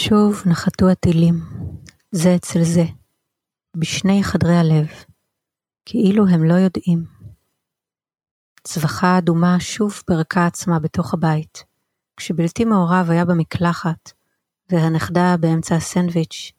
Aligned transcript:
שוב 0.00 0.42
נחתו 0.46 0.88
הטילים, 0.90 1.34
זה 2.10 2.34
אצל 2.36 2.62
זה, 2.62 2.84
בשני 3.76 4.24
חדרי 4.24 4.56
הלב, 4.56 4.86
כאילו 5.84 6.26
הם 6.28 6.44
לא 6.44 6.54
יודעים. 6.54 7.04
צווחה 8.64 9.18
אדומה 9.18 9.60
שוב 9.60 10.02
פרקה 10.06 10.46
עצמה 10.46 10.78
בתוך 10.78 11.14
הבית, 11.14 11.64
כשבלתי 12.16 12.64
מעורב 12.64 13.10
היה 13.10 13.24
במקלחת, 13.24 14.12
והנכדה 14.70 15.36
באמצע 15.40 15.74
הסנדוויץ'. 15.74 16.52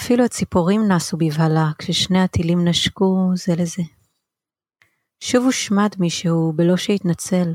אפילו 0.00 0.24
הציפורים 0.24 0.92
נסו 0.92 1.16
בבהלה 1.16 1.70
כששני 1.78 2.20
הטילים 2.20 2.68
נשקו 2.68 3.30
זה 3.34 3.54
לזה. 3.56 3.82
שוב 5.20 5.44
הושמד 5.44 5.90
מישהו 5.98 6.52
בלא 6.56 6.76
שהתנצל. 6.76 7.54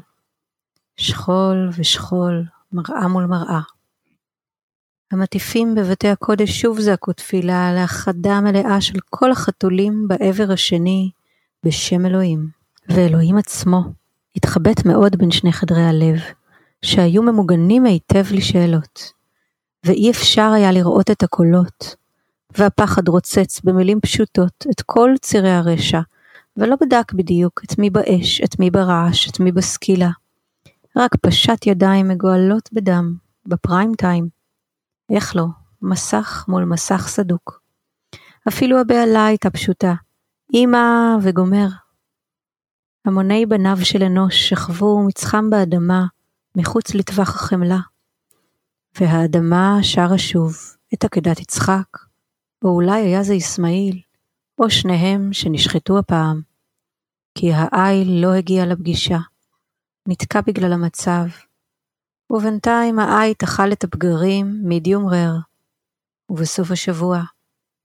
שכול 0.98 1.70
ושכול, 1.78 2.46
מראה 2.72 3.08
מול 3.08 3.26
מראה. 3.26 3.73
המטיפים 5.14 5.76
בבתי 5.76 6.08
הקודש 6.08 6.62
שוב 6.62 6.80
זעקו 6.80 7.14
תפילה 7.14 7.74
להכחדה 7.74 8.42
מלאה 8.42 8.82
של 8.82 9.00
כל 9.10 9.32
החתולים 9.32 10.08
בעבר 10.08 10.52
השני 10.52 11.10
בשם 11.66 12.06
אלוהים. 12.06 12.48
ואלוהים 12.90 13.38
עצמו 13.38 13.82
התחבט 14.36 14.86
מאוד 14.86 15.16
בין 15.16 15.32
שני 15.32 15.54
חדרי 15.54 15.82
הלב, 15.82 16.20
שהיו 16.82 17.24
ממוגנים 17.24 17.86
היטב 17.86 18.24
לשאלות, 18.32 19.12
ואי 19.86 20.12
אפשר 20.12 20.52
היה 20.56 20.72
לראות 20.72 21.12
את 21.12 21.24
הקולות, 21.24 21.96
והפחד 22.58 23.08
רוצץ 23.08 23.62
במילים 23.64 24.02
פשוטות 24.02 24.66
את 24.72 24.82
כל 24.82 25.10
צירי 25.22 25.52
הרשע, 25.52 26.00
ולא 26.58 26.76
בדק 26.82 27.14
בדיוק 27.14 27.62
את 27.66 27.80
מי 27.80 27.90
באש, 27.90 28.42
את 28.42 28.60
מי 28.60 28.72
ברעש, 28.72 29.30
את 29.30 29.40
מי 29.40 29.52
בסקילה. 29.52 30.10
רק 30.98 31.16
פשט 31.22 31.68
ידיים 31.68 32.08
מגואלות 32.08 32.70
בדם, 32.74 33.16
בפריים 33.46 33.92
טיים. 33.98 34.43
איך 35.10 35.36
לא, 35.36 35.46
מסך 35.82 36.46
מול 36.48 36.66
מסך 36.66 37.08
סדוק. 37.08 37.62
אפילו 38.48 38.80
הבהלה 38.80 39.26
הייתה 39.26 39.50
פשוטה, 39.50 39.94
אמא 40.54 41.16
וגומר. 41.22 41.68
המוני 43.06 43.46
בניו 43.46 43.78
של 43.84 44.04
אנוש 44.04 44.50
שכבו 44.50 45.04
מצחם 45.08 45.50
באדמה, 45.50 46.06
מחוץ 46.58 46.94
לטווח 46.94 47.30
החמלה. 47.30 47.80
והאדמה 49.00 49.78
שרה 49.82 50.18
שוב 50.18 50.56
את 50.94 51.04
עקדת 51.04 51.40
יצחק, 51.40 51.98
או 52.64 52.70
אולי 52.70 53.02
היה 53.02 53.24
זה 53.24 53.38
אסמאעיל, 53.38 54.02
או 54.60 54.70
שניהם 54.70 55.34
שנשחטו 55.34 56.00
הפעם. 56.00 56.42
כי 57.38 57.52
העיל 57.54 58.22
לא 58.22 58.34
הגיע 58.34 58.66
לפגישה, 58.66 59.18
נתקע 60.08 60.42
בגלל 60.42 60.74
המצב, 60.74 61.26
ובינתיים 62.30 63.00
העית 63.00 63.44
אכל 63.44 63.72
את 63.72 63.84
הפגרים 63.84 64.60
מידיום 64.64 65.08
רר, 65.08 65.36
ובסוף 66.30 66.72
השבוע 66.72 67.22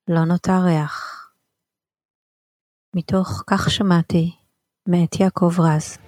לא 0.09 0.25
נותר 0.25 0.61
ריח. 0.65 1.15
מתוך 2.95 3.43
כך 3.47 3.71
שמעתי, 3.71 4.33
מאת 4.89 5.21
יעקב 5.21 5.53
רז. 5.59 5.99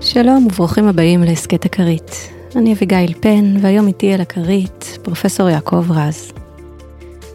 שלום 0.00 0.46
וברוכים 0.46 0.88
הבאים 0.88 1.22
להסכת 1.22 1.64
הכרית. 1.64 2.10
אני 2.56 2.72
אביגיל 2.72 3.14
פן, 3.20 3.56
והיום 3.62 3.86
איתי 3.86 4.12
על 4.12 4.20
הכרית 4.20 4.98
פרופסור 5.02 5.48
יעקב 5.48 5.92
רז. 5.92 6.32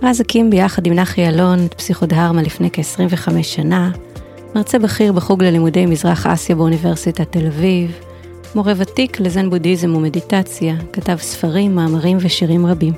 רז 0.03 0.21
הקים 0.21 0.49
ביחד 0.49 0.85
עם 0.85 0.93
נחי 0.93 1.27
אלון 1.27 1.65
את 1.65 1.73
פסיכודהרמה 1.73 2.41
לפני 2.41 2.69
כ-25 2.73 3.43
שנה, 3.43 3.91
מרצה 4.55 4.79
בכיר 4.79 5.13
בחוג 5.13 5.43
ללימודי 5.43 5.85
מזרח 5.85 6.27
אסיה 6.27 6.55
באוניברסיטת 6.55 7.31
תל 7.31 7.47
אביב, 7.47 7.99
מורה 8.55 8.73
ותיק 8.77 9.19
לזן 9.19 9.49
בודהיזם 9.49 9.95
ומדיטציה, 9.95 10.75
כתב 10.93 11.17
ספרים, 11.21 11.75
מאמרים 11.75 12.17
ושירים 12.19 12.65
רבים. 12.65 12.93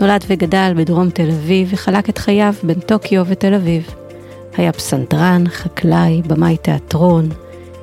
נולד 0.00 0.24
וגדל 0.28 0.72
בדרום 0.76 1.10
תל 1.10 1.30
אביב 1.30 1.68
וחלק 1.72 2.08
את 2.08 2.18
חייו 2.18 2.54
בין 2.62 2.80
טוקיו 2.80 3.24
ותל 3.26 3.54
אביב. 3.54 3.94
היה 4.56 4.72
פסנתרן, 4.72 5.44
חקלאי, 5.48 6.22
במאי 6.26 6.56
תיאטרון, 6.56 7.28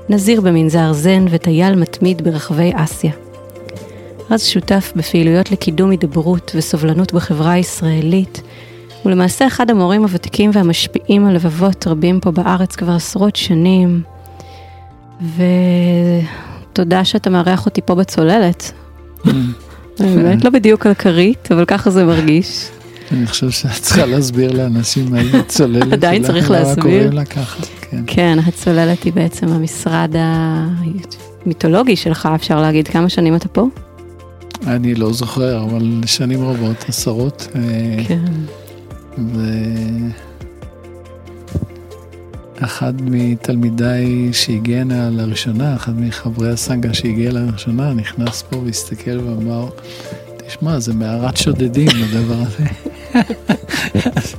נזיר 0.10 0.42
במנזר 0.42 0.94
זן 0.94 1.26
וטייל 1.30 1.76
מתמיד 1.76 2.22
ברחבי 2.22 2.72
אסיה. 2.76 3.12
רז 4.32 4.44
שותף 4.44 4.94
בפעילויות 4.96 5.52
לקידום 5.52 5.92
הידברות 5.92 6.52
וסובלנות 6.56 7.14
בחברה 7.14 7.52
הישראלית, 7.52 8.42
ולמעשה 9.06 9.48
אחד 9.48 9.72
המורים 9.72 10.04
הוותיקים 10.04 10.52
והמשפיעים 10.54 11.26
על 11.26 11.36
לבבות 11.36 11.88
רבים 11.88 12.20
פה 12.20 12.32
בארץ 12.32 12.76
כבר 12.76 12.92
עשרות 12.92 13.36
שנים. 13.36 14.02
ותודה 16.72 17.06
שאתה 17.06 17.30
מארח 17.30 17.66
אותי 17.66 17.82
פה 17.82 17.96
בצוללת. 17.96 18.72
באמת 20.00 20.44
לא 20.44 20.50
בדיוק 20.50 20.86
על 20.86 20.94
כרית, 20.94 21.52
אבל 21.52 21.66
ככה 21.66 21.90
זה 21.90 22.06
מרגיש. 22.06 22.70
אני 23.12 23.28
חושב 23.28 23.50
שאת 23.50 23.72
צריכה 23.82 24.06
להסביר 24.06 24.52
לאנשים 24.52 25.12
מה 25.12 25.20
היא 25.20 25.36
הצוללת. 25.36 25.94
עדיין 25.94 26.24
צריך 26.24 26.52
להסביר. 26.52 26.84
קוראים 26.84 27.12
לה 27.12 27.26
ככה, 27.26 27.64
כן. 27.82 28.04
כן, 28.08 28.38
הצוללת 28.46 29.04
היא 29.04 29.14
בעצם 29.14 29.48
המשרד 29.48 30.16
המיתולוגי 31.46 31.96
שלך, 31.96 32.30
אפשר 32.36 32.62
להגיד. 32.62 32.88
כמה 32.88 33.10
שנים 33.10 33.36
אתה 33.36 33.48
פה? 33.48 33.68
אני 34.68 34.96
לא 34.96 35.14
זוכר, 35.14 35.64
אבל 35.64 36.02
שנים 36.06 36.44
רבות, 36.44 36.86
עשרות. 36.88 37.48
אה, 37.56 37.62
כן. 38.08 38.32
ואחד 42.60 42.94
מתלמידיי 43.02 44.30
שהגיע 44.34 44.82
הנה 44.82 45.10
לראשונה, 45.10 45.76
אחד 45.76 46.00
מחברי 46.00 46.52
הסנגה 46.52 46.94
שהגיע 46.94 47.32
לראשונה, 47.32 47.94
נכנס 47.94 48.42
פה 48.42 48.58
והסתכל 48.58 49.20
ואמר, 49.20 49.70
תשמע, 50.38 50.80
זה 50.80 50.94
מערת 50.94 51.38
שודדים 51.38 51.90
הדבר 52.04 52.36
הזה. 52.42 52.66
אז, 54.16 54.36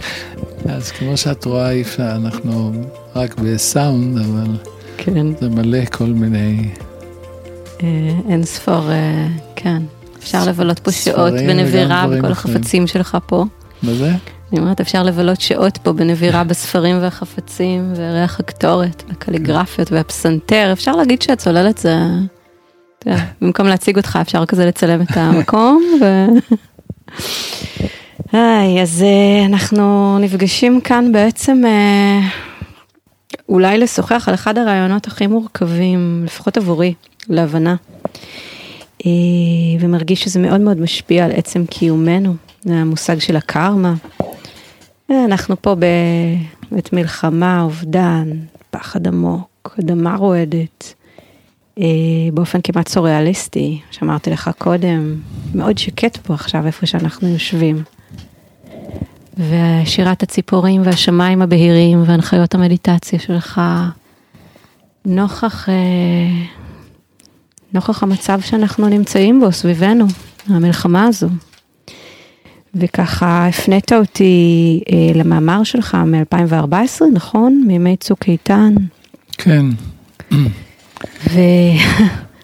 אז 0.69 0.91
כמו 0.91 1.17
שאת 1.17 1.45
רואה, 1.45 1.71
אי 1.71 1.83
אפשר, 1.83 2.13
אנחנו 2.17 2.73
רק 3.17 3.35
בסאונד, 3.35 4.19
אבל 4.19 4.57
כן. 4.97 5.27
זה 5.41 5.49
מלא 5.49 5.85
כל 5.85 6.05
מיני... 6.05 6.71
אה, 7.83 8.11
אין 8.29 8.45
ספור, 8.45 8.91
אה, 8.91 9.27
כן. 9.57 9.83
אפשר 10.19 10.45
לבלות 10.49 10.79
פה 10.79 10.93
שעות 10.93 11.33
בנבירה 11.33 12.07
בכל 12.07 12.33
אחרים. 12.33 12.57
החפצים 12.57 12.87
שלך 12.87 13.19
פה. 13.27 13.45
מה 13.83 13.95
זה? 13.95 14.13
אני 14.53 14.61
אומרת, 14.61 14.81
אפשר 14.81 15.03
לבלות 15.03 15.41
שעות 15.41 15.79
פה 15.79 15.93
בנבירה 15.93 16.45
בספרים 16.45 16.99
והחפצים, 17.03 17.93
וריח 17.97 18.41
הקטורת, 18.41 19.03
והקליגרפיות 19.09 19.93
והפסנתר. 19.93 20.71
אפשר 20.73 20.93
להגיד 20.93 21.23
שהצוללת 21.23 21.79
זה... 21.79 21.97
במקום 23.41 23.67
להציג 23.67 23.97
אותך, 23.97 24.19
אפשר 24.23 24.47
כזה 24.47 24.67
לצלם 24.67 25.03
את 25.03 25.17
המקום. 25.17 25.83
ו... 26.01 26.27
היי, 28.33 28.83
אז 28.83 29.03
אה, 29.03 29.47
אנחנו 29.47 30.19
נפגשים 30.19 30.81
כאן 30.81 31.13
בעצם 31.13 31.63
אה, 31.67 32.21
אולי 33.49 33.79
לשוחח 33.79 34.29
על 34.29 34.35
אחד 34.35 34.59
הרעיונות 34.59 35.07
הכי 35.07 35.27
מורכבים, 35.27 36.23
לפחות 36.25 36.57
עבורי, 36.57 36.95
להבנה. 37.29 37.77
אה, 39.07 39.11
ומרגיש 39.81 40.25
שזה 40.25 40.41
מאוד 40.41 40.61
מאוד 40.61 40.81
משפיע 40.81 41.25
על 41.25 41.33
עצם 41.33 41.67
קיומנו, 41.67 42.35
המושג 42.67 43.19
של 43.19 43.37
הקרמה. 43.37 43.95
אנחנו 45.11 45.63
פה 45.63 45.75
בעת 45.75 46.93
מלחמה, 46.93 47.63
אובדן, 47.63 48.31
פחד 48.71 49.07
עמוק, 49.07 49.77
אדמה 49.81 50.17
רועדת, 50.17 50.95
אה, 51.79 51.85
באופן 52.35 52.59
כמעט 52.65 52.89
סוריאליסטי, 52.89 53.81
שאמרתי 53.91 54.31
לך 54.31 54.51
קודם, 54.59 55.17
מאוד 55.55 55.79
שקט 55.79 56.17
פה 56.17 56.35
עכשיו 56.35 56.67
איפה 56.67 56.87
שאנחנו 56.87 57.29
יושבים. 57.29 57.83
ושירת 59.37 60.23
הציפורים 60.23 60.83
והשמיים 60.85 61.43
הבהירים 61.43 62.03
והנחיות 62.07 62.55
המדיטציה 62.55 63.19
שלך, 63.19 63.61
נוכח, 65.05 65.69
אה, 65.69 65.75
נוכח 67.73 68.03
המצב 68.03 68.41
שאנחנו 68.41 68.89
נמצאים 68.89 69.41
בו 69.41 69.53
סביבנו, 69.53 70.07
המלחמה 70.47 71.07
הזו. 71.07 71.29
וככה 72.75 73.47
הפנית 73.47 73.93
אותי 73.93 74.81
אה, 74.93 75.13
למאמר 75.15 75.65
שלך 75.65 75.95
מ-2014, 75.95 76.75
נכון? 77.13 77.65
מימי 77.67 77.97
צוק 77.97 78.29
איתן. 78.29 78.75
כן. 79.39 79.67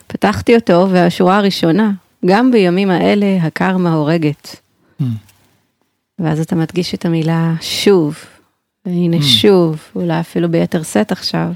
ופתחתי 0.07 0.55
אותו, 0.57 0.89
והשורה 0.91 1.37
הראשונה, 1.37 1.91
גם 2.27 2.51
בימים 2.51 2.91
האלה 2.91 3.39
הקרמה 3.43 3.93
הורגת. 3.93 4.57
Mm. 5.01 5.05
ואז 6.19 6.41
אתה 6.41 6.57
מדגיש 6.57 6.95
את 6.95 7.05
המילה 7.05 7.55
שוב, 7.61 8.17
והנה 8.87 9.17
Mm. 9.17 9.23
שוב, 9.23 9.79
אולי 9.97 10.21
אפילו 10.21 10.49
ביתר 10.51 10.83
שאת 10.83 11.13
עכשיו, 11.13 11.53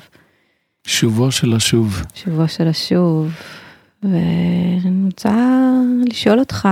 שובו 0.86 1.30
של 1.32 1.54
השוב. 1.54 2.02
שובו 2.14 2.48
של 2.48 2.68
השוב. 2.68 3.30
ואני 4.02 5.04
רוצה 5.06 5.60
לשאול 6.06 6.38
אותך, 6.38 6.68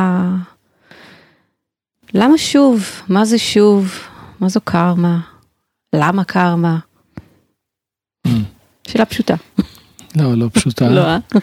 למה 2.14 2.38
שוב? 2.38 2.85
מה 3.08 3.25
זה 3.25 3.38
שוב? 3.38 3.93
מה 4.41 4.49
זו 4.49 4.61
קרמה? 4.64 5.20
למה 5.93 6.25
קרמה? 6.25 6.79
שאלה 8.88 9.05
פשוטה. 9.05 9.35
לא, 10.17 10.35
לא 10.35 10.49
פשוטה. 10.53 10.88
לא, 10.94 11.00
אה? 11.00 11.19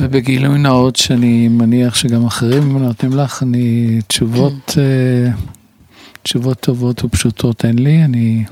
ובגילוי 0.00 0.58
נאות 0.58 0.96
שאני 0.96 1.48
מניח 1.48 1.94
שגם 1.94 2.26
אחרים 2.26 2.78
נותנים 2.78 3.12
לך, 3.12 3.42
אני 3.42 3.98
תשובות, 4.06 4.74
אה, 4.78 5.30
תשובות 6.22 6.60
טובות 6.60 7.04
ופשוטות 7.04 7.64
אין 7.64 7.78
לי, 7.78 8.04
אני 8.04 8.44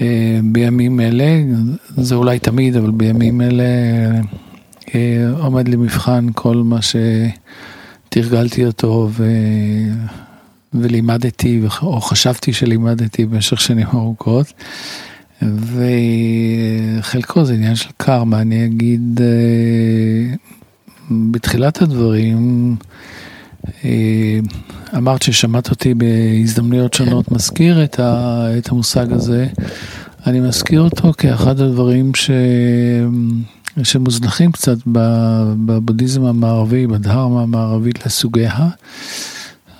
אה, 0.00 0.40
בימים 0.44 1.00
אלה, 1.00 1.42
זה 1.96 2.14
אולי 2.14 2.38
תמיד, 2.38 2.76
אבל 2.76 2.90
בימים 2.90 3.40
אלה 3.40 3.64
אה, 4.94 5.30
עומד 5.38 5.68
למבחן 5.68 6.26
כל 6.34 6.56
מה 6.56 6.82
שתרגלתי 8.14 8.66
אותו 8.66 9.08
ו... 9.12 9.24
ולימדתי, 10.74 11.60
או 11.82 12.00
חשבתי 12.00 12.52
שלימדתי 12.52 13.26
במשך 13.26 13.60
שנים 13.60 13.86
ארוכות. 13.94 14.52
וחלקו 15.42 17.44
זה 17.44 17.54
עניין 17.54 17.74
של 17.74 17.90
קרמה, 17.96 18.40
אני 18.40 18.66
אגיד 18.66 19.20
אה, 19.20 20.34
בתחילת 21.30 21.82
הדברים, 21.82 22.76
אה, 23.84 24.38
אמרת 24.96 25.22
ששמעת 25.22 25.70
אותי 25.70 25.94
בהזדמנויות 25.94 26.94
שונות 26.94 27.32
מזכיר 27.32 27.84
את, 27.84 28.00
ה, 28.00 28.46
את 28.58 28.68
המושג 28.68 29.12
הזה, 29.12 29.46
אני 30.26 30.40
מזכיר 30.40 30.80
אותו 30.80 31.12
כאחד 31.18 31.60
הדברים 31.60 32.14
ש, 32.14 32.30
שמוזנחים 33.82 34.52
קצת 34.52 34.76
בבודהיזם 34.86 36.24
המערבי, 36.24 36.86
בדהרמה 36.86 37.42
המערבית 37.42 38.06
לסוגיה. 38.06 38.68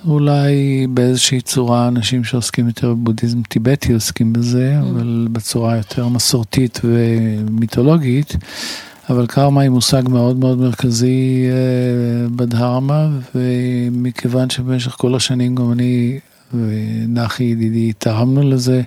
אולי 0.07 0.87
באיזושהי 0.89 1.41
צורה 1.41 1.87
אנשים 1.87 2.23
שעוסקים 2.23 2.67
יותר 2.67 2.93
בבודהיזם 2.93 3.41
טיבטי 3.41 3.93
עוסקים 3.93 4.33
בזה, 4.33 4.79
mm. 4.79 4.85
אבל 4.85 5.27
בצורה 5.31 5.77
יותר 5.77 6.07
מסורתית 6.07 6.79
ומיתולוגית. 6.83 8.35
אבל 9.09 9.27
קרמה 9.27 9.61
היא 9.61 9.69
מושג 9.69 10.03
מאוד 10.09 10.37
מאוד 10.37 10.57
מרכזי 10.57 11.45
אה, 11.49 12.29
בדהרמה, 12.29 13.09
ומכיוון 13.35 14.49
שבמשך 14.49 14.91
כל 14.91 15.15
השנים 15.15 15.55
גם 15.55 15.71
אני 15.71 16.19
ונחי 16.53 17.43
ידידי 17.43 17.93
תרמנו 17.93 18.41
לזה, 18.49 18.81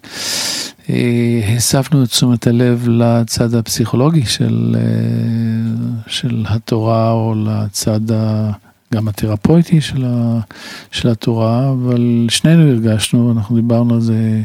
אה, 0.90 1.54
הספנו 1.56 2.04
את 2.04 2.08
תשומת 2.08 2.46
הלב 2.46 2.88
לצד 2.88 3.54
הפסיכולוגי 3.54 4.26
של, 4.26 4.76
אה, 4.78 6.02
של 6.06 6.44
התורה 6.48 7.12
או 7.12 7.34
לצד 7.34 8.12
ה... 8.12 8.50
גם 8.94 9.08
התרפויטי 9.08 9.80
של, 9.80 10.04
ה, 10.06 10.40
של 10.90 11.08
התורה, 11.08 11.70
אבל 11.70 12.26
שנינו 12.30 12.70
הרגשנו, 12.70 13.32
אנחנו 13.32 13.56
דיברנו 13.56 13.94
על 13.94 14.00
זה 14.00 14.42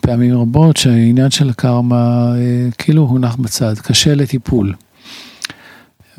פעמים 0.00 0.38
רבות, 0.38 0.76
שהעניין 0.76 1.30
של 1.30 1.50
הקרמה 1.50 2.32
אה, 2.36 2.68
כאילו 2.78 3.02
הונח 3.02 3.36
בצד, 3.36 3.74
קשה 3.78 4.14
לטיפול. 4.14 4.74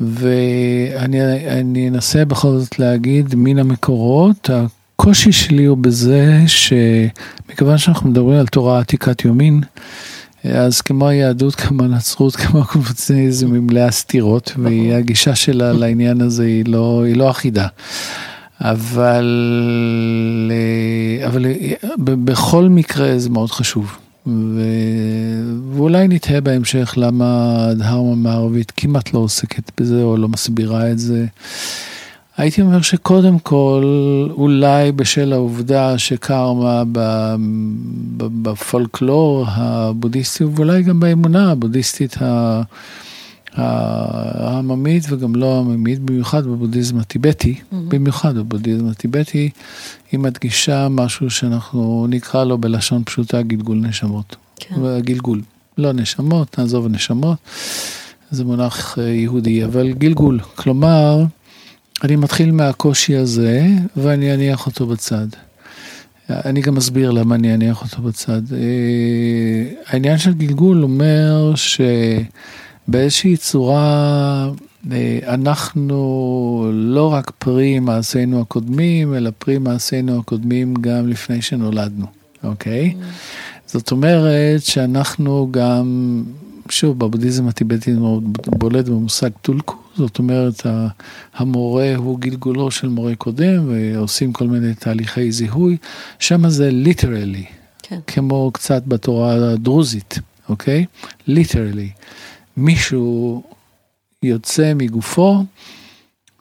ואני 0.00 1.88
אנסה 1.88 2.24
בכל 2.24 2.58
זאת 2.58 2.78
להגיד 2.78 3.34
מן 3.36 3.58
המקורות, 3.58 4.50
הקושי 5.04 5.32
שלי 5.32 5.64
הוא 5.64 5.78
בזה 5.78 6.38
שמכיוון 6.46 7.78
שאנחנו 7.78 8.10
מדברים 8.10 8.38
על 8.38 8.46
תורה 8.46 8.78
עתיקת 8.78 9.24
יומין, 9.24 9.60
אז 10.44 10.80
כמו 10.80 11.08
היהדות, 11.08 11.54
כמו 11.54 11.82
הנצרות, 11.84 12.36
כמו 12.36 12.60
הקונפוציאניזם, 12.60 13.52
היא 13.52 13.60
מלאה 13.60 13.90
סתירות, 13.90 14.52
והגישה 14.58 15.34
שלה 15.34 15.72
לעניין 15.72 16.20
הזה 16.20 16.44
היא 16.44 16.64
לא, 16.66 17.02
היא 17.06 17.16
לא 17.16 17.30
אחידה. 17.30 17.66
אבל, 18.60 19.24
אבל 21.26 21.46
בכל 22.04 22.68
מקרה 22.68 23.18
זה 23.18 23.30
מאוד 23.30 23.50
חשוב. 23.50 23.96
ו... 24.26 24.60
ואולי 25.72 26.08
נתהה 26.08 26.40
בהמשך 26.40 26.94
למה 26.96 27.56
הדהרמה 27.70 28.12
המערבית 28.12 28.72
כמעט 28.76 29.14
לא 29.14 29.18
עוסקת 29.18 29.80
בזה 29.80 30.02
או 30.02 30.16
לא 30.16 30.28
מסבירה 30.28 30.90
את 30.90 30.98
זה. 30.98 31.26
הייתי 32.36 32.62
אומר 32.62 32.82
שקודם 32.82 33.38
כל, 33.38 33.84
אולי 34.30 34.92
בשל 34.92 35.32
העובדה 35.32 35.98
שקרמה 35.98 36.82
בפולקלור 38.16 39.44
הבודהיסטי, 39.48 40.44
ואולי 40.44 40.82
גם 40.82 41.00
באמונה 41.00 41.50
הבודהיסטית 41.50 42.16
העממית 43.56 45.04
וגם 45.10 45.34
לא 45.34 45.56
העממית, 45.56 46.00
במיוחד 46.00 46.46
בבודהיזם 46.46 46.98
הטיבטי, 46.98 47.54
mm-hmm. 47.54 47.76
במיוחד 47.88 48.34
בבודהיזם 48.34 48.88
הטיבטי, 48.88 49.50
היא 50.12 50.20
מדגישה 50.20 50.88
משהו 50.90 51.30
שאנחנו 51.30 52.06
נקרא 52.08 52.44
לו 52.44 52.58
בלשון 52.58 53.02
פשוטה 53.04 53.42
גלגול 53.42 53.76
נשמות. 53.76 54.36
כן. 54.56 54.74
גלגול, 55.00 55.42
לא 55.78 55.92
נשמות, 55.92 56.58
נעזוב 56.58 56.86
נשמות, 56.88 57.38
זה 58.30 58.44
מונח 58.44 58.98
אה, 58.98 59.04
יהודי, 59.04 59.64
אבל 59.64 59.92
גלגול, 59.92 60.40
כלומר, 60.54 61.24
אני 62.02 62.16
מתחיל 62.16 62.52
מהקושי 62.52 63.16
הזה 63.16 63.66
ואני 63.96 64.34
אניח 64.34 64.66
אותו 64.66 64.86
בצד. 64.86 65.26
אני 66.30 66.60
גם 66.60 66.76
אסביר 66.76 67.10
למה 67.10 67.34
אני 67.34 67.54
אניח 67.54 67.82
אותו 67.82 68.02
בצד. 68.02 68.42
אה, 68.52 68.58
העניין 69.86 70.18
של 70.18 70.32
גלגול 70.32 70.82
אומר 70.82 71.52
שבאיזושהי 72.86 73.36
צורה 73.36 74.50
אה, 74.92 75.18
אנחנו 75.26 76.70
לא 76.72 77.12
רק 77.12 77.30
פרי 77.38 77.78
מעשינו 77.80 78.40
הקודמים, 78.40 79.14
אלא 79.14 79.30
פרי 79.38 79.58
מעשינו 79.58 80.18
הקודמים 80.18 80.74
גם 80.80 81.08
לפני 81.08 81.42
שנולדנו, 81.42 82.06
אוקיי? 82.44 82.94
זאת 83.66 83.90
אומרת 83.90 84.62
שאנחנו 84.62 85.48
גם, 85.50 86.22
שוב, 86.68 86.98
בבודהיזם 86.98 87.48
הטיבטי 87.48 87.94
בולט 88.46 88.88
במושג 88.88 89.30
טולקו, 89.42 89.83
זאת 89.96 90.18
אומרת, 90.18 90.66
המורה 91.34 91.96
הוא 91.96 92.18
גלגולו 92.18 92.70
של 92.70 92.88
מורה 92.88 93.14
קודם, 93.14 93.68
ועושים 93.68 94.32
כל 94.32 94.46
מיני 94.46 94.74
תהליכי 94.74 95.32
זיהוי, 95.32 95.76
שם 96.18 96.48
זה 96.48 96.70
literally, 96.70 97.44
כן. 97.82 97.98
כמו 98.06 98.50
קצת 98.52 98.82
בתורה 98.86 99.34
הדרוזית, 99.34 100.18
אוקיי? 100.48 100.84
literally. 101.26 101.90
מישהו 102.56 103.42
יוצא 104.22 104.72
מגופו, 104.74 105.44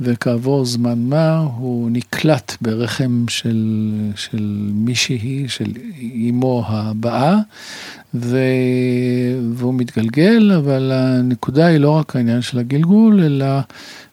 וכעבור 0.03 0.65
זמן 0.65 0.99
מה 0.99 1.37
הוא 1.37 1.89
נקלט 1.91 2.57
ברחם 2.61 3.25
של, 3.29 3.91
של 4.15 4.69
מישהי, 4.73 5.45
של 5.47 5.71
אימו 5.99 6.63
הבאה, 6.67 7.37
ו... 8.13 8.37
והוא 9.53 9.73
מתגלגל, 9.73 10.51
אבל 10.57 10.91
הנקודה 10.93 11.65
היא 11.65 11.77
לא 11.77 11.89
רק 11.89 12.15
העניין 12.15 12.41
של 12.41 12.59
הגלגול, 12.59 13.23
אלא 13.23 13.45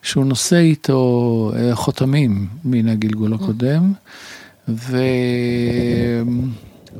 שהוא 0.03 0.25
נושא 0.25 0.57
איתו 0.57 1.51
אה, 1.55 1.75
חותמים 1.75 2.47
מן 2.65 2.87
הגלגול 2.87 3.33
הקודם, 3.33 3.93
ו... 4.67 4.97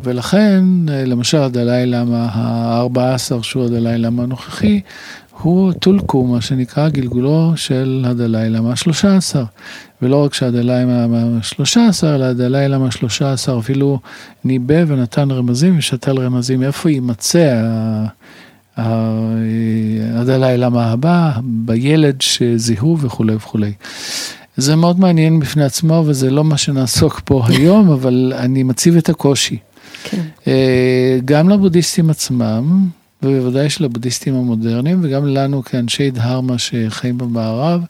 ולכן, 0.04 0.64
אה, 0.90 1.06
למשל 1.06 1.38
הדלאי 1.38 1.86
למה 1.86 2.26
ה-14 2.32 3.44
שהוא 3.44 3.66
הדלאי 3.66 3.98
למה 3.98 4.24
הנוכחי, 4.24 4.82
הוא 5.42 5.74
טולקו, 5.74 6.28
מה 6.28 6.42
שנקרא 6.42 6.90
גלגולו 6.90 7.54
של 7.56 8.06
הדלאי 8.08 8.50
למה 8.50 8.76
שלושה 8.76 9.16
עשר. 9.16 9.44
ולא 10.02 10.24
רק 10.26 10.34
שהדלאי 10.34 10.84
למה 10.84 11.44
שלושה 11.44 11.88
עשר, 11.88 12.16
אלא 12.16 12.26
הדלאי 12.26 12.68
למה 12.68 12.92
שלושה 12.92 13.34
עשר 13.34 13.58
אפילו 13.60 14.00
ניבא 14.44 14.84
ונתן 14.88 15.32
רמזים 15.32 15.78
ושתל 15.78 16.20
רמזים 16.20 16.64
איפה 16.64 16.90
יימצא 16.90 17.62
הדלאי 20.14 20.58
למה 20.58 20.92
הבא, 20.92 21.32
בילד 21.44 22.22
שזיהו 22.22 22.98
וכולי 23.00 23.36
וכולי. 23.36 23.74
זה 24.58 24.76
מאוד 24.76 25.00
מעניין 25.00 25.40
בפני 25.40 25.64
עצמו 25.64 26.04
וזה 26.06 26.30
לא 26.30 26.44
מה 26.44 26.58
שנעסוק 26.58 27.22
פה 27.26 27.44
היום, 27.48 27.92
אבל 27.92 28.34
אני 28.36 28.64
מציב 28.64 28.98
את 28.98 29.10
הקושי. 29.10 29.58
כן. 30.04 30.22
אה, 30.48 31.20
גם 31.26 31.50
לבודהיסטים 31.50 32.10
עצמם, 32.10 32.88
ובוודאי 33.24 33.70
של 33.70 33.86
הבודהיסטים 33.86 34.36
המודרניים, 34.36 35.00
וגם 35.04 35.28
לנו 35.28 35.64
כאנשי 35.64 36.12
דהרמה 36.12 36.58
שחיים 36.58 37.18
במערב, 37.18 37.82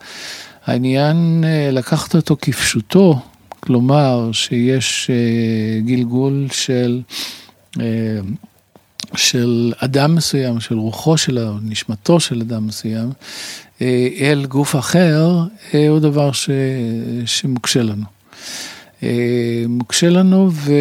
העניין 0.65 1.43
אה, 1.47 1.69
לקחת 1.71 2.15
אותו 2.15 2.37
כפשוטו, 2.41 3.19
כלומר 3.59 4.29
שיש 4.33 5.09
אה, 5.09 5.79
גלגול 5.81 6.47
של, 6.51 7.01
אה, 7.79 8.19
של 9.15 9.73
אדם 9.77 10.15
מסוים, 10.15 10.59
של 10.59 10.77
רוחו 10.77 11.17
של, 11.17 11.47
נשמתו 11.63 12.19
של 12.19 12.41
אדם 12.41 12.67
מסוים, 12.67 13.09
אל 14.21 14.45
גוף 14.47 14.75
אחר, 14.75 15.39
הוא 15.89 15.99
דבר 15.99 16.31
ש, 16.31 16.49
שמוקשה 17.25 17.83
לנו. 17.83 18.05
אה, 19.03 19.63
מוקשה 19.69 20.09
לנו, 20.09 20.49
ו... 20.51 20.71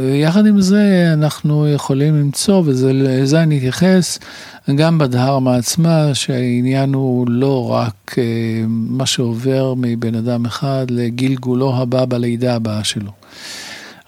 ויחד 0.00 0.46
עם 0.46 0.60
זה 0.60 1.10
אנחנו 1.12 1.68
יכולים 1.68 2.16
למצוא, 2.16 2.62
ולזה 2.66 3.42
אני 3.42 3.58
אתייחס, 3.58 4.18
גם 4.74 4.98
בדהרמה 4.98 5.56
עצמה, 5.56 6.14
שהעניין 6.14 6.94
הוא 6.94 7.26
לא 7.30 7.70
רק 7.70 8.18
אה, 8.18 8.24
מה 8.68 9.06
שעובר 9.06 9.74
מבן 9.76 10.14
אדם 10.14 10.46
אחד 10.46 10.86
לגלגולו 10.90 11.76
הבא 11.76 12.04
בלידה 12.04 12.54
הבאה 12.54 12.84
שלו. 12.84 13.10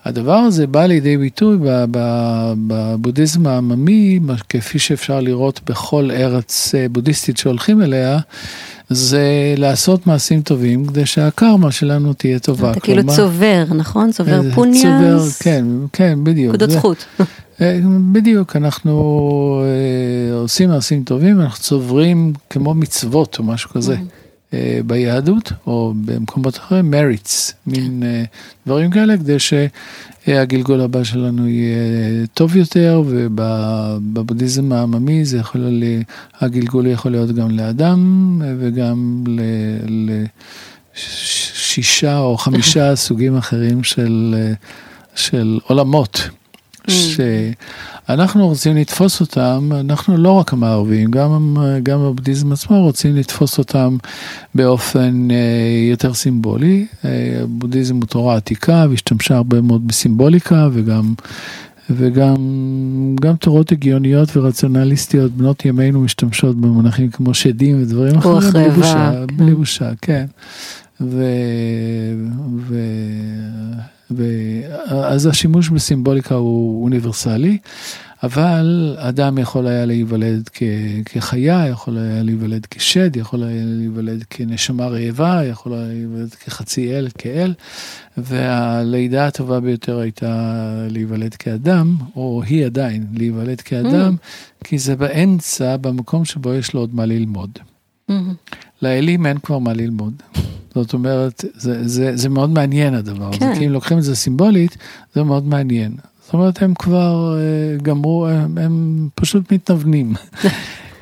הדבר 0.04 0.36
הזה 0.36 0.66
בא 0.66 0.86
לידי 0.86 1.16
ביטוי 1.16 1.58
בבודהיזם 2.66 3.46
העממי, 3.46 4.20
כפי 4.48 4.78
שאפשר 4.78 5.20
לראות 5.20 5.60
בכל 5.66 6.10
ארץ 6.10 6.74
אה, 6.74 6.86
בודהיסטית 6.88 7.36
שהולכים 7.36 7.82
אליה, 7.82 8.18
זה 8.92 9.54
לעשות 9.56 10.06
מעשים 10.06 10.42
טובים 10.42 10.86
כדי 10.86 11.06
שהקרמה 11.06 11.72
שלנו 11.72 12.12
תהיה 12.12 12.38
טובה. 12.38 12.72
אתה 12.72 12.80
כאילו 12.80 13.02
צובר, 13.06 13.64
נכון? 13.74 14.12
צובר 14.12 14.46
אה, 14.46 14.54
פוניאס? 14.54 14.82
צובר, 14.82 15.18
כן, 15.40 15.64
כן, 15.92 16.18
בדיוק. 16.22 16.54
נקודות 16.54 16.70
זכות. 16.70 17.04
אה, 17.60 17.80
בדיוק, 18.12 18.56
אנחנו 18.56 19.62
עושים 20.32 20.68
מעשים 20.68 21.04
טובים, 21.04 21.40
אנחנו 21.40 21.62
צוברים 21.62 22.32
כמו 22.50 22.74
מצוות 22.74 23.38
או 23.38 23.44
משהו 23.44 23.70
כזה. 23.70 23.96
ביהדות 24.86 25.52
או 25.66 25.92
במקומות 26.04 26.56
אחרים, 26.56 26.90
מריץ, 26.90 27.52
מין 27.66 28.02
דברים 28.66 28.90
כאלה, 28.90 29.16
כדי 29.16 29.38
שהגלגול 30.26 30.80
הבא 30.80 31.04
שלנו 31.04 31.48
יהיה 31.48 32.26
טוב 32.34 32.56
יותר, 32.56 33.02
ובבודהיזם 33.06 34.72
העממי 34.72 35.24
זה 35.24 35.38
יכול, 35.38 35.82
הגלגול 36.40 36.86
יכול 36.86 37.10
להיות 37.10 37.30
גם 37.30 37.50
לאדם 37.50 38.40
וגם 38.58 39.24
לשישה 40.96 42.18
או 42.18 42.36
חמישה 42.36 42.96
סוגים 43.06 43.36
אחרים 43.36 43.84
של, 43.84 44.34
של 45.14 45.58
עולמות. 45.66 46.28
שאנחנו 46.88 48.48
רוצים 48.48 48.76
לתפוס 48.76 49.20
אותם, 49.20 49.70
אנחנו 49.80 50.16
לא 50.16 50.30
רק 50.30 50.52
המערבים, 50.52 51.10
גם, 51.10 51.56
גם 51.82 52.00
הבודהיזם 52.00 52.52
עצמו 52.52 52.82
רוצים 52.82 53.16
לתפוס 53.16 53.58
אותם 53.58 53.96
באופן 54.54 55.28
אה, 55.30 55.36
יותר 55.90 56.14
סימבולי. 56.14 56.86
הבודהיזם 57.42 57.96
הוא 57.96 58.04
תורה 58.04 58.36
עתיקה 58.36 58.86
והשתמשה 58.90 59.36
הרבה 59.36 59.60
מאוד 59.60 59.88
בסימבוליקה 59.88 60.68
וגם 60.72 61.14
וגם 61.90 62.36
גם 63.20 63.36
תורות 63.36 63.72
הגיוניות 63.72 64.36
ורציונליסטיות 64.36 65.32
בנות 65.32 65.64
ימינו 65.64 66.00
משתמשות 66.00 66.56
במונחים 66.56 67.10
כמו 67.10 67.34
שדים 67.34 67.82
ודברים 67.82 68.18
אחרים. 68.18 68.34
רוח 68.34 68.44
רעבה. 68.54 69.26
בלי 69.36 69.54
בושה, 69.54 69.90
כן. 70.02 70.26
ו... 71.00 71.24
ו... 72.68 72.74
אז 74.88 75.26
השימוש 75.26 75.68
בסימבוליקה 75.68 76.34
הוא 76.34 76.84
אוניברסלי, 76.84 77.58
אבל 78.22 78.96
אדם 78.98 79.38
יכול 79.38 79.66
היה 79.66 79.84
להיוולד 79.84 80.50
כחיה, 81.04 81.66
יכול 81.66 81.98
היה 81.98 82.22
להיוולד 82.22 82.66
כשד, 82.70 83.16
יכול 83.16 83.42
היה 83.42 83.62
להיוולד 83.64 84.24
כנשמה 84.30 84.86
רעבה, 84.86 85.44
יכול 85.44 85.74
היה 85.74 85.86
להיוולד 85.86 86.34
כחצי 86.34 86.92
אל, 86.92 87.08
כאל, 87.18 87.54
והלידה 88.16 89.26
הטובה 89.26 89.60
ביותר 89.60 89.98
הייתה 89.98 90.62
להיוולד 90.90 91.34
כאדם, 91.34 91.96
או 92.16 92.42
היא 92.46 92.66
עדיין 92.66 93.06
להיוולד 93.14 93.60
כאדם, 93.60 94.14
mm. 94.14 94.64
כי 94.64 94.78
זה 94.78 94.96
באמצע, 94.96 95.76
במקום 95.76 96.24
שבו 96.24 96.54
יש 96.54 96.74
לו 96.74 96.80
עוד 96.80 96.94
מה 96.94 97.06
ללמוד. 97.06 97.50
Mm-hmm. 98.10 98.12
לאלים 98.82 99.26
אין 99.26 99.38
כבר 99.38 99.58
מה 99.58 99.72
ללמוד. 99.72 100.22
זאת 100.74 100.92
אומרת, 100.92 101.44
זה, 101.54 101.88
זה, 101.88 102.16
זה 102.16 102.28
מאוד 102.28 102.50
מעניין 102.50 102.94
הדבר 102.94 103.28
הזה, 103.28 103.38
כן. 103.38 103.54
כי 103.58 103.66
אם 103.66 103.72
לוקחים 103.72 103.98
את 103.98 104.02
זה 104.02 104.16
סימבולית, 104.16 104.76
זה 105.14 105.22
מאוד 105.22 105.46
מעניין. 105.46 105.92
זאת 106.24 106.34
אומרת, 106.34 106.62
הם 106.62 106.74
כבר 106.74 107.36
uh, 107.36 107.82
גמרו, 107.82 108.26
הם, 108.26 108.58
הם 108.58 109.08
פשוט 109.14 109.52
מתנוונים. 109.52 110.14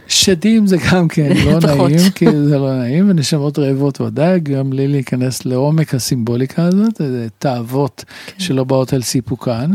שדים 0.09 0.67
זה 0.67 0.77
גם 0.93 1.09
כן 1.09 1.33
לא 1.45 1.59
נעים, 1.87 2.11
כי 2.15 2.27
זה 2.45 2.59
לא 2.59 2.79
נעים, 2.79 3.11
ונשמות 3.11 3.59
רעבות 3.59 4.01
ודאי, 4.01 4.41
גם 4.41 4.73
לי 4.73 4.89
להיכנס 4.89 5.45
לעומק 5.45 5.95
הסימבוליקה 5.95 6.65
הזאת, 6.65 6.97
זה 6.99 7.27
תאוות 7.39 8.05
כן. 8.27 8.41
שלא 8.41 8.65
באות 8.65 8.93
על 8.93 9.03
סיפוקן, 9.03 9.71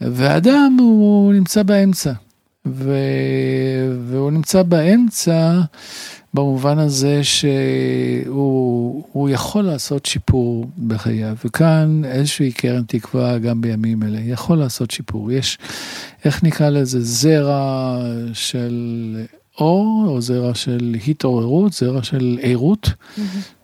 ואדם 0.00 0.76
הוא 0.80 1.32
נמצא 1.32 1.62
באמצע, 1.62 2.12
ו... 2.66 2.98
והוא 4.08 4.30
נמצא 4.30 4.62
באמצע. 4.62 5.60
במובן 6.34 6.78
הזה 6.78 7.24
שהוא 7.24 9.28
יכול 9.28 9.64
לעשות 9.64 10.06
שיפור 10.06 10.66
בחייו, 10.86 11.36
וכאן 11.44 12.02
איזושהי 12.04 12.52
קרן 12.52 12.82
תקווה 12.86 13.38
גם 13.38 13.60
בימים 13.60 14.02
אלה, 14.02 14.20
יכול 14.20 14.58
לעשות 14.58 14.90
שיפור. 14.90 15.32
יש, 15.32 15.58
איך 16.24 16.42
נקרא 16.42 16.68
לזה, 16.68 17.00
זרע 17.00 17.98
של 18.32 19.16
אור, 19.58 20.04
או 20.08 20.20
זרע 20.20 20.54
של 20.54 20.96
התעוררות, 21.08 21.72
זרע 21.72 22.02
של 22.02 22.38
ערות. 22.42 22.86
Mm-hmm. 22.86 23.20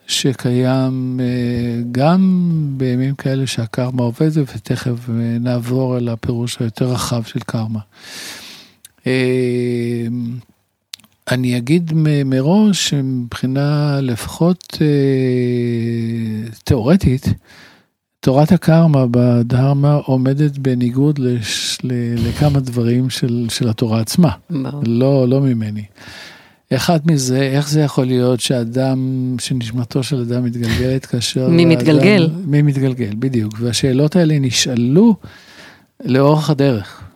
שקיים 0.07 1.19
אה, 1.23 1.81
גם 1.91 2.49
בימים 2.77 3.15
כאלה 3.15 3.47
שהקרמה 3.47 4.03
עובדת, 4.03 4.47
ותכף 4.55 5.09
אה, 5.09 5.37
נעבור 5.39 5.97
אל 5.97 6.09
הפירוש 6.09 6.57
היותר 6.59 6.85
רחב 6.85 7.23
של 7.23 7.39
קרמה. 7.39 7.79
אני 11.31 11.57
אגיד 11.57 11.91
מראש 12.25 12.89
שמבחינה 12.89 13.99
לפחות 14.01 14.77
אה, 14.81 14.87
תיאורטית, 16.63 17.27
תורת 18.19 18.51
הקרמה 18.51 19.05
בדהרמה 19.11 19.93
עומדת 19.93 20.57
בניגוד 20.57 21.19
לש, 21.19 21.77
ל, 21.83 21.91
לכמה 22.27 22.59
דברים 22.59 23.09
של, 23.09 23.47
של 23.49 23.69
התורה 23.69 23.99
עצמה, 23.99 24.29
לא, 24.83 25.27
לא 25.27 25.41
ממני. 25.41 25.83
אחד 26.75 26.99
מזה, 27.05 27.41
איך 27.41 27.69
זה 27.69 27.81
יכול 27.81 28.05
להיות 28.05 28.39
שאדם, 28.39 29.35
שנשמתו 29.39 30.03
של 30.03 30.21
אדם 30.21 30.43
מתגלגלת 30.43 31.05
כאשר... 31.05 31.49
מי 31.49 31.65
מתגלגל? 31.65 32.29
מי 32.45 32.61
מתגלגל, 32.61 33.13
בדיוק. 33.19 33.53
והשאלות 33.59 34.15
האלה 34.15 34.39
נשאלו 34.39 35.15
לאורך 36.05 36.49
הדרך. 36.49 37.10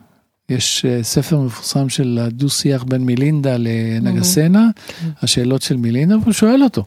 יש 0.48 0.84
אה, 0.84 1.02
ספר 1.02 1.40
מפורסם 1.40 1.88
של 1.88 2.18
הדו-שיח 2.22 2.84
בין 2.84 3.04
מילינדה 3.04 3.56
לנגסנה, 3.58 4.68
כן. 4.86 5.08
השאלות 5.22 5.62
של 5.62 5.76
מילינדה, 5.76 6.18
והוא 6.18 6.32
שואל 6.32 6.62
אותו. 6.62 6.84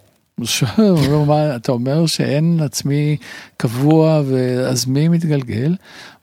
הוא 0.77 1.13
אומר, 1.13 1.55
אתה 1.55 1.71
אומר 1.71 2.05
שאין 2.05 2.59
עצמי 2.63 3.17
קבוע, 3.57 4.21
אז 4.69 4.85
מי 4.85 5.07
מתגלגל? 5.07 5.75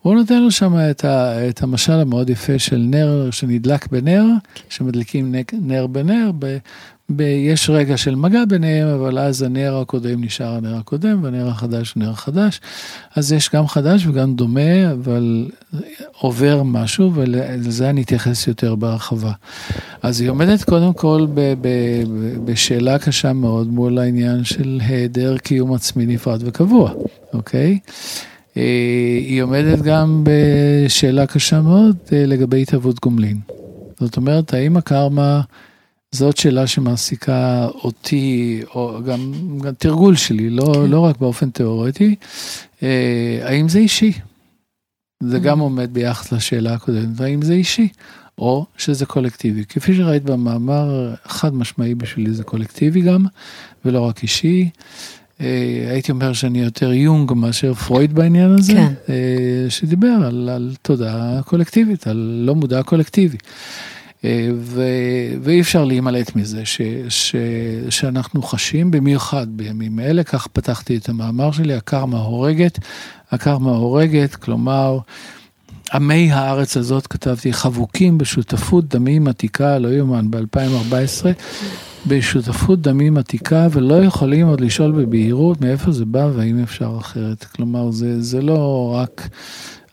הוא 0.03 0.15
נותן 0.15 0.43
לו 0.43 0.51
שם 0.51 0.75
את, 0.91 1.05
ה, 1.05 1.49
את 1.49 1.63
המשל 1.63 1.93
המאוד 1.93 2.31
יפה 2.31 2.59
של 2.59 2.77
נר 2.77 3.31
שנדלק 3.31 3.87
בנר, 3.87 4.25
כן. 4.55 4.63
שמדליקים 4.69 5.35
נר 5.53 5.87
בנר, 5.87 6.31
יש 7.21 7.71
רגע 7.71 7.97
של 7.97 8.15
מגע 8.15 8.45
ביניהם, 8.45 8.89
אבל 8.89 9.19
אז 9.19 9.43
הנר 9.43 9.77
הקודם 9.77 10.25
נשאר 10.25 10.55
הנר 10.55 10.77
הקודם, 10.77 11.25
והנר 11.25 11.49
החדש 11.49 11.93
הוא 11.93 12.03
נר 12.03 12.15
חדש. 12.15 12.61
אז 13.15 13.33
יש 13.33 13.51
גם 13.55 13.67
חדש 13.67 14.07
וגם 14.07 14.35
דומה, 14.35 14.93
אבל 14.93 15.49
עובר 16.19 16.63
משהו, 16.63 17.13
ולזה 17.15 17.91
אני 17.91 18.03
אתייחס 18.03 18.47
יותר 18.47 18.75
בהרחבה. 18.75 19.33
אז 20.03 20.21
היא 20.21 20.31
עומדת 20.31 20.65
קודם 20.65 20.93
כל 20.93 21.27
ב, 21.35 21.41
ב, 21.41 21.55
ב, 21.61 22.45
בשאלה 22.45 22.99
קשה 22.99 23.33
מאוד 23.33 23.67
מול 23.67 23.99
העניין 23.99 24.45
של 24.45 24.81
היעדר 24.87 25.39
קיום 25.39 25.73
עצמי 25.75 26.07
נפרד 26.07 26.41
וקבוע, 26.45 26.93
אוקיי? 27.33 27.79
אה, 28.57 28.63
היא 29.21 29.43
עומדת 29.43 29.83
גם 29.83 30.25
בשאלה 30.25 31.27
קשה 31.27 31.61
מאוד 31.61 31.97
אה, 32.13 32.27
לגבי 32.27 32.63
התהוות 32.63 33.01
גומלין. 33.01 33.39
זאת 34.01 34.17
אומרת, 34.17 34.55
האם 34.55 34.77
הקרמה... 34.77 35.41
זאת 36.13 36.37
שאלה 36.37 36.67
שמעסיקה 36.67 37.67
אותי, 37.75 38.63
או 38.75 39.01
גם, 39.07 39.33
גם 39.63 39.75
תרגול 39.75 40.17
שלי, 40.17 40.51
לא, 40.51 40.73
כן. 40.75 40.91
לא 40.91 41.01
רק 41.01 41.19
באופן 41.19 41.51
תיאורטי, 41.51 42.15
אה, 42.83 43.41
האם 43.43 43.69
זה 43.69 43.79
אישי? 43.79 44.13
זה 45.23 45.39
גם 45.39 45.59
mm. 45.59 45.63
עומד 45.63 45.95
ביחס 45.95 46.33
לשאלה 46.33 46.75
הקודמת, 46.75 47.21
האם 47.21 47.43
זה 47.43 47.53
אישי, 47.53 47.89
או 48.39 48.67
שזה 48.77 49.07
קולקטיבי. 49.07 49.65
כפי 49.65 49.97
שראית 49.97 50.23
במאמר, 50.23 51.15
חד 51.25 51.55
משמעי 51.55 51.95
בשבילי 51.95 52.33
זה 52.33 52.45
קולקטיבי 52.45 53.01
גם, 53.01 53.27
ולא 53.85 54.01
רק 54.01 54.23
אישי. 54.23 54.71
אה, 55.41 55.87
הייתי 55.91 56.13
אומר 56.13 56.33
שאני 56.33 56.61
יותר 56.61 56.93
יונג 56.93 57.33
מאשר 57.33 57.75
פרויד 57.75 58.15
בעניין 58.15 58.51
הזה, 58.53 58.73
כן. 58.73 58.93
אה, 59.09 59.71
שדיבר 59.71 60.17
על, 60.27 60.49
על 60.49 60.75
תודעה 60.83 61.43
קולקטיבית, 61.43 62.07
על 62.07 62.43
לא 62.47 62.55
מודע 62.55 62.83
קולקטיבי. 62.83 63.37
אה, 64.25 64.49
ו... 64.57 64.83
ואי 65.43 65.61
אפשר 65.61 65.85
להימלט 65.85 66.37
מזה 66.37 66.65
ש... 66.65 66.81
ש... 67.09 67.37
שאנחנו 67.91 68.43
חשים 68.43 68.91
במיוחד 68.91 69.47
בימים 69.51 70.01
אלה, 70.01 70.25
כך 70.25 70.47
פתחתי 70.47 70.97
את 70.97 71.09
המאמר 71.09 71.53
שלי, 71.53 71.75
הקרמה 71.75 72.19
הורגת, 72.19 72.79
הקרמה 73.31 73.71
הורגת, 73.71 74.35
כלומר, 74.35 74.99
עמי 75.93 76.33
הארץ 76.33 76.77
הזאת, 76.77 77.07
כתבתי, 77.07 77.53
חבוקים 77.53 78.19
בשותפות 78.19 78.89
דמים 78.89 79.29
עתיקה, 79.29 79.79
לא 79.79 79.89
יאומן, 79.89 80.31
ב-2014, 80.31 81.27
בשותפות 82.07 82.81
דמים 82.81 83.17
עתיקה, 83.17 83.67
ולא 83.71 83.95
יכולים 83.95 84.47
עוד 84.47 84.61
לשאול 84.61 84.93
בבהירות 84.93 85.61
מאיפה 85.61 85.93
זה 85.93 86.05
בא 86.05 86.29
והאם 86.35 86.63
אפשר 86.63 86.97
אחרת. 87.01 87.45
כלומר, 87.45 87.91
זה, 87.91 88.23
זה 88.23 88.43
לא 88.43 88.93
רק... 88.95 89.29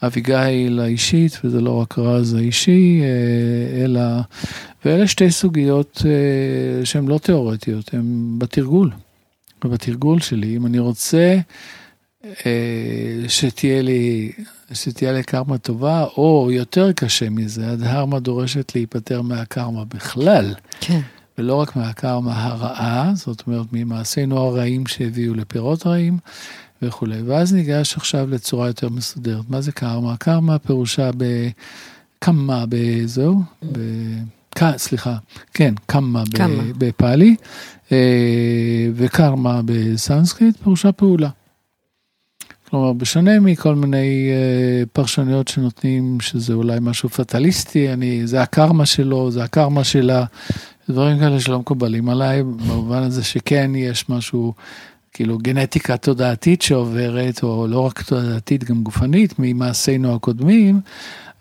אביגיל 0.06 0.80
האישית, 0.80 1.40
וזה 1.44 1.62
לא 1.62 1.82
רק 1.82 2.00
רז 2.00 2.34
האישי, 2.34 3.02
אה, 3.02 3.84
אלא, 3.84 4.02
ואלה 4.86 5.08
שתי 5.08 5.32
סוגיות 5.32 6.02
אה, 6.06 6.86
שהן 6.86 7.08
לא 7.08 7.18
תיאורטיות, 7.18 7.94
הן 7.94 8.36
בתרגול. 8.38 8.92
ובתרגול 9.66 10.20
שלי, 10.20 10.58
אם 10.58 10.66
אני 10.66 10.80
רוצה 10.80 11.38
אה, 12.46 13.26
שתהיה 13.28 13.82
לי 13.82 14.32
שתהיה 14.74 15.12
לקרמה 15.12 15.58
טובה, 15.58 16.06
או 16.18 16.50
יותר 16.52 16.92
קשה 16.92 17.30
מזה, 17.30 17.72
הדהרמה 17.72 18.20
דורשת 18.20 18.76
להיפטר 18.76 19.22
מהקרמה 19.22 19.86
בכלל. 19.86 20.54
כן. 20.80 21.00
ולא 21.38 21.56
רק 21.56 21.76
מהקרמה 21.76 22.44
הרעה, 22.44 23.12
זאת 23.16 23.44
אומרת 23.48 23.66
ממעשינו 23.72 24.38
הרעים 24.38 24.88
שהביאו 24.88 25.34
לפירות 25.34 25.88
רעים 25.88 26.18
וכולי. 26.84 27.22
ואז 27.22 27.54
ניגש 27.54 27.98
עכשיו 27.98 28.30
לצורה 28.30 28.68
יותר 28.68 28.90
מסודרת. 28.90 29.50
מה 29.50 29.62
זה 29.62 29.72
קרמה? 29.72 30.18
קרמה 30.18 30.60
פירושה 30.60 31.10
בקמה 31.18 32.66
בזהו, 32.70 33.42
ב... 33.72 33.80
סליחה, 34.78 35.16
כן, 35.54 35.74
קמה 35.86 36.24
בפאלי, 36.78 37.36
אה, 37.92 37.98
וקרמה 38.96 39.62
בסנסקריט, 39.66 40.58
פירושה 40.64 40.92
פעולה. 40.92 41.30
כלומר, 42.70 42.94
בשונה 42.94 43.40
מכל 43.40 43.76
מיני 43.76 44.30
uh, 44.32 44.90
פרשנויות 44.94 45.48
שנותנים, 45.48 46.18
שזה 46.22 46.54
אולי 46.54 46.78
משהו 46.82 47.10
פטליסטי, 47.10 47.94
אני, 47.94 48.28
זה 48.28 48.42
הקרמה 48.42 48.86
שלו, 48.86 49.32
זה 49.32 49.44
הקרמה 49.44 49.84
שלה, 49.84 50.26
דברים 50.90 51.20
כאלה 51.20 51.40
שלא 51.40 51.60
מקובלים 51.60 52.10
עליי, 52.10 52.44
במובן 52.44 53.04
הזה 53.04 53.24
שכן 53.24 53.72
יש 53.76 54.10
משהו, 54.10 54.54
כאילו 55.14 55.38
גנטיקה 55.38 55.98
תודעתית 55.98 56.62
שעוברת, 56.62 57.44
או 57.44 57.68
לא 57.68 57.80
רק 57.80 58.02
תודעתית, 58.02 58.64
גם 58.64 58.84
גופנית, 58.84 59.34
ממעשינו 59.40 60.16
הקודמים, 60.16 60.82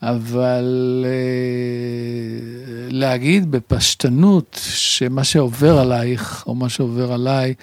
אבל 0.03 1.05
אה, 1.05 2.89
להגיד 2.91 3.51
בפשטנות 3.51 4.61
שמה 4.63 5.25
שעובר 5.25 5.79
עלייך, 5.79 6.45
או 6.47 6.55
מה 6.55 6.69
שעובר 6.69 7.13
עליי, 7.13 7.55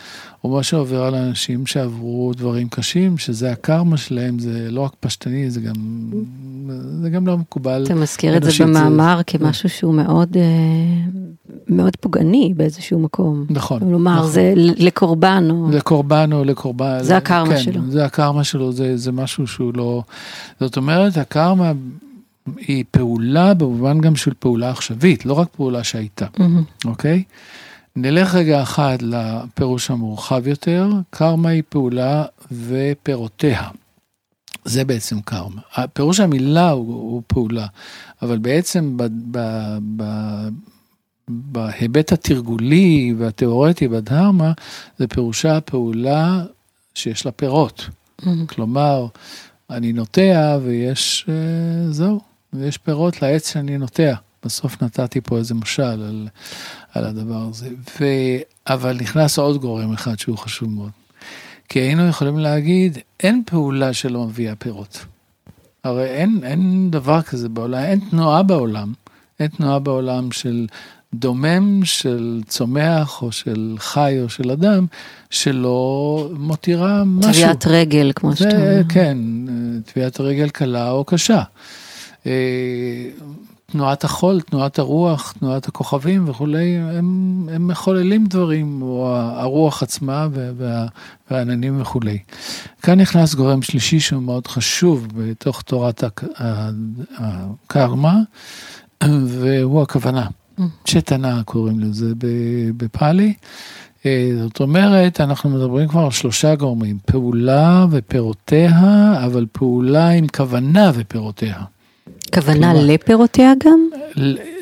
או 0.43 0.49
מה 0.49 0.63
שעובר 0.63 1.03
על 1.03 1.15
אנשים 1.15 1.65
שעברו 1.65 2.31
דברים 2.37 2.69
קשים, 2.69 3.17
שזה 3.17 3.51
הקרמה 3.51 3.97
שלהם, 3.97 4.39
זה 4.39 4.71
לא 4.71 4.81
רק 4.81 4.93
פשטני, 4.99 5.51
זה 5.51 5.61
גם, 5.61 5.73
זה 7.01 7.09
גם 7.09 7.27
לא 7.27 7.37
מקובל. 7.37 7.83
אתה 7.85 7.95
מזכיר 7.95 8.37
את 8.37 8.43
זה 8.43 8.51
במאמר 8.65 9.17
זה... 9.17 9.23
כמשהו 9.23 9.69
שהוא 9.69 9.93
מאוד, 9.93 10.37
אה, 10.37 10.41
מאוד 11.69 11.95
פוגעני 11.95 12.53
באיזשהו 12.57 12.99
מקום. 12.99 13.45
נכון. 13.49 13.79
כלומר, 13.79 14.15
נכון. 14.15 14.31
זה 14.31 14.53
לקורבן. 14.55 15.47
או... 15.51 15.69
לקורבן 15.71 16.33
או 16.33 16.43
לקורבן. 16.43 17.03
זה 17.03 17.17
הקרמה 17.17 17.49
כן, 17.49 17.61
שלו. 17.61 17.81
זה 17.89 18.05
הקרמה 18.05 18.43
שלו, 18.43 18.71
זה, 18.71 18.97
זה 18.97 19.11
משהו 19.11 19.47
שהוא 19.47 19.73
לא... 19.75 20.03
זאת 20.59 20.77
אומרת, 20.77 21.17
הקרמה... 21.17 21.71
היא 22.57 22.83
פעולה 22.91 23.53
במובן 23.53 24.01
גם 24.01 24.15
של 24.15 24.31
פעולה 24.39 24.69
עכשווית, 24.69 25.25
לא 25.25 25.33
רק 25.33 25.47
פעולה 25.51 25.83
שהייתה, 25.83 26.25
mm-hmm. 26.25 26.85
אוקיי? 26.87 27.23
נלך 27.95 28.35
רגע 28.35 28.61
אחד 28.61 28.97
לפירוש 29.01 29.91
המורחב 29.91 30.47
יותר, 30.47 30.89
קרמה 31.09 31.49
היא 31.49 31.63
פעולה 31.69 32.25
ופירותיה. 32.51 33.63
זה 34.65 34.85
בעצם 34.85 35.21
קרמה. 35.21 35.61
פירוש 35.93 36.19
המילה 36.19 36.69
הוא, 36.69 36.93
הוא 36.93 37.21
פעולה, 37.27 37.67
אבל 38.21 38.37
בעצם 38.37 38.97
ב, 38.97 39.03
ב, 39.31 39.39
ב, 39.95 40.03
בהיבט 41.29 42.11
התרגולי 42.11 43.13
והתיאורטי 43.17 43.87
בדהרמה, 43.87 44.51
זה 44.97 45.07
פירושה 45.07 45.57
הפעולה 45.57 46.43
שיש 46.95 47.25
לה 47.25 47.31
פירות. 47.31 47.89
Mm-hmm. 48.21 48.27
כלומר, 48.47 49.07
אני 49.69 49.93
נוטע 49.93 50.57
ויש, 50.63 51.25
אה, 51.29 51.91
זהו, 51.91 52.19
ויש 52.53 52.77
פירות 52.77 53.21
לעץ 53.21 53.53
שאני 53.53 53.77
נוטע. 53.77 54.13
בסוף 54.45 54.83
נתתי 54.83 55.21
פה 55.21 55.37
איזה 55.37 55.53
משל 55.53 55.81
על, 55.83 56.27
על 56.93 57.05
הדבר 57.05 57.45
הזה. 57.49 57.69
ו... 57.99 58.05
אבל 58.67 58.97
נכנס 59.01 59.39
עוד 59.39 59.61
גורם 59.61 59.93
אחד 59.93 60.19
שהוא 60.19 60.37
חשוב 60.37 60.69
מאוד. 60.69 60.91
כי 61.69 61.79
היינו 61.79 62.07
יכולים 62.07 62.39
להגיד, 62.39 62.97
אין 63.19 63.43
פעולה 63.45 63.93
שלא 63.93 64.23
מביאה 64.23 64.55
פירות. 64.55 65.05
הרי 65.83 66.05
אין, 66.05 66.39
אין 66.43 66.91
דבר 66.91 67.21
כזה 67.21 67.49
בעולם, 67.49 67.83
אין 67.83 67.99
תנועה 68.09 68.43
בעולם, 68.43 68.93
אין 69.39 69.47
תנועה 69.47 69.79
בעולם 69.79 70.31
של 70.31 70.67
דומם, 71.13 71.85
של 71.85 72.41
צומח 72.47 73.21
או 73.21 73.31
של 73.31 73.75
חי 73.79 74.17
או 74.21 74.29
של 74.29 74.51
אדם, 74.51 74.85
שלא 75.29 76.29
מותירה 76.39 77.03
משהו. 77.05 77.31
טביעת 77.31 77.67
רגל, 77.67 78.11
כמו 78.15 78.35
שאתה 78.35 78.57
אומר. 78.57 78.81
כן, 78.89 79.17
טביעת 79.85 80.19
רגל 80.19 80.49
קלה 80.49 80.91
או 80.91 81.03
קשה. 81.03 81.41
אה, 82.25 82.31
תנועת 83.71 84.03
החול, 84.03 84.41
תנועת 84.41 84.79
הרוח, 84.79 85.33
תנועת 85.39 85.67
הכוכבים 85.67 86.29
וכולי, 86.29 86.77
הם, 86.77 87.49
הם 87.51 87.67
מחוללים 87.67 88.25
דברים, 88.25 88.81
או 88.81 89.15
הרוח 89.15 89.83
עצמה 89.83 90.27
וה, 90.31 90.85
והעננים 91.31 91.81
וכולי. 91.81 92.17
כאן 92.81 92.99
נכנס 92.99 93.35
גורם 93.35 93.61
שלישי 93.61 93.99
שהוא 93.99 94.23
מאוד 94.23 94.47
חשוב 94.47 95.07
בתוך 95.15 95.61
תורת 95.61 96.03
הקרמה, 97.17 98.17
והוא 99.03 99.81
הכוונה. 99.81 100.27
צ'טנה 100.85 101.41
קוראים 101.45 101.79
לזה 101.79 102.11
בפאלי. 102.77 103.33
אה, 104.05 104.31
זאת 104.43 104.59
אומרת, 104.59 105.21
אנחנו 105.21 105.49
מדברים 105.49 105.87
כבר 105.87 106.01
על 106.01 106.11
שלושה 106.11 106.55
גורמים, 106.55 106.97
פעולה 107.05 107.85
ופירותיה, 107.91 109.13
אבל 109.25 109.45
פעולה 109.51 110.09
עם 110.09 110.27
כוונה 110.27 110.91
ופירותיה. 110.93 111.55
כוונה 112.33 112.71
כלומר, 112.71 112.93
לפירותיה 112.93 113.53
גם? 113.65 113.79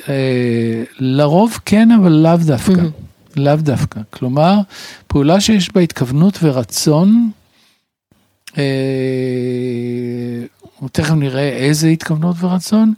אה, 0.10 0.84
לרוב 1.00 1.60
כן, 1.66 1.92
אבל 1.92 2.12
לאו 2.12 2.38
דווקא. 2.46 2.72
Mm-hmm. 2.72 3.40
לאו 3.40 3.56
דווקא. 3.56 4.00
כלומר, 4.10 4.60
פעולה 5.08 5.42
שיש 5.42 5.74
בה 5.74 5.82
התכוונות 5.82 6.40
ורצון, 6.44 7.32
אה, 8.58 8.64
תכף 10.92 11.14
נראה 11.14 11.50
איזה 11.50 11.88
התכוונות 11.88 12.36
ורצון, 12.40 12.94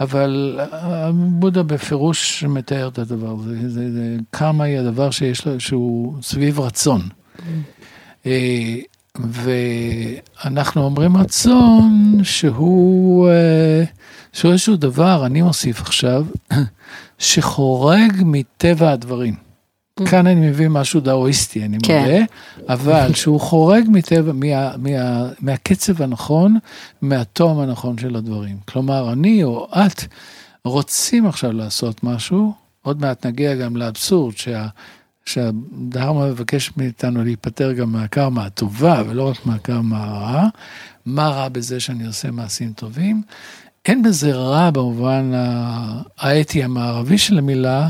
אבל 0.00 0.60
בודה 1.14 1.62
בפירוש 1.62 2.44
מתאר 2.44 2.88
את 2.88 2.98
הדבר 2.98 3.34
הזה, 3.40 3.68
זה, 3.68 3.92
זה, 3.92 4.16
כמה 4.32 4.64
היא 4.64 4.78
הדבר 4.78 5.10
שיש 5.10 5.46
לו, 5.46 5.60
שהוא 5.60 6.14
סביב 6.22 6.60
רצון. 6.60 7.00
Mm-hmm. 7.06 8.30
ואנחנו 9.16 10.82
אומרים 10.82 11.16
רצון 11.16 12.18
שהוא... 12.22 13.28
שהוא 14.32 14.52
איזשהו 14.52 14.76
דבר, 14.76 15.26
אני 15.26 15.42
מוסיף 15.42 15.80
עכשיו, 15.80 16.26
שחורג 17.18 18.12
מטבע 18.24 18.92
הדברים. 18.92 19.49
Mm. 20.00 20.10
כאן 20.10 20.26
אני 20.26 20.48
מביא 20.48 20.68
משהו 20.68 21.00
דאואיסטי, 21.00 21.64
אני 21.64 21.78
כן. 21.82 22.02
מודה, 22.02 22.24
אבל 22.68 23.14
שהוא 23.14 23.40
חורג 23.40 23.84
מטבע, 23.88 24.32
מה, 24.32 24.76
מה, 24.76 25.28
מהקצב 25.40 26.02
הנכון, 26.02 26.58
מהתום 27.02 27.60
הנכון 27.60 27.98
של 27.98 28.16
הדברים. 28.16 28.56
כלומר, 28.68 29.12
אני 29.12 29.44
או 29.44 29.68
את 29.72 30.04
רוצים 30.64 31.26
עכשיו 31.26 31.52
לעשות 31.52 32.04
משהו, 32.04 32.54
עוד 32.82 33.00
מעט 33.00 33.26
נגיע 33.26 33.54
גם 33.54 33.76
לאבסורד 33.76 34.36
שה... 34.36 34.66
שהדהרמה 35.24 36.26
מבקש 36.26 36.70
מאיתנו 36.76 37.24
להיפטר 37.24 37.72
גם 37.72 37.92
מהקרמה 37.92 38.44
הטובה 38.44 39.02
ולא 39.08 39.28
רק 39.28 39.46
מהקרמה 39.46 40.04
הרעה. 40.04 40.48
מה 41.06 41.28
רע 41.28 41.48
בזה 41.48 41.80
שאני 41.80 42.06
עושה 42.06 42.30
מעשים 42.30 42.72
טובים? 42.72 43.22
אין 43.86 44.02
בזה 44.02 44.32
רע 44.34 44.70
במובן 44.70 45.32
האתי 46.18 46.62
המערבי 46.62 47.18
של 47.18 47.38
המילה, 47.38 47.88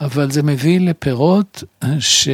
אבל 0.00 0.30
זה 0.30 0.42
מביא 0.42 0.80
לפירות 0.80 1.64
ש... 1.98 2.28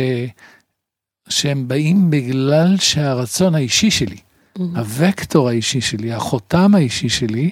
שהם 1.29 1.69
באים 1.69 2.11
בגלל 2.11 2.77
שהרצון 2.77 3.55
האישי 3.55 3.91
שלי, 3.91 4.17
mm-hmm. 4.17 4.63
הוקטור 5.07 5.49
האישי 5.49 5.81
שלי, 5.81 6.13
החותם 6.13 6.75
האישי 6.75 7.09
שלי, 7.09 7.51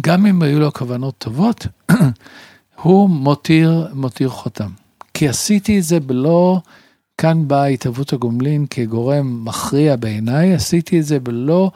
גם 0.00 0.26
אם 0.26 0.42
היו 0.42 0.60
לו 0.60 0.72
כוונות 0.72 1.14
טובות, 1.18 1.66
הוא 2.82 3.10
מותיר, 3.10 3.88
מותיר 3.94 4.28
חותם. 4.28 4.70
כי 5.14 5.28
עשיתי 5.28 5.78
את 5.78 5.84
זה 5.84 6.00
בלא, 6.00 6.60
כאן 7.18 7.48
באה 7.48 7.66
התהוות 7.66 8.12
הגומלין 8.12 8.66
כגורם 8.70 9.44
מכריע 9.44 9.96
בעיניי, 9.96 10.54
עשיתי 10.54 11.00
את 11.00 11.04
זה 11.04 11.20
בלא 11.20 11.70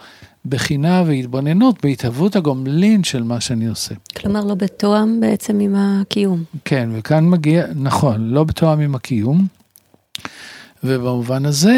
בחינה 0.46 1.02
והתבוננות 1.07 1.85
בהתהוות 1.85 2.37
הגומלין 2.37 3.04
של 3.04 3.22
מה 3.22 3.40
שאני 3.40 3.66
עושה. 3.66 3.94
כלומר, 4.16 4.44
לא 4.44 4.54
בתואם 4.54 5.20
בעצם 5.20 5.61
עם 5.61 5.74
הקיום. 5.76 6.44
כן, 6.64 6.88
וכאן 6.92 7.28
מגיע, 7.28 7.66
נכון, 7.74 8.28
לא 8.28 8.44
בתואם 8.44 8.80
עם 8.80 8.94
הקיום. 8.94 9.46
ובמובן 10.85 11.46
הזה 11.46 11.74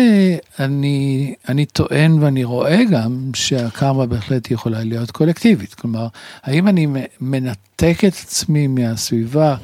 אני, 0.58 1.34
אני 1.48 1.66
טוען 1.66 2.22
ואני 2.22 2.44
רואה 2.44 2.84
גם 2.90 3.30
שהקרמה 3.34 4.06
בהחלט 4.06 4.50
יכולה 4.50 4.84
להיות 4.84 5.10
קולקטיבית. 5.10 5.74
כלומר, 5.74 6.06
האם 6.42 6.68
אני 6.68 6.86
מנתק 7.20 7.98
את 8.06 8.12
עצמי 8.12 8.66
מהסביבה 8.66 9.56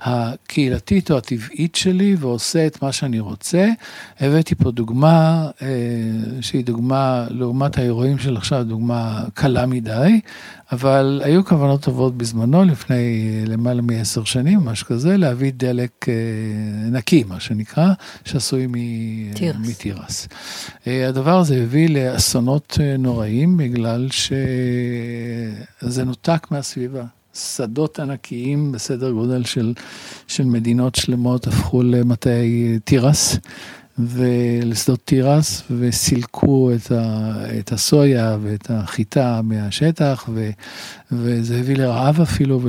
הקהילתית 0.00 1.10
או 1.10 1.16
הטבעית 1.16 1.74
שלי 1.74 2.16
ועושה 2.18 2.66
את 2.66 2.82
מה 2.82 2.92
שאני 2.92 3.20
רוצה. 3.20 3.68
הבאתי 4.20 4.54
פה 4.54 4.70
דוגמה 4.70 5.46
אה, 5.62 5.68
שהיא 6.40 6.64
דוגמה, 6.64 7.26
לעומת 7.30 7.78
האירועים 7.78 8.18
של 8.18 8.36
עכשיו, 8.36 8.64
דוגמה 8.64 9.24
קלה 9.34 9.66
מדי, 9.66 10.20
אבל 10.72 11.20
היו 11.24 11.44
כוונות 11.44 11.82
טובות 11.82 12.16
בזמנו, 12.16 12.64
לפני 12.64 13.24
למעלה 13.46 13.82
מעשר 13.82 14.24
שנים, 14.24 14.60
משהו 14.60 14.86
כזה, 14.86 15.16
להביא 15.16 15.52
דלק 15.56 16.08
אה, 16.08 16.14
נקי, 16.90 17.24
מה 17.28 17.40
שנקרא, 17.40 17.92
שעשוי 18.24 18.66
מתירס. 19.60 20.28
אה, 20.86 21.08
הדבר 21.08 21.38
הזה 21.38 21.62
הביא 21.62 21.88
לאסונות 21.88 22.78
נוראים, 22.98 23.56
בגלל 23.56 24.08
שזה 24.10 26.04
נותק 26.04 26.46
מהסביבה. 26.50 27.04
שדות 27.34 28.00
ענקיים 28.00 28.72
בסדר 28.72 29.10
גודל 29.10 29.44
של, 29.44 29.74
של 30.26 30.44
מדינות 30.44 30.94
שלמות 30.94 31.46
הפכו 31.46 31.82
למטעי 31.82 32.78
תירס. 32.84 33.36
ולשדות 33.98 35.00
תירס 35.04 35.62
וסילקו 35.78 36.70
את, 36.74 36.92
ה, 36.92 37.32
את 37.58 37.72
הסויה 37.72 38.36
ואת 38.42 38.70
החיטה 38.70 39.40
מהשטח 39.42 40.28
ו, 40.34 40.50
וזה 41.12 41.58
הביא 41.58 41.76
לרעב 41.76 42.20
אפילו 42.20 42.60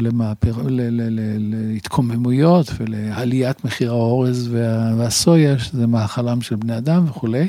ולהתקוממויות 0.73 2.71
ולעליית 2.77 3.65
מחיר 3.65 3.91
האורז 3.91 4.49
וה, 4.51 4.93
והסויה 4.97 5.59
שזה 5.59 5.87
מאכלם 5.87 6.41
של 6.41 6.55
בני 6.55 6.77
אדם 6.77 7.05
וכולי. 7.07 7.47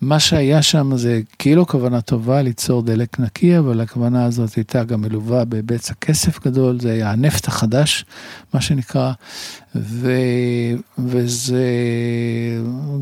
מה 0.00 0.20
שהיה 0.20 0.62
שם 0.62 0.96
זה 0.96 1.20
כאילו 1.38 1.66
כוונה 1.66 2.00
טובה 2.00 2.42
ליצור 2.42 2.82
דלק 2.82 3.20
נקי, 3.20 3.58
אבל 3.58 3.80
הכוונה 3.80 4.24
הזאת 4.24 4.54
הייתה 4.54 4.84
גם 4.84 5.00
מלווה 5.00 5.44
בבצע 5.44 5.94
כסף 6.00 6.44
גדול, 6.46 6.80
זה 6.80 6.92
היה 6.92 7.10
הנפט 7.10 7.48
החדש, 7.48 8.04
מה 8.54 8.60
שנקרא, 8.60 9.12
ו, 9.76 10.12
וזה, 10.98 11.64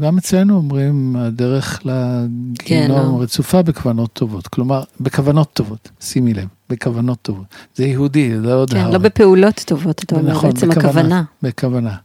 גם 0.00 0.18
אצלנו 0.18 0.56
אומרים, 0.56 1.16
הדרך 1.16 1.80
לגיהנום 1.84 2.54
כן, 2.56 2.88
לא. 2.90 3.22
רצופה 3.22 3.62
בכוונות 3.62 4.12
טובות, 4.12 4.48
כלומר, 4.48 4.82
בכוונות 5.00 5.52
טובות, 5.52 5.90
שימי 6.00 6.34
לב. 6.34 6.46
בכוונות 6.70 7.18
טובות. 7.22 7.46
זה 7.74 7.84
יהודי, 7.84 8.36
זה 8.36 8.46
לא 8.46 8.54
עוד 8.54 8.70
כן, 8.70 8.90
לא 8.90 8.98
בפעולות 8.98 9.62
טובות, 9.66 10.02
אתה 10.02 10.16
אומר, 10.16 10.30
נכון, 10.30 10.50
בעצם 10.50 10.68
בכוונה, 10.68 10.88
הכוונה. 10.90 11.22
בכוונה. 11.42 11.96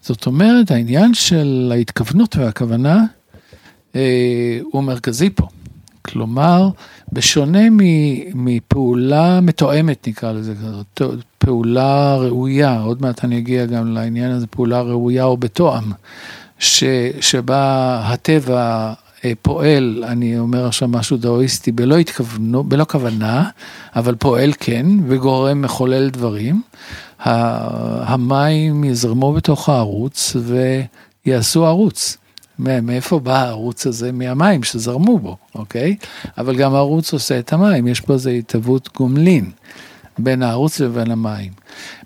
זאת 0.00 0.26
אומרת, 0.26 0.70
העניין 0.70 1.14
של 1.14 1.72
ההתכוונות 1.74 2.36
והכוונה, 2.36 3.04
הוא 4.72 4.82
מרכזי 4.82 5.30
פה. 5.30 5.46
כלומר, 6.02 6.68
בשונה 7.12 7.62
מפעולה 8.34 9.40
מתואמת 9.40 10.08
נקרא 10.08 10.32
לזה, 10.32 10.54
פעולה 11.38 12.16
ראויה, 12.16 12.80
עוד 12.80 13.02
מעט 13.02 13.24
אני 13.24 13.38
אגיע 13.38 13.66
גם 13.66 13.94
לעניין 13.94 14.30
הזה, 14.30 14.46
פעולה 14.46 14.80
ראויה 14.80 15.24
או 15.24 15.36
בתואם, 15.36 15.92
ש, 16.58 16.84
שבה 17.20 18.00
הטבע 18.04 18.92
אה, 19.24 19.32
פועל, 19.42 20.04
אני 20.06 20.38
אומר 20.38 20.66
עכשיו 20.66 20.88
משהו 20.88 21.16
דאואיסטי, 21.16 21.72
בלא 21.72 21.98
התכוונו, 21.98 22.64
בלא 22.64 22.84
כוונה, 22.84 23.48
אבל 23.96 24.14
פועל 24.14 24.52
כן, 24.60 24.86
וגורם 25.08 25.62
מחולל 25.62 26.10
דברים, 26.10 26.62
המים 27.20 28.84
יזרמו 28.84 29.32
בתוך 29.32 29.68
הערוץ 29.68 30.36
ויעשו 31.26 31.66
ערוץ. 31.66 32.16
מאיפה 32.58 33.18
בא 33.18 33.44
הערוץ 33.44 33.86
הזה? 33.86 34.12
מהמים 34.12 34.62
שזרמו 34.62 35.18
בו, 35.18 35.36
אוקיי? 35.54 35.96
אבל 36.38 36.56
גם 36.56 36.74
הערוץ 36.74 37.12
עושה 37.12 37.38
את 37.38 37.52
המים, 37.52 37.86
יש 37.86 38.00
פה 38.00 38.12
איזו 38.12 38.30
התהוות 38.30 38.88
גומלין 38.96 39.50
בין 40.18 40.42
הערוץ 40.42 40.80
לבין 40.80 41.10
המים. 41.10 41.52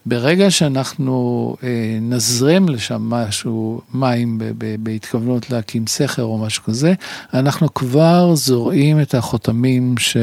ברגע 0.06 0.50
שאנחנו 0.50 1.56
אה, 1.62 1.98
נזרם 2.00 2.68
לשם 2.68 3.02
משהו, 3.02 3.80
מים 3.94 4.40
בהתכוונות 4.80 5.50
להקים 5.50 5.86
סכר 5.86 6.22
או 6.22 6.38
משהו 6.38 6.64
כזה, 6.64 6.94
אנחנו 7.34 7.74
כבר 7.74 8.34
זורעים 8.34 9.00
את 9.00 9.14
החותמים 9.14 9.94
ש, 9.98 10.16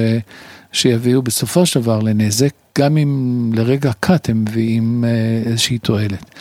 שיביאו 0.71 1.21
בסופו 1.21 1.65
של 1.65 1.79
דבר 1.79 1.99
לנזק, 1.99 2.51
גם 2.79 2.97
אם 2.97 3.51
לרגע 3.53 3.91
קט 3.99 4.29
הם 4.29 4.41
מביאים 4.41 5.03
אה, 5.07 5.49
איזושהי 5.51 5.77
תועלת. 5.77 6.35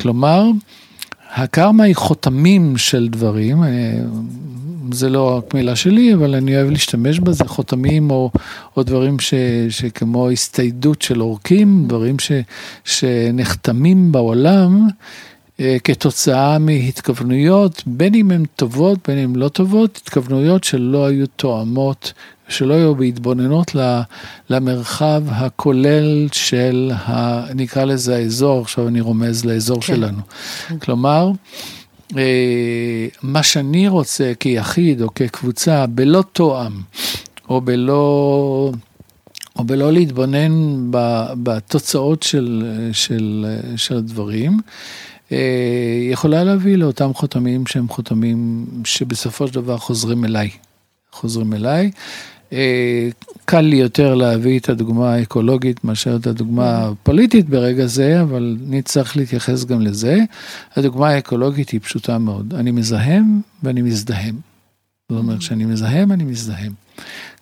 כלומר, 0.00 0.50
הקרמה 1.34 1.84
היא 1.84 1.96
חותמים 1.96 2.76
של 2.76 3.08
דברים, 3.08 3.62
אה, 3.62 3.68
זה 4.92 5.08
לא 5.08 5.36
רק 5.36 5.54
מילה 5.54 5.76
שלי, 5.76 6.14
אבל 6.14 6.34
אני 6.34 6.56
אוהב 6.56 6.70
להשתמש 6.70 7.20
בזה, 7.20 7.44
חותמים 7.44 8.10
או, 8.10 8.30
או 8.76 8.82
דברים 8.82 9.18
ש, 9.18 9.34
שכמו 9.68 10.30
הסתיידות 10.30 11.02
של 11.02 11.20
עורקים, 11.20 11.84
דברים 11.88 12.18
ש, 12.18 12.32
שנחתמים 12.84 14.12
בעולם 14.12 14.88
אה, 15.60 15.76
כתוצאה 15.84 16.58
מהתכוונויות, 16.58 17.82
בין 17.86 18.14
אם 18.14 18.30
הן 18.30 18.44
טובות, 18.56 18.98
בין 19.08 19.18
אם 19.18 19.36
לא 19.36 19.48
טובות, 19.48 20.00
התכוונויות 20.02 20.64
שלא 20.64 21.06
היו 21.06 21.26
תואמות 21.26 22.12
שלא 22.48 22.74
יהיו 22.74 22.94
בהתבוננות 22.94 23.76
למרחב 24.50 25.22
הכולל 25.28 26.28
של, 26.32 26.90
ה, 26.94 27.44
נקרא 27.54 27.84
לזה 27.84 28.16
האזור, 28.16 28.60
עכשיו 28.60 28.88
אני 28.88 29.00
רומז 29.00 29.44
לאזור 29.44 29.80
כן. 29.80 29.94
שלנו. 29.94 30.22
כן. 30.68 30.78
כלומר, 30.78 31.30
אה, 32.16 33.06
מה 33.22 33.42
שאני 33.42 33.88
רוצה 33.88 34.32
כיחיד 34.40 35.02
או 35.02 35.14
כקבוצה 35.14 35.86
בלא 35.86 36.24
תואם, 36.32 36.72
או 37.48 37.60
בלא... 37.60 38.72
או 39.56 39.64
בלא 39.64 39.92
להתבונן 39.92 40.52
בתוצאות 41.42 42.22
של, 42.22 42.64
של, 42.92 43.46
של 43.76 43.96
הדברים, 43.96 44.60
אה, 45.32 45.38
יכולה 46.10 46.44
להביא 46.44 46.76
לאותם 46.76 47.14
חותמים 47.14 47.66
שהם 47.66 47.88
חותמים 47.88 48.66
שבסופו 48.84 49.48
של 49.48 49.54
דבר 49.54 49.76
חוזרים 49.78 50.24
אליי. 50.24 50.50
חוזרים 51.12 51.52
אליי, 51.54 51.90
קל 53.44 53.60
לי 53.60 53.76
יותר 53.76 54.14
להביא 54.14 54.58
את 54.58 54.68
הדוגמה 54.68 55.14
האקולוגית 55.14 55.84
מאשר 55.84 56.16
את 56.16 56.26
הדוגמה 56.26 56.86
הפוליטית 56.86 57.48
ברגע 57.48 57.86
זה, 57.86 58.22
אבל 58.22 58.56
נצטרך 58.66 59.16
להתייחס 59.16 59.64
גם 59.64 59.80
לזה. 59.80 60.18
הדוגמה 60.76 61.08
האקולוגית 61.08 61.70
היא 61.70 61.80
פשוטה 61.80 62.18
מאוד, 62.18 62.54
אני 62.54 62.70
מזהם 62.70 63.40
ואני 63.62 63.82
מזדהם. 63.82 64.34
זאת 65.08 65.18
אומרת, 65.18 65.38
כשאני 65.38 65.64
מזהם, 65.64 66.12
אני 66.12 66.24
מזדהם. 66.24 66.72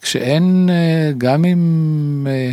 כשאין, 0.03 0.70
אה, 0.73 1.12
גם 1.18 1.44
אם 1.44 2.27
אה, 2.31 2.53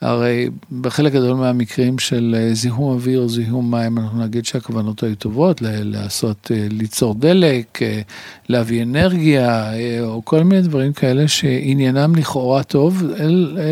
הרי 0.00 0.48
בחלק 0.80 1.12
גדול 1.12 1.36
מהמקרים 1.36 1.98
של 1.98 2.36
אה, 2.38 2.54
זיהום 2.54 2.92
אוויר 2.92 3.20
או 3.20 3.28
זיהום 3.28 3.70
מים, 3.70 3.98
אנחנו 3.98 4.24
נגיד 4.24 4.44
שהכוונות 4.46 5.02
היו 5.02 5.16
טובות, 5.16 5.62
לעשות, 5.62 6.50
אה, 6.54 6.66
ליצור 6.70 7.14
דלק, 7.14 7.82
אה, 7.82 8.00
להביא 8.48 8.82
אנרגיה, 8.82 9.70
או 10.02 10.24
כל 10.24 10.42
מיני 10.42 10.62
דברים 10.62 10.92
כאלה 10.92 11.28
שעניינם 11.28 12.14
לכאורה 12.14 12.62
טוב, 12.62 13.02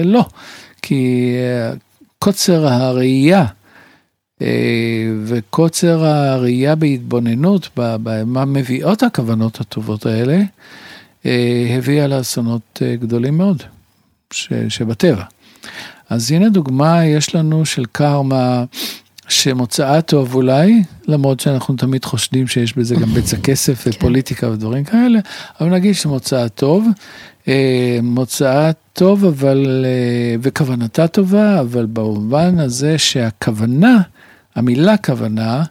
לא, 0.05 0.25
כי 0.83 1.33
קוצר 2.19 2.67
הראייה 2.67 3.47
וקוצר 5.25 6.05
הראייה 6.05 6.75
בהתבוננות, 6.75 7.69
במה 7.77 8.45
מביאות 8.45 9.03
הכוונות 9.03 9.61
הטובות 9.61 10.07
האלה, 10.07 10.43
הביאה 11.79 12.07
לאסונות 12.07 12.83
גדולים 13.01 13.37
מאוד 13.39 13.63
שבטבע. 14.69 15.25
אז 16.11 16.33
הנה 16.33 16.49
דוגמה 16.49 17.05
יש 17.05 17.35
לנו 17.35 17.67
של 17.67 17.85
קרמה 17.93 18.64
שמוצאה 19.29 20.03
טוב 20.03 20.35
אולי, 20.35 20.83
למרות 21.09 21.40
שאנחנו 21.40 21.77
תמיד 21.77 22.05
חושדים 22.05 22.47
שיש 22.47 22.77
בזה 22.77 22.95
גם 22.95 23.14
בצע 23.14 23.37
כסף 23.37 23.85
כן. 23.85 23.90
ופוליטיקה 23.90 24.49
ודברים 24.51 24.85
כאלה, 24.85 25.19
אבל 25.61 25.71
נגיד 25.71 25.95
שמוצאה 25.95 26.49
טוב, 26.49 26.88
אה, 27.49 27.99
מוצאה 28.03 28.71
טוב 28.93 29.25
אבל, 29.25 29.85
אה, 29.88 30.37
וכוונתה 30.43 31.09
טובה, 31.09 31.61
אבל 31.61 31.87
במובן 31.87 32.59
הזה 32.59 32.99
שהכוונה, 32.99 34.01
המילה 34.55 34.97
כוונה, 34.97 35.64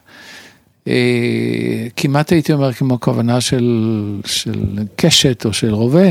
אה, 0.88 1.86
כמעט 1.96 2.32
הייתי 2.32 2.52
אומר 2.52 2.72
כמו 2.72 3.00
כוונה 3.00 3.40
של, 3.40 4.20
של 4.24 4.78
קשת 4.96 5.46
או 5.46 5.52
של 5.52 5.74
רובה, 5.74 6.08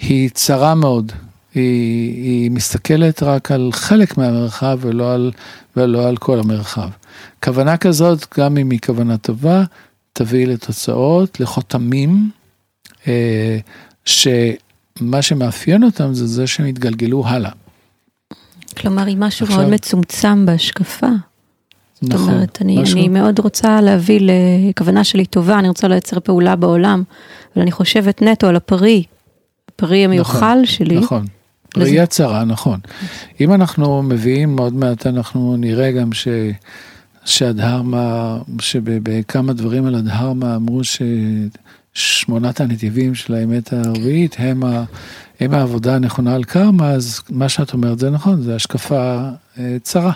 היא 0.00 0.30
צרה 0.30 0.74
מאוד. 0.74 1.12
היא, 1.54 2.14
היא 2.24 2.50
מסתכלת 2.50 3.22
רק 3.22 3.50
על 3.50 3.70
חלק 3.72 4.18
מהמרחב 4.18 4.78
ולא 4.80 5.12
על, 5.12 5.32
ולא 5.76 6.08
על 6.08 6.16
כל 6.16 6.38
המרחב. 6.38 6.88
כוונה 7.44 7.76
כזאת, 7.76 8.38
גם 8.38 8.56
אם 8.56 8.70
היא 8.70 8.78
כוונה 8.86 9.16
טובה, 9.18 9.64
תביא 10.12 10.46
לתוצאות, 10.46 11.40
לחותמים, 11.40 12.30
אה, 13.08 13.58
שמה 14.04 15.22
שמאפיין 15.22 15.84
אותם 15.84 16.14
זה 16.14 16.26
זה 16.26 16.46
שהם 16.46 16.66
יתגלגלו 16.66 17.26
הלאה. 17.26 17.50
כלומר, 18.76 19.06
היא 19.06 19.16
משהו 19.18 19.46
עכשיו, 19.46 19.58
מאוד 19.58 19.70
מצומצם 19.70 20.46
בהשקפה. 20.46 21.06
נכון. 22.02 22.18
זאת 22.18 22.28
אומרת, 22.28 22.58
אני, 22.62 22.82
משהו... 22.82 22.98
אני 22.98 23.08
מאוד 23.08 23.38
רוצה 23.38 23.80
להביא 23.80 24.20
לכוונה 24.22 25.04
שלי 25.04 25.26
טובה, 25.26 25.58
אני 25.58 25.68
רוצה 25.68 25.88
לייצר 25.88 26.20
פעולה 26.20 26.56
בעולם, 26.56 27.02
אבל 27.54 27.62
אני 27.62 27.72
חושבת 27.72 28.22
נטו 28.22 28.46
על 28.46 28.56
הפרי, 28.56 29.04
הפרי 29.68 30.04
המיוחל 30.04 30.52
נכון, 30.54 30.66
שלי. 30.66 30.98
נכון. 30.98 31.26
ראייה 31.82 32.06
צרה, 32.06 32.44
נכון. 32.44 32.80
אם 33.40 33.54
אנחנו 33.54 34.02
מביאים, 34.02 34.58
עוד 34.58 34.74
מעט 34.74 35.06
אנחנו 35.06 35.56
נראה 35.56 35.92
גם 35.92 36.12
ש... 36.12 36.28
שהדהרמה, 37.24 38.38
שבכמה 38.60 39.52
דברים 39.52 39.86
על 39.86 39.94
הדהרמה 39.94 40.56
אמרו 40.56 40.80
ששמונת 41.94 42.60
הנתיבים 42.60 43.14
של 43.14 43.34
האמת 43.34 43.72
הרביעית 43.72 44.36
הם, 44.38 44.64
ה, 44.64 44.84
הם 45.40 45.54
העבודה 45.54 45.94
הנכונה 45.94 46.34
על 46.34 46.44
קרמה, 46.44 46.90
אז 46.90 47.20
מה 47.30 47.48
שאת 47.48 47.72
אומרת 47.72 47.98
זה 47.98 48.10
נכון, 48.10 48.42
זה 48.42 48.54
השקפה 48.54 49.20
אה, 49.58 49.76
צרה. 49.82 50.12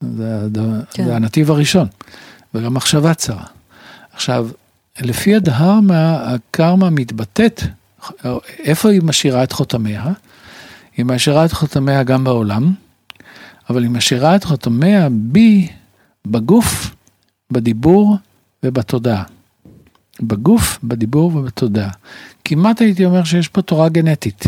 זה, 0.00 0.48
כן. 0.90 1.04
זה 1.04 1.16
הנתיב 1.16 1.50
הראשון, 1.50 1.86
וגם 2.54 2.74
מחשבה 2.74 3.14
צרה. 3.14 3.44
עכשיו, 4.12 4.48
לפי 5.00 5.34
הדהרמה, 5.34 6.34
הקרמה 6.34 6.90
מתבטאת, 6.90 7.62
איפה 8.58 8.90
היא 8.90 9.02
משאירה 9.02 9.42
את 9.42 9.52
חותמיה? 9.52 10.12
היא 10.96 11.04
משאירה 11.04 11.44
את 11.44 11.52
חותמיה 11.52 12.02
גם 12.02 12.24
בעולם, 12.24 12.72
אבל 13.70 13.82
היא 13.82 13.90
משאירה 13.90 14.36
את 14.36 14.44
חותמיה 14.44 15.08
בי, 15.10 15.68
בגוף, 16.26 16.94
בדיבור 17.50 18.16
ובתודעה. 18.62 19.22
בגוף, 20.20 20.78
בדיבור 20.84 21.36
ובתודעה. 21.36 21.90
כמעט 22.44 22.80
הייתי 22.80 23.04
אומר 23.04 23.24
שיש 23.24 23.48
פה 23.48 23.62
תורה 23.62 23.88
גנטית. 23.88 24.44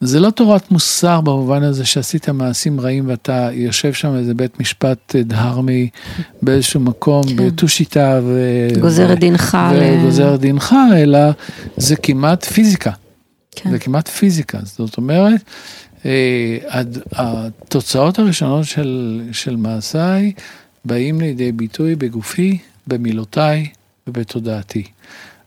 זה 0.00 0.20
לא 0.20 0.30
תורת 0.30 0.70
מוסר 0.70 1.20
במובן 1.20 1.62
הזה 1.62 1.84
שעשית 1.84 2.28
מעשים 2.28 2.80
רעים 2.80 3.08
ואתה 3.08 3.48
יושב 3.52 3.92
שם 3.92 4.14
איזה 4.14 4.34
בית 4.34 4.60
משפט 4.60 5.16
דהרמי 5.16 5.88
באיזשהו 6.42 6.80
מקום, 6.80 7.28
כן. 7.28 7.36
בתושיטה 7.36 8.20
ו... 8.22 8.40
גוזר 8.80 9.12
את 9.12 9.18
דינך. 9.18 9.58
וגוזר 9.80 10.34
את 10.34 10.40
דינך, 10.40 10.74
אלא 10.96 11.18
זה 11.76 11.96
כמעט 11.96 12.44
פיזיקה. 12.44 12.90
כן. 13.56 13.70
זה 13.70 13.78
כמעט 13.78 14.08
פיזיקה, 14.08 14.58
זאת 14.62 14.96
אומרת, 14.96 15.40
אה, 16.06 16.58
התוצאות 17.12 18.18
הראשונות 18.18 18.64
של, 18.64 19.22
של 19.32 19.56
מעשיי 19.56 20.32
באים 20.84 21.20
לידי 21.20 21.52
ביטוי 21.52 21.94
בגופי, 21.94 22.58
במילותיי 22.86 23.68
ובתודעתי. 24.06 24.84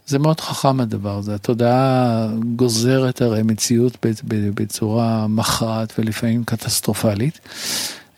זה 0.07 0.19
מאוד 0.19 0.39
חכם 0.39 0.79
הדבר 0.79 1.17
הזה, 1.17 1.35
התודעה 1.35 2.27
גוזרת 2.55 3.21
הרי 3.21 3.43
מציאות 3.43 3.97
בצורה 4.53 5.27
מכרעת 5.27 5.93
ולפעמים 5.99 6.43
קטסטרופלית. 6.43 7.39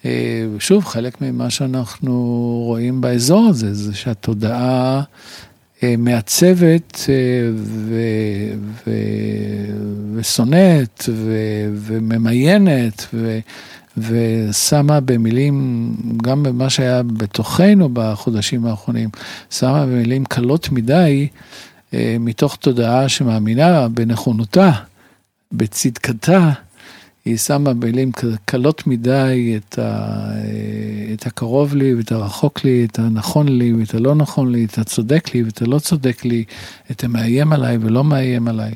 אה, 0.06 0.46
שוב, 0.60 0.86
חלק 0.86 1.22
ממה 1.22 1.50
שאנחנו 1.50 2.14
רואים 2.66 3.02
באזור 3.02 3.48
הזה, 3.50 3.74
זה 3.74 3.94
שהתודעה 3.94 5.02
מעצבת 5.98 7.00
אה, 7.10 7.14
ושונאת 10.16 11.04
וממיינת 11.76 13.08
ושמה 13.98 15.00
במילים, 15.00 15.96
גם 16.24 16.44
במה 16.44 16.70
שהיה 16.70 17.04
בתוכנו 17.04 17.90
בחודשים 17.94 18.66
האחרונים, 18.66 19.10
שמה 19.50 19.86
במילים 19.86 20.26
קלות 20.26 20.72
מדי, 20.72 21.28
אה, 21.94 22.16
מתוך 22.20 22.56
תודעה 22.56 23.10
שמאמינה 23.10 23.88
בנכונותה, 23.88 24.72
בצדקתה, 25.52 26.52
היא 27.26 27.38
שמה 27.38 27.74
במילים 27.74 28.12
קלות 28.46 28.88
מדי 28.88 29.58
את, 29.58 29.80
ה, 29.80 29.82
אה, 29.82 31.14
את 31.14 31.26
הקרוב 31.26 31.76
לי 31.76 31.94
ואת 31.94 32.12
הרחוק 32.12 32.64
לי, 32.64 32.86
את 32.86 33.00
הנכון 33.00 33.48
לי 33.48 33.74
ואת 33.74 33.94
הלא 33.94 34.16
נכון 34.16 34.52
לי, 34.52 34.66
את 34.66 34.78
הצודק 34.78 35.34
לי 35.34 35.44
ואת 35.44 35.62
הלא 35.62 35.80
צודק 35.80 36.26
לי, 36.26 36.44
את 36.92 37.04
המאיים 37.04 37.54
עליי 37.54 37.78
ולא 37.82 38.04
מאיים 38.04 38.48
עליי. 38.48 38.74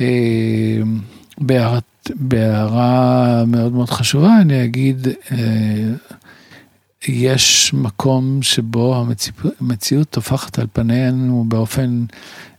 אה, 0.00 0.06
בהערה 2.14 3.44
מאוד 3.46 3.72
מאוד 3.72 3.90
חשובה 3.90 4.40
אני 4.40 4.64
אגיד, 4.64 5.08
יש 7.08 7.74
מקום 7.74 8.42
שבו 8.42 9.04
המציאות 9.60 10.08
טופחת 10.10 10.58
על 10.58 10.66
פנינו 10.72 11.44
באופן, 11.48 12.04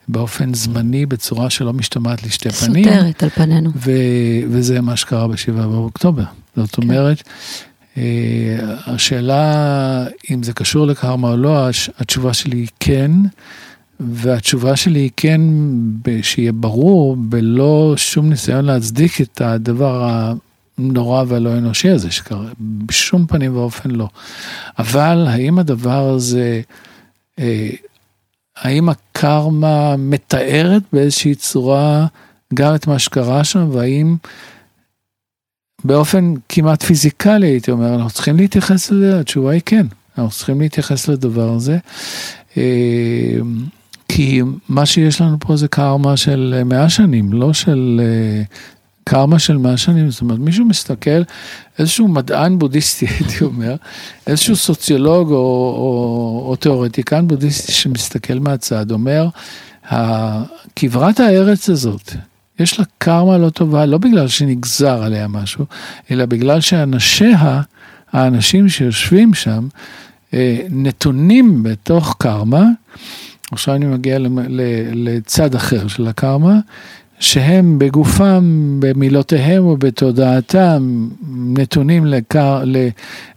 באופן 0.07 0.53
זמני, 0.53 1.05
בצורה 1.05 1.49
שלא 1.49 1.73
משתמעת 1.73 2.23
לשתי 2.23 2.49
פנים. 2.49 2.83
סותרת 2.83 3.23
על 3.23 3.29
פנינו. 3.29 3.69
ו, 3.75 3.91
וזה 4.49 4.81
מה 4.81 4.95
שקרה 4.95 5.27
ב-7 5.27 5.51
באוקטובר. 5.51 6.23
זאת 6.55 6.75
כן. 6.75 6.83
אומרת, 6.83 7.23
אה, 7.97 8.03
השאלה 8.85 10.05
אם 10.31 10.43
זה 10.43 10.53
קשור 10.53 10.87
לקרמה 10.87 11.27
או 11.31 11.37
לא, 11.37 11.67
התשובה 11.99 12.33
שלי 12.33 12.57
היא 12.57 12.67
כן. 12.79 13.11
והתשובה 13.99 14.75
שלי 14.75 14.99
היא 14.99 15.11
כן, 15.17 15.41
שיהיה 16.21 16.51
ברור, 16.51 17.15
בלא 17.15 17.93
שום 17.97 18.29
ניסיון 18.29 18.65
להצדיק 18.65 19.21
את 19.21 19.41
הדבר 19.41 20.09
הנורא 20.77 21.23
והלא 21.27 21.53
אנושי 21.53 21.89
הזה 21.89 22.11
שקרה, 22.11 22.45
בשום 22.59 23.27
פנים 23.27 23.57
ואופן 23.57 23.91
לא. 23.91 24.07
אבל 24.79 25.25
האם 25.29 25.59
הדבר 25.59 26.09
הזה, 26.09 26.61
אה, 27.39 27.69
האם 28.57 28.89
הקרמה 28.89 29.95
מתארת 29.97 30.83
באיזושהי 30.93 31.35
צורה 31.35 32.05
גם 32.53 32.75
את 32.75 32.87
מה 32.87 32.99
שקרה 32.99 33.43
שם, 33.43 33.69
והאם 33.71 34.15
באופן 35.83 36.33
כמעט 36.49 36.83
פיזיקלי, 36.83 37.47
הייתי 37.47 37.71
אומר, 37.71 37.95
אנחנו 37.95 38.09
צריכים 38.09 38.37
להתייחס 38.37 38.91
לזה? 38.91 39.19
התשובה 39.19 39.51
היא 39.51 39.61
כן, 39.65 39.85
אנחנו 40.17 40.31
צריכים 40.31 40.61
להתייחס 40.61 41.07
לדבר 41.07 41.49
הזה. 41.49 41.77
אה, 42.57 43.37
כי 44.07 44.41
מה 44.69 44.85
שיש 44.85 45.21
לנו 45.21 45.37
פה 45.39 45.55
זה 45.55 45.67
קרמה 45.67 46.17
של 46.17 46.61
מאה 46.65 46.89
שנים, 46.89 47.33
לא 47.33 47.53
של 47.53 48.01
אה, 48.03 48.43
קרמה 49.03 49.39
של 49.39 49.57
מאה 49.57 49.77
שנים, 49.77 50.11
זאת 50.11 50.21
אומרת, 50.21 50.39
מישהו 50.39 50.65
מסתכל, 50.65 51.21
איזשהו 51.79 52.07
מדען 52.07 52.59
בודהיסטי, 52.59 53.05
הייתי 53.19 53.43
אומר, 53.43 53.75
איזשהו 54.27 54.55
סוציולוג 54.55 55.31
או, 55.31 55.35
או, 55.35 56.45
או 56.49 56.55
תיאורטיקן 56.55 57.27
בודהיסטי 57.27 57.71
שמסתכל 57.71 58.39
מהצד, 58.39 58.91
אומר, 58.91 59.27
כברת 60.75 61.19
הארץ 61.19 61.69
הזאת, 61.69 62.11
יש 62.59 62.79
לה 62.79 62.85
קרמה 62.97 63.37
לא 63.37 63.49
טובה, 63.49 63.85
לא 63.85 63.97
בגלל 63.97 64.27
שנגזר 64.27 65.03
עליה 65.03 65.27
משהו, 65.27 65.65
אלא 66.11 66.25
בגלל 66.25 66.61
שאנשיה, 66.61 67.61
האנשים 68.11 68.69
שיושבים 68.69 69.33
שם, 69.33 69.67
אה, 70.33 70.57
נתונים 70.69 71.63
בתוך 71.63 72.15
קרמה, 72.19 72.65
עכשיו 73.51 73.75
אני 73.75 73.85
מגיע 73.85 74.17
לצד 74.93 75.55
אחר 75.55 75.87
של 75.87 76.07
הקרמה, 76.07 76.59
שהם 77.19 77.79
בגופם, 77.79 78.77
במילותיהם 78.79 79.65
ובתודעתם, 79.65 81.09
נתונים 81.35 82.05
לקר, 82.05 82.61
ל, 82.65 82.87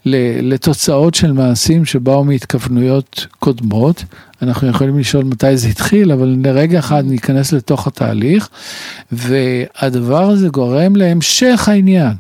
ל, 0.05 0.17
לתוצאות 0.55 1.15
של 1.15 1.33
מעשים 1.33 1.85
שבאו 1.85 2.25
מהתכוונויות 2.25 3.27
קודמות. 3.39 4.05
אנחנו 4.43 4.69
יכולים 4.69 4.99
לשאול 4.99 5.25
מתי 5.25 5.57
זה 5.57 5.69
התחיל, 5.69 6.13
אבל 6.13 6.37
לרגע 6.45 6.79
אחד 6.79 7.05
ניכנס 7.07 7.53
לתוך 7.53 7.87
התהליך, 7.87 8.49
והדבר 9.13 10.23
הזה 10.23 10.49
גורם 10.49 10.97
להמשך 10.97 11.69
העניין. 11.69 12.13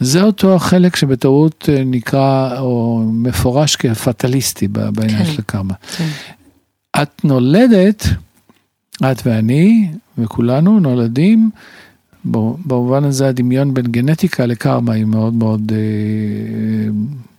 זה 0.00 0.22
אותו 0.22 0.54
החלק 0.54 0.96
שבטעות 0.96 1.68
אה, 1.72 1.82
נקרא 1.84 2.58
או 2.58 3.02
מפורש 3.12 3.76
כפטליסטי 3.76 4.68
בעניין 4.68 5.24
כן, 5.24 5.32
של 5.32 5.38
הקרמה. 5.38 5.74
כן. 5.96 6.08
את 7.02 7.24
נולדת, 7.24 8.06
את 8.96 9.26
ואני 9.26 9.88
וכולנו 10.18 10.80
נולדים, 10.80 11.50
במובן 12.24 13.04
הזה 13.04 13.28
הדמיון 13.28 13.74
בין 13.74 13.86
גנטיקה 13.86 14.46
לקרמה 14.46 14.92
היא 14.92 15.04
מאוד 15.04 15.34
מאוד 15.34 15.72
אה, 15.74 16.90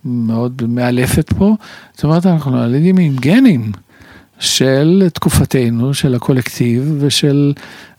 מאוד 0.04 0.62
מאלפת 0.68 1.32
פה. 1.32 1.54
זאת 1.94 2.04
אומרת, 2.04 2.26
אנחנו 2.26 2.50
נולדים 2.50 2.98
עם 2.98 3.16
גנים 3.16 3.72
של 4.38 5.08
תקופתנו, 5.14 5.94
של 5.94 6.14
הקולקטיב 6.14 6.96
ושל, 7.00 7.52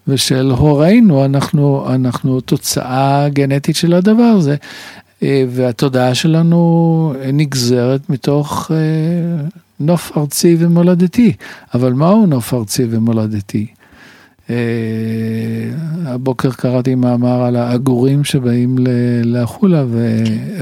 ושל 0.07 0.51
הורינו, 0.51 1.25
אנחנו, 1.25 1.85
אנחנו 1.95 2.41
תוצאה 2.41 3.29
גנטית 3.29 3.75
של 3.75 3.93
הדבר 3.93 4.23
הזה. 4.23 4.55
אה, 5.23 5.43
והתודעה 5.49 6.15
שלנו 6.15 7.13
נגזרת 7.33 8.09
מתוך 8.09 8.71
אה, 8.71 9.47
נוף 9.79 10.17
ארצי 10.17 10.55
ומולדתי. 10.59 11.33
אבל 11.73 11.93
מהו 11.93 12.25
נוף 12.25 12.53
ארצי 12.53 12.83
ומולדתי? 12.89 13.67
אה, 14.49 14.55
הבוקר 16.05 16.51
קראתי 16.51 16.95
מאמר 16.95 17.43
על 17.43 17.55
העגורים 17.55 18.23
שבאים 18.23 18.75
לעפולה 19.23 19.85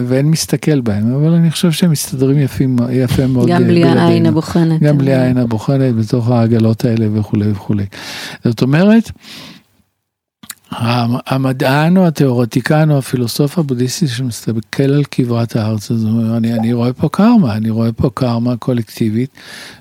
ואין 0.07 0.25
מסתכל 0.25 0.81
בהם, 0.81 1.13
אבל 1.13 1.33
אני 1.33 1.51
חושב 1.51 1.71
שהם 1.71 1.91
מסתדרים 1.91 2.39
יפים, 2.39 2.75
יפה 2.91 3.27
מאוד. 3.27 3.49
גם 3.49 3.63
בלי 3.63 3.83
העין 3.83 4.25
הבוחנת. 4.25 4.81
גם 4.81 4.97
בלי 4.97 5.13
העין 5.13 5.37
הבוחנת 5.37 5.95
בתוך 5.95 6.29
העגלות 6.29 6.85
האלה 6.85 7.05
וכולי 7.13 7.51
וכולי. 7.51 7.85
זאת 8.43 8.61
אומרת, 8.61 9.11
המדען 11.25 11.97
או 11.97 12.07
התיאורטיקן 12.07 12.91
או 12.91 12.97
הפילוסוף 12.97 13.57
הבודהיסטי 13.57 14.07
שמסתכל 14.07 14.83
על 14.83 15.03
כברת 15.11 15.55
הארץ 15.55 15.91
הזו, 15.91 16.37
אני, 16.37 16.53
אני 16.53 16.73
רואה 16.73 16.93
פה 16.93 17.09
קרמה, 17.09 17.55
אני 17.55 17.69
רואה 17.69 17.91
פה 17.91 18.09
קרמה 18.13 18.57
קולקטיבית 18.57 19.29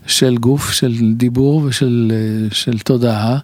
של 0.07 0.37
גוף, 0.37 0.71
של 0.71 1.13
דיבור 1.17 1.63
ושל 1.65 2.13
של 2.51 2.79
תודעה 2.79 3.39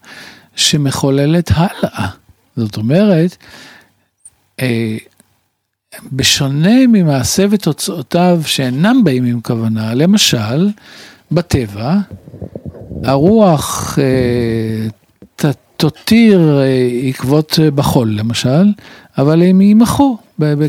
שמחוללת 0.56 1.50
הלאה. 1.54 2.08
זאת 2.56 2.76
אומרת, 2.76 3.36
אה, 4.60 4.96
בשונה 6.12 6.86
ממעשה 6.88 7.44
ותוצאותיו 7.50 8.40
שאינם 8.46 9.04
באים 9.04 9.24
עם 9.24 9.40
כוונה, 9.40 9.94
למשל, 9.94 10.68
בטבע, 11.32 11.96
הרוח 13.04 13.98
אה, 13.98 14.88
תותיר 15.80 16.60
אה, 16.60 16.88
עקבות 17.08 17.58
בחול 17.74 18.10
למשל, 18.10 18.72
אבל 19.18 19.42
הם 19.42 19.60
יימחו 19.60 20.18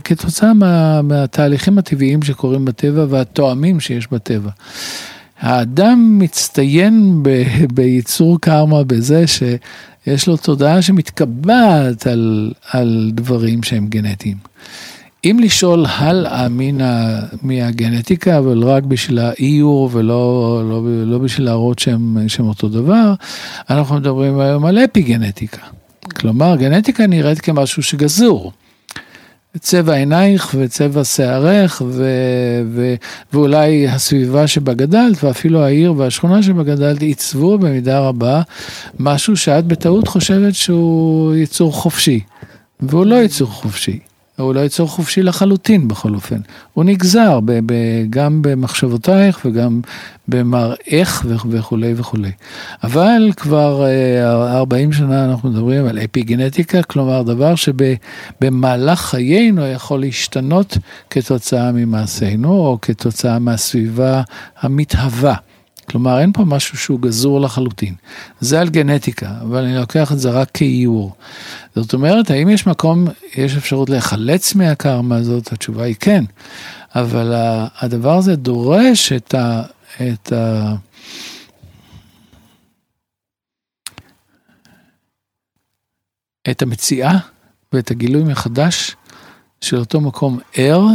כתוצאה 0.04 0.54
מה, 0.54 1.02
מהתהליכים 1.02 1.78
הטבעיים 1.78 2.24
שקורים 2.24 2.65
בטבע 2.65 3.06
והתואמים 3.10 3.80
שיש 3.80 4.08
בטבע. 4.12 4.50
האדם 5.39 6.19
מצטיין 6.19 7.24
ב, 7.24 7.43
בייצור 7.76 8.41
קרמה 8.41 8.84
בזה 8.84 9.24
שיש 9.28 10.28
לו 10.28 10.38
תודעה 10.38 10.82
שמתקבעת 10.82 12.08
על, 12.08 12.52
על 12.72 13.12
דברים 13.13 13.63
שהם 13.63 13.88
גנטיים. 13.88 14.38
אם 15.25 15.38
לשאול 15.41 15.86
הלאה 15.88 16.47
מן 16.49 16.77
מהגנטיקה, 17.41 18.38
אבל 18.38 18.63
רק 18.63 18.84
בשביל 18.84 19.19
האיור 19.19 19.89
ולא 19.91 20.62
לא, 20.69 20.84
לא 21.05 21.17
בשביל 21.17 21.45
להראות 21.45 21.79
שהם, 21.79 22.17
שהם 22.27 22.47
אותו 22.47 22.69
דבר, 22.69 23.13
אנחנו 23.69 23.95
מדברים 23.95 24.39
היום 24.39 24.65
על 24.65 24.77
אפי 24.77 25.01
גנטיקה. 25.01 25.62
כלומר, 26.15 26.55
גנטיקה 26.55 27.08
נראית 27.08 27.41
כמשהו 27.41 27.84
שגזור. 27.84 28.51
צבע 29.58 29.93
עינייך 29.93 30.55
וצבע 30.60 31.03
שערך 31.03 31.82
ו, 31.86 32.03
ו, 32.73 32.95
ואולי 33.34 33.88
הסביבה 33.88 34.47
שבה 34.47 34.73
גדלת 34.73 35.23
ואפילו 35.23 35.63
העיר 35.63 35.93
והשכונה 35.97 36.43
שבה 36.43 36.63
גדלת 36.63 37.01
עיצבו 37.01 37.58
במידה 37.58 37.99
רבה 37.99 38.41
משהו 38.99 39.38
שאת 39.38 39.65
בטעות 39.65 40.08
חושבת 40.08 40.55
שהוא 40.55 41.36
יצור 41.36 41.73
חופשי 41.73 42.19
והוא 42.79 43.05
לא 43.05 43.15
יצור 43.15 43.47
חופשי. 43.47 43.99
הוא 44.39 44.56
לא 44.56 44.60
יצור 44.60 44.88
חופשי 44.88 45.23
לחלוטין 45.23 45.88
בכל 45.88 46.15
אופן. 46.15 46.39
הוא 46.73 46.84
נגזר 46.84 47.39
ב, 47.39 47.60
ב, 47.65 47.73
גם 48.10 48.41
במחשבותייך 48.41 49.39
וגם 49.45 49.82
במראך 50.28 51.25
וכולי 51.49 51.93
וכולי. 51.95 52.32
אבל 52.84 53.32
כבר 53.38 53.86
40 54.23 54.89
אה, 54.89 54.95
שנה 54.95 55.25
אנחנו 55.25 55.49
מדברים 55.49 55.86
על 55.86 55.99
אפיגנטיקה, 55.99 56.84
כלומר 56.84 57.21
דבר 57.21 57.54
שבמהלך 57.56 58.99
חיינו 58.99 59.67
יכול 59.67 59.99
להשתנות 59.99 60.78
כתוצאה 61.10 61.71
ממעשינו 61.71 62.52
או 62.52 62.78
כתוצאה 62.82 63.39
מהסביבה 63.39 64.21
המתהווה. 64.62 65.36
כלומר, 65.89 66.19
אין 66.19 66.32
פה 66.32 66.45
משהו 66.45 66.78
שהוא 66.78 66.99
גזור 66.99 67.41
לחלוטין. 67.41 67.95
זה 68.39 68.62
על 68.62 68.69
גנטיקה, 68.69 69.32
אבל 69.41 69.63
אני 69.63 69.75
לוקח 69.75 70.12
את 70.12 70.19
זה 70.19 70.30
רק 70.30 70.49
כאיור. 70.54 71.15
זאת 71.75 71.93
אומרת, 71.93 72.32
האם 72.32 72.49
יש 72.49 72.67
מקום, 72.67 73.08
יש 73.36 73.58
אפשרות 73.58 73.89
להיחלץ 73.89 74.56
מהקרמה 74.56 75.15
הזאת? 75.15 75.54
התשובה 75.54 75.84
היא 75.84 75.95
כן. 75.99 76.23
אבל 76.95 77.34
הדבר 77.80 78.17
הזה 78.17 78.36
דורש 78.36 79.12
את 79.12 79.34
ה... 79.34 79.62
את 80.02 80.32
ה 80.32 80.75
את 86.52 86.62
המציאה 86.62 87.17
ואת 87.73 87.91
הגילוי 87.91 88.23
מחדש 88.23 88.95
של 89.62 89.78
אותו 89.78 90.02
מקום 90.02 90.39
ער 90.54 90.86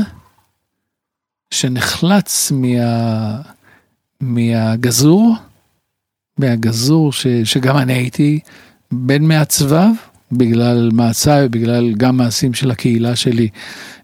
שנחלץ 1.50 2.52
מה... 2.54 3.54
מהגזור, 4.20 5.34
מהגזור 6.38 7.12
ש, 7.12 7.26
שגם 7.44 7.76
אני 7.76 7.92
הייתי 7.92 8.40
בן 8.92 9.24
מעצביו, 9.24 9.90
בגלל 10.32 10.90
מעשיי, 10.92 11.48
בגלל 11.48 11.94
גם 11.94 12.16
מעשים 12.16 12.54
של 12.54 12.70
הקהילה 12.70 13.16
שלי 13.16 13.48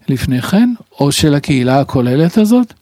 לפני 0.07 0.41
כן, 0.41 0.73
או 0.99 1.11
של 1.11 1.35
הקהילה 1.35 1.79
הכוללת 1.79 2.37
הזאת, 2.37 2.73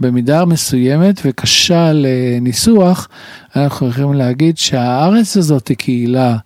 במידה 0.00 0.44
מסוימת 0.44 1.20
וקשה 1.24 1.92
לניסוח, 1.94 3.08
אנחנו 3.56 3.88
יכולים 3.88 4.12
להגיד 4.12 4.58
שהארץ 4.58 5.36
הזאת 5.36 5.68
היא 5.68 5.76
קהילה, 5.76 6.36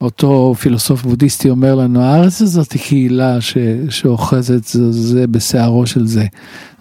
אותו 0.00 0.54
פילוסוף 0.60 1.02
בודהיסטי 1.02 1.50
אומר 1.50 1.74
לנו, 1.74 2.02
הארץ 2.02 2.42
הזאת 2.42 2.72
היא 2.72 2.82
קהילה 2.82 3.40
ש, 3.40 3.56
שאוחזת 3.90 4.64
זה, 4.64 4.92
זה 4.92 5.26
בשערו 5.26 5.86
של 5.86 6.06
זה. 6.06 6.26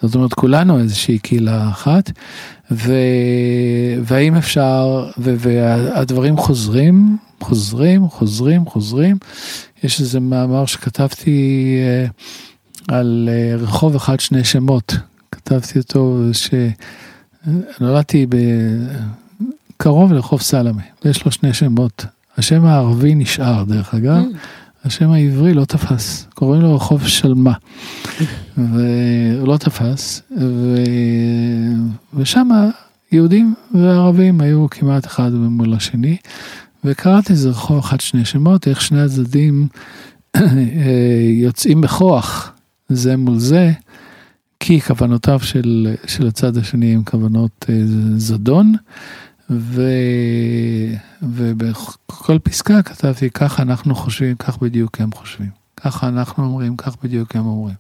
זאת 0.02 0.16
אומרת, 0.16 0.34
כולנו 0.34 0.80
איזושהי 0.80 1.20
קהילה 1.20 1.70
אחת, 1.70 2.12
ו... 2.72 2.94
והאם 4.04 4.36
אפשר, 4.36 5.10
ו... 5.18 5.36
והדברים 5.40 6.38
חוזרים, 6.38 7.18
חוזרים, 7.42 8.08
חוזרים, 8.10 8.66
חוזרים. 8.66 9.18
יש 9.84 10.02
איזה 10.02 10.20
מאמר 10.20 10.66
שכתבתי 10.66 11.76
אה, 11.82 12.06
על 12.88 13.30
אה, 13.32 13.56
רחוב 13.56 13.96
אחד 13.96 14.20
שני 14.20 14.44
שמות, 14.44 14.96
כתבתי 15.32 15.80
אותו 15.80 16.22
שנולדתי 17.78 18.26
קרוב 19.78 20.14
לרחוב 20.14 20.42
סלמה, 20.42 20.82
ויש 21.06 21.26
לו 21.26 21.32
שני 21.32 21.54
שמות. 21.54 22.06
השם 22.40 22.66
הערבי 22.66 23.16
נשאר 23.16 23.64
דרך 23.64 23.94
אגב, 23.94 24.24
mm. 24.24 24.86
השם 24.86 25.12
העברי 25.12 25.54
לא 25.54 25.66
תפס, 25.66 26.28
קוראים 26.34 26.62
לו 26.62 26.76
רחוב 26.76 27.08
שלמה. 27.08 27.54
והוא 28.58 29.48
לא 29.48 29.58
תפס, 29.58 30.22
ו... 30.42 30.76
ושם 32.14 32.50
יהודים 33.12 33.54
וערבים 33.74 34.42
היו 34.42 34.70
כמעט 34.72 35.06
אחד 35.06 35.34
מול 35.34 35.74
השני, 35.74 36.18
וקראתי 36.84 37.34
איזה 37.34 37.50
רחוב 37.50 37.78
אחד 37.78 38.00
שני 38.00 38.26
שמות, 38.26 38.68
איך 38.68 38.82
שני 38.82 39.02
הצדדים 39.02 39.68
יוצאים 41.46 41.82
בכוח 41.82 42.52
זה 42.90 43.18
מול 43.18 43.40
זה, 43.40 43.72
כי 44.60 44.82
כוונותיו 44.82 45.40
של, 45.40 45.96
של 46.08 46.28
הצד 46.28 46.58
השני 46.58 46.96
הם 46.96 47.04
כוונות 47.04 47.66
אה, 47.70 47.82
זדון, 48.18 48.74
ו, 49.50 49.82
ובכל 51.22 52.40
פסקה 52.44 52.82
כתבתי, 52.82 53.30
ככה 53.30 53.64
אנחנו 53.64 53.96
חושבים, 53.96 54.36
כך 54.36 54.58
בדיוק 54.58 55.02
הם 55.02 55.12
חושבים. 55.12 55.50
ככה 55.78 56.08
אנחנו 56.08 56.44
אומרים, 56.44 56.78
כך 56.78 56.96
בדיוק 57.04 57.36
הם 57.36 57.46
אומרים. 57.46 57.76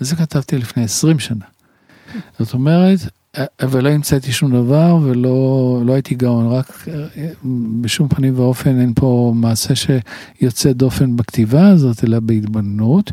זה 0.00 0.16
כתבתי 0.16 0.58
לפני 0.58 0.84
20 0.84 1.18
שנה. 1.18 1.44
זאת 2.38 2.54
אומרת, 2.54 2.98
ולא 3.62 3.88
המצאתי 3.88 4.32
שום 4.32 4.50
דבר 4.52 4.98
ולא 5.02 5.82
לא 5.86 5.92
הייתי 5.92 6.14
גאון, 6.14 6.46
רק 6.52 6.86
בשום 7.80 8.08
פנים 8.08 8.38
ואופן 8.38 8.80
אין 8.80 8.92
פה 8.94 9.32
מעשה 9.36 9.74
שיוצא 9.74 10.72
דופן 10.72 11.16
בכתיבה 11.16 11.68
הזאת, 11.68 12.04
אלא 12.04 12.20
בהתבוננות. 12.20 13.12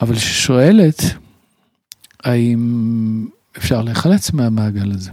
אבל 0.00 0.16
ששואלת, 0.16 1.02
האם 2.24 3.26
אפשר 3.58 3.82
להיחלץ 3.82 4.32
מהמעגל 4.32 4.92
הזה? 4.92 5.10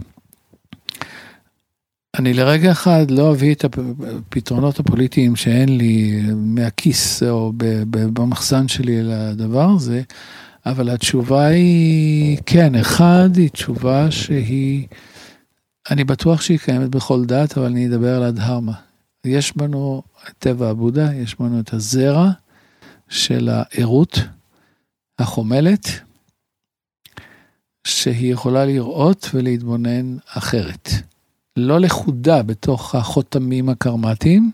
אני 2.18 2.34
לרגע 2.34 2.72
אחד 2.72 3.10
לא 3.10 3.30
אביא 3.30 3.54
את 3.54 3.64
הפתרונות 3.64 4.80
הפוליטיים 4.80 5.36
שאין 5.36 5.78
לי 5.78 6.22
מהכיס 6.36 7.22
או 7.22 7.52
במחסן 7.86 8.68
שלי 8.68 9.02
לדבר 9.02 9.68
הזה, 9.76 10.02
אבל 10.66 10.90
התשובה 10.90 11.46
היא 11.46 12.38
כן, 12.46 12.74
אחד 12.74 13.30
היא 13.36 13.48
תשובה 13.50 14.10
שהיא, 14.10 14.86
אני 15.90 16.04
בטוח 16.04 16.40
שהיא 16.40 16.58
קיימת 16.58 16.88
בכל 16.88 17.24
דת, 17.24 17.58
אבל 17.58 17.66
אני 17.66 17.86
אדבר 17.86 18.16
על 18.16 18.22
הדהרמה. 18.22 18.74
יש 19.24 19.56
בנו 19.56 20.02
את 20.28 20.34
טבע 20.38 20.70
הבודה, 20.70 21.14
יש 21.14 21.36
בנו 21.40 21.60
את 21.60 21.72
הזרע 21.72 22.30
של 23.08 23.48
הערות 23.52 24.18
החומלת, 25.18 25.88
שהיא 27.86 28.32
יכולה 28.32 28.64
לראות 28.64 29.30
ולהתבונן 29.34 30.16
אחרת. 30.28 31.11
לא 31.56 31.80
לכודה 31.80 32.42
בתוך 32.42 32.94
החותמים 32.94 33.68
הקרמטיים, 33.68 34.50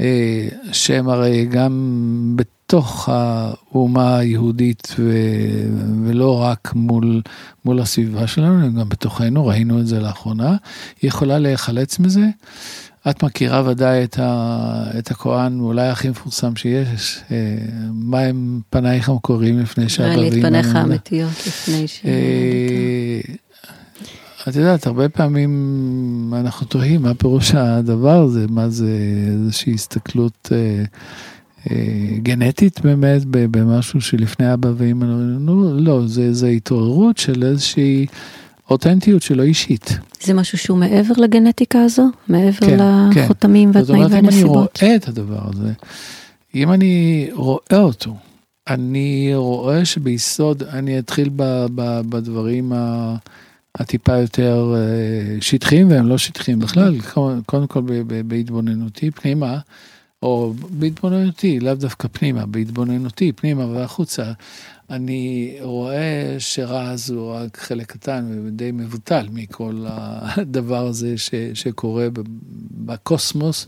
אה, 0.00 0.48
שהם 0.72 1.08
הרי 1.08 1.46
גם 1.46 2.32
בתוך 2.36 3.08
האומה 3.08 4.18
היהודית 4.18 4.94
ו... 4.98 5.12
ולא 6.04 6.42
רק 6.42 6.72
מול, 6.74 7.22
מול 7.64 7.80
הסביבה 7.80 8.26
שלנו, 8.26 8.64
הם 8.64 8.80
גם 8.80 8.88
בתוכנו, 8.88 9.46
ראינו 9.46 9.80
את 9.80 9.86
זה 9.86 10.00
לאחרונה, 10.00 10.56
היא 11.02 11.08
יכולה 11.08 11.38
להיחלץ 11.38 11.98
מזה. 11.98 12.26
את 13.10 13.22
מכירה 13.22 13.62
ודאי 13.66 14.04
את, 14.04 14.18
ה... 14.18 14.90
את 14.98 15.10
הכהן 15.10 15.60
אולי 15.60 15.88
הכי 15.88 16.08
מפורסם 16.08 16.56
שיש, 16.56 17.18
אה, 17.30 17.56
מה 17.92 18.20
הם 18.20 18.60
פנייך 18.70 19.08
המקוריים 19.08 19.58
לפני 19.58 19.88
שהבבים... 19.88 20.32
לי 20.32 20.40
את 20.40 20.46
פניך 20.46 20.74
האמיתיות 20.74 21.46
לפני 21.46 21.88
ש... 21.88 22.02
את 24.48 24.56
יודעת, 24.56 24.86
הרבה 24.86 25.08
פעמים 25.08 26.32
אנחנו 26.36 26.66
תוהים 26.66 27.02
מה 27.02 27.14
פירוש 27.14 27.54
הדבר 27.54 28.22
הזה, 28.22 28.46
מה 28.48 28.68
זה 28.68 28.98
איזושהי 29.32 29.74
הסתכלות 29.74 30.48
אה, 30.52 30.84
אה, 31.70 32.18
גנטית 32.22 32.80
באמת 32.80 33.22
במשהו 33.30 34.00
שלפני 34.00 34.52
אבא 34.54 34.68
ואמא, 34.76 35.04
לא, 35.38 35.76
לא, 35.76 36.06
זה, 36.06 36.32
זה 36.32 36.48
התעוררות 36.48 37.18
של 37.18 37.42
איזושהי 37.42 38.06
אותנטיות 38.70 39.22
שלא 39.22 39.42
אישית. 39.42 39.98
זה 40.22 40.34
משהו 40.34 40.58
שהוא 40.58 40.78
מעבר 40.78 41.14
לגנטיקה 41.16 41.82
הזו? 41.82 42.04
מעבר 42.28 42.66
כן. 42.66 42.78
לחותמים 43.14 43.72
כן. 43.72 43.78
והתנאים 43.78 44.02
והנסיבות? 44.10 44.70
זאת 44.72 44.82
אומרת, 44.82 44.82
אם 44.82 44.88
אני 44.88 44.88
רואה 44.88 44.96
את 44.96 45.08
הדבר 45.08 45.40
הזה, 45.48 45.72
אם 46.54 46.72
אני 46.72 47.28
רואה 47.32 47.58
אותו, 47.72 48.16
אני 48.68 49.30
רואה 49.34 49.84
שביסוד, 49.84 50.62
אני 50.62 50.98
אתחיל 50.98 51.30
ב, 51.36 51.66
ב, 51.74 52.00
בדברים 52.08 52.72
ה, 52.72 53.16
הטיפה 53.78 54.16
יותר 54.16 54.74
אה, 54.76 55.40
שטחיים, 55.40 55.90
והם 55.90 56.06
לא 56.06 56.18
שטחיים 56.18 56.58
בכלל, 56.58 56.94
קודם 57.46 57.66
כל 57.66 57.82
בהתבוננותי 58.26 59.10
פנימה, 59.10 59.58
או 60.22 60.54
בהתבוננותי, 60.70 61.60
לאו 61.60 61.74
דווקא 61.74 62.08
פנימה, 62.12 62.46
בהתבוננותי 62.46 63.32
פנימה 63.32 63.66
והחוצה. 63.66 64.32
אני 64.90 65.56
רואה 65.60 66.36
שרז 66.38 67.10
הוא 67.10 67.32
רק 67.32 67.56
חלק 67.56 67.92
קטן 67.92 68.42
ודי 68.46 68.70
מבוטל 68.72 69.26
מכל 69.32 69.84
הדבר 69.88 70.86
הזה 70.86 71.18
ש, 71.18 71.30
שקורה 71.54 72.08
בקוסמוס, 72.70 73.66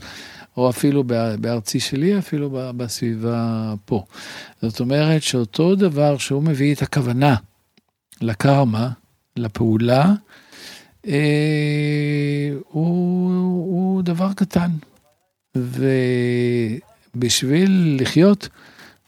או 0.57 0.71
אפילו 0.71 1.05
בארצי 1.41 1.81
שלי, 1.81 2.19
אפילו 2.19 2.51
בסביבה 2.77 3.75
פה. 3.85 4.05
זאת 4.63 4.81
אומרת 4.81 5.23
שאותו 5.23 5.75
דבר 5.75 6.19
שהוא 6.19 6.43
מביא 6.43 6.75
את 6.75 6.83
הכוונה 6.83 7.37
לקרמה, 8.21 8.91
לפעולה, 9.39 10.13
אה, 11.07 12.51
הוא, 12.69 13.31
הוא 13.55 14.03
דבר 14.03 14.33
קטן. 14.33 14.71
ובשביל 17.15 17.99
לחיות, 18.01 18.49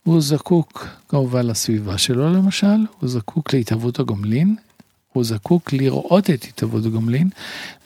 הוא 0.03 0.21
זקוק 0.21 0.87
כמובן 1.09 1.45
לסביבה 1.45 1.97
שלו 1.97 2.33
למשל, 2.33 2.85
הוא 2.99 3.09
זקוק 3.09 3.53
להתהוות 3.53 3.99
הגומלין, 3.99 4.55
הוא 5.13 5.23
זקוק 5.23 5.73
לראות 5.73 6.29
את 6.29 6.43
התהוות 6.43 6.85
הגומלין, 6.85 7.29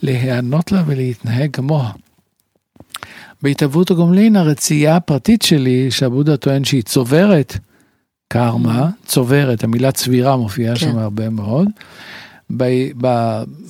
להיענות 0.01 0.71
לה 0.71 0.83
ולהתנהג 0.85 1.49
כמוה. 1.53 1.91
בהתהוות 3.41 3.91
הגומלין 3.91 4.35
הרצייה 4.35 4.95
הפרטית 4.95 5.41
שלי, 5.41 5.91
שעבודה 5.91 6.37
טוען 6.37 6.63
שהיא 6.63 6.83
צוברת 6.83 7.57
קרמה, 8.27 8.89
צוברת, 9.05 9.63
המילה 9.63 9.91
צבירה 9.91 10.37
מופיעה 10.37 10.75
כן. 10.75 10.79
שם 10.79 10.97
הרבה 10.97 11.29
מאוד. 11.29 11.67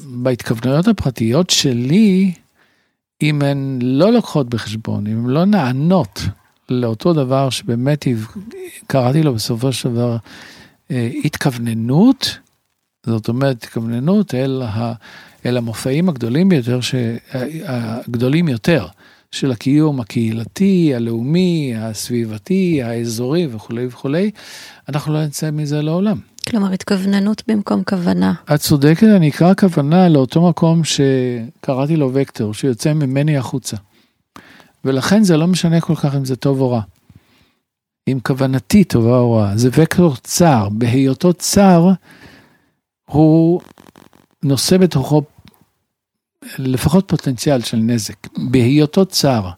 בהתכוונויות 0.05 0.87
הפרטיות 0.87 1.49
שלי, 1.49 2.31
אם 3.21 3.41
הן 3.41 3.79
לא 3.81 4.13
לוקחות 4.13 4.49
בחשבון, 4.49 5.07
אם 5.07 5.17
הן 5.17 5.29
לא 5.29 5.45
נענות 5.45 6.21
לאותו 6.69 7.13
דבר 7.13 7.49
שבאמת 7.49 8.07
קראתי 8.87 9.23
לו 9.23 9.33
בסופו 9.33 9.73
של 9.73 9.89
דבר 9.89 10.17
אה, 10.91 11.09
התכווננות, 11.25 12.37
זאת 13.05 13.27
אומרת 13.27 13.63
התכווננות 13.63 14.35
אל, 14.35 14.61
ה, 14.65 14.93
אל 15.45 15.57
המופעים 15.57 16.09
הגדולים 16.09 16.49
ביותר, 16.49 16.81
ש, 16.81 16.95
הגדולים 17.65 18.47
יותר 18.47 18.87
של 19.31 19.51
הקיום 19.51 19.99
הקהילתי, 19.99 20.95
הלאומי, 20.95 21.73
הסביבתי, 21.77 22.83
האזורי 22.83 23.47
וכולי 23.51 23.87
וכולי, 23.87 24.31
אנחנו 24.89 25.13
לא 25.13 25.25
נצא 25.25 25.51
מזה 25.51 25.81
לעולם. 25.81 26.17
כלומר, 26.49 26.71
התכווננות 26.73 27.43
במקום 27.47 27.83
כוונה. 27.83 28.33
את 28.53 28.59
צודקת, 28.59 29.07
אני 29.15 29.29
אקרא 29.29 29.53
כוונה 29.59 30.09
לאותו 30.09 30.49
מקום 30.49 30.81
שקראתי 30.83 31.95
לו 31.95 32.11
וקטור, 32.13 32.53
שיוצא 32.53 32.93
ממני 32.93 33.37
החוצה. 33.37 33.77
ולכן 34.85 35.23
זה 35.23 35.37
לא 35.37 35.47
משנה 35.47 35.81
כל 35.81 35.95
כך 35.95 36.15
אם 36.15 36.25
זה 36.25 36.35
טוב 36.35 36.61
או 36.61 36.71
רע. 36.71 36.81
אם 38.07 38.19
כוונתי 38.23 38.83
טובה 38.83 39.17
או 39.17 39.33
רעה, 39.33 39.57
זה 39.57 39.69
וקטור 39.73 40.15
צר, 40.15 40.69
בהיותו 40.71 41.33
צר, 41.33 41.91
הוא 43.05 43.61
נושא 44.43 44.77
בתוכו 44.77 45.21
לפחות 46.57 47.07
פוטנציאל 47.07 47.61
של 47.61 47.77
נזק, 47.77 48.27
בהיותו 48.37 49.05
צר, 49.05 49.49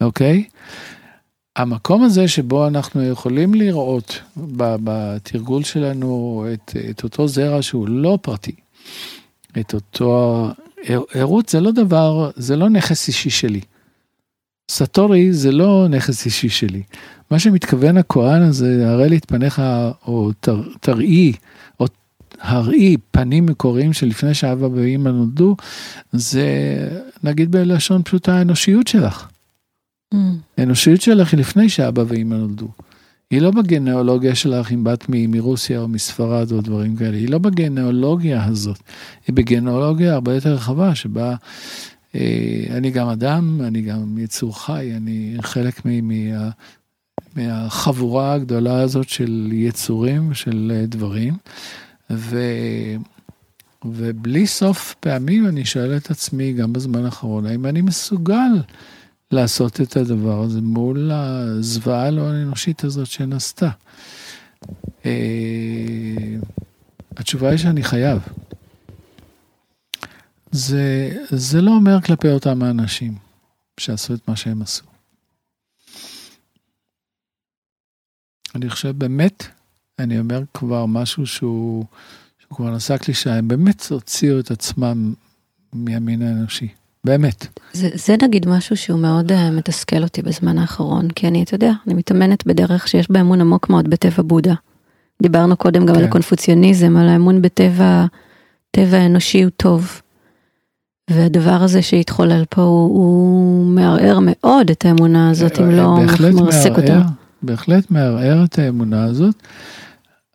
אוקיי? 0.00 0.44
המקום 1.56 2.02
הזה 2.02 2.28
שבו 2.28 2.66
אנחנו 2.66 3.02
יכולים 3.02 3.54
לראות 3.54 4.20
בתרגול 4.56 5.64
שלנו 5.64 6.46
את, 6.52 6.76
את 6.90 7.04
אותו 7.04 7.28
זרע 7.28 7.62
שהוא 7.62 7.88
לא 7.88 8.18
פרטי, 8.22 8.54
את 9.60 9.74
אותו 9.74 10.48
ערות 11.14 11.48
זה 11.48 11.60
לא 11.60 11.70
דבר, 11.70 12.30
זה 12.36 12.56
לא 12.56 12.68
נכס 12.68 13.08
אישי 13.08 13.30
שלי. 13.30 13.60
סטורי 14.70 15.32
זה 15.32 15.52
לא 15.52 15.86
נכס 15.90 16.26
אישי 16.26 16.48
שלי. 16.48 16.82
מה 17.30 17.38
שמתכוון 17.38 17.96
הכהן 17.96 18.42
הזה, 18.42 18.90
הרי 18.90 19.08
לי 19.08 19.16
את 19.16 19.24
פניך, 19.24 19.62
או 20.06 20.32
תר, 20.40 20.62
תראי, 20.80 21.32
או 21.80 21.86
הראי 22.40 22.96
פנים 23.10 23.46
מקוריים 23.46 23.92
שלפני 23.92 24.34
שאבא 24.34 24.66
ואמא 24.66 25.08
נולדו, 25.08 25.56
זה 26.12 26.48
נגיד 27.22 27.50
בלשון 27.50 28.02
פשוטה 28.02 28.38
האנושיות 28.38 28.86
שלך. 28.86 29.28
האנושיות 30.58 31.00
שלך 31.00 31.32
היא 31.32 31.40
לפני 31.40 31.68
שאבא 31.68 32.04
ואמא 32.08 32.34
נולדו. 32.34 32.68
היא 33.30 33.42
לא 33.42 33.50
בגנאולוגיה 33.50 34.34
שלך 34.34 34.72
אם 34.72 34.84
באת 34.84 35.04
מרוסיה 35.08 35.80
או 35.80 35.88
מספרד 35.88 36.52
או 36.52 36.60
דברים 36.60 36.96
כאלה, 36.96 37.16
היא 37.16 37.28
לא 37.28 37.38
בגנאולוגיה 37.38 38.44
הזאת, 38.44 38.78
היא 39.26 39.34
בגנאולוגיה 39.34 40.14
הרבה 40.14 40.34
יותר 40.34 40.54
רחבה 40.54 40.94
שבה 40.94 41.34
אה, 42.14 42.64
אני 42.70 42.90
גם 42.90 43.08
אדם, 43.08 43.60
אני 43.60 43.82
גם 43.82 44.18
יצור 44.18 44.64
חי, 44.64 44.92
אני 44.96 45.36
חלק 45.40 45.84
מה, 45.84 46.50
מהחבורה 47.36 48.32
הגדולה 48.32 48.80
הזאת 48.80 49.08
של 49.08 49.50
יצורים, 49.52 50.34
של 50.34 50.72
אה, 50.74 50.86
דברים, 50.86 51.34
ו, 52.10 52.38
ובלי 53.84 54.46
סוף 54.46 54.94
פעמים 55.00 55.46
אני 55.46 55.64
שואל 55.64 55.96
את 55.96 56.10
עצמי, 56.10 56.52
גם 56.52 56.72
בזמן 56.72 57.04
האחרון, 57.04 57.46
האם 57.46 57.66
אני 57.66 57.80
מסוגל 57.80 58.52
לעשות 59.30 59.80
את 59.80 59.96
הדבר 59.96 60.42
הזה 60.42 60.60
מול 60.60 61.10
הזוועה 61.12 62.06
הלא 62.06 62.30
אנושית 62.30 62.84
הזאת 62.84 63.06
שנעשתה? 63.06 63.70
אה, 65.06 66.36
התשובה 67.16 67.50
היא 67.50 67.58
שאני 67.58 67.82
חייב. 67.82 68.18
זה, 70.50 71.16
זה 71.30 71.60
לא 71.60 71.70
אומר 71.70 72.00
כלפי 72.00 72.28
אותם 72.28 72.62
האנשים 72.62 73.14
שעשו 73.80 74.14
את 74.14 74.28
מה 74.28 74.36
שהם 74.36 74.62
עשו. 74.62 74.84
אני 78.54 78.70
חושב 78.70 78.98
באמת, 78.98 79.44
אני 79.98 80.18
אומר 80.18 80.42
כבר 80.54 80.86
משהו 80.86 81.26
שהוא, 81.26 81.84
שהוא 82.38 82.56
כבר 82.56 82.70
נשא 82.70 82.96
קלישה, 82.96 83.34
הם 83.34 83.48
באמת 83.48 83.86
הוציאו 83.90 84.40
את 84.40 84.50
עצמם 84.50 85.14
מהמין 85.72 86.22
האנושי. 86.22 86.68
באמת. 87.04 87.46
זה, 87.72 87.88
זה 87.94 88.16
נגיד 88.22 88.48
משהו 88.48 88.76
שהוא 88.76 89.00
מאוד 89.00 89.32
uh, 89.32 89.34
מתסכל 89.52 90.02
אותי 90.02 90.22
בזמן 90.22 90.58
האחרון, 90.58 91.08
כי 91.10 91.28
אני, 91.28 91.42
אתה 91.42 91.54
יודע, 91.54 91.72
אני 91.86 91.94
מתאמנת 91.94 92.46
בדרך 92.46 92.88
שיש 92.88 93.10
בה 93.10 93.20
אמון 93.20 93.40
עמוק 93.40 93.70
מאוד 93.70 93.90
בטבע 93.90 94.22
בודה. 94.22 94.54
דיברנו 95.22 95.56
קודם 95.56 95.86
גם 95.86 95.94
כן. 95.94 96.00
על 96.00 96.06
הקונפוציוניזם, 96.06 96.96
על 96.96 97.08
האמון 97.08 97.42
בטבע, 97.42 98.04
טבע 98.70 99.06
אנושי 99.06 99.42
הוא 99.42 99.50
טוב. 99.56 100.00
והדבר 101.10 101.62
הזה 101.62 101.82
שהתחולל 101.82 102.44
פה 102.50 102.62
הוא, 102.62 102.96
הוא 102.96 103.66
מערער 103.66 104.18
מאוד 104.22 104.70
את 104.70 104.84
האמונה 104.84 105.30
הזאת, 105.30 105.60
אם 105.60 105.70
לא 105.70 105.96
מרסק 106.32 106.70
אותה. 106.70 107.02
בהחלט 107.42 107.90
מערער 107.90 108.44
את 108.44 108.58
האמונה 108.58 109.04
הזאת. 109.04 109.34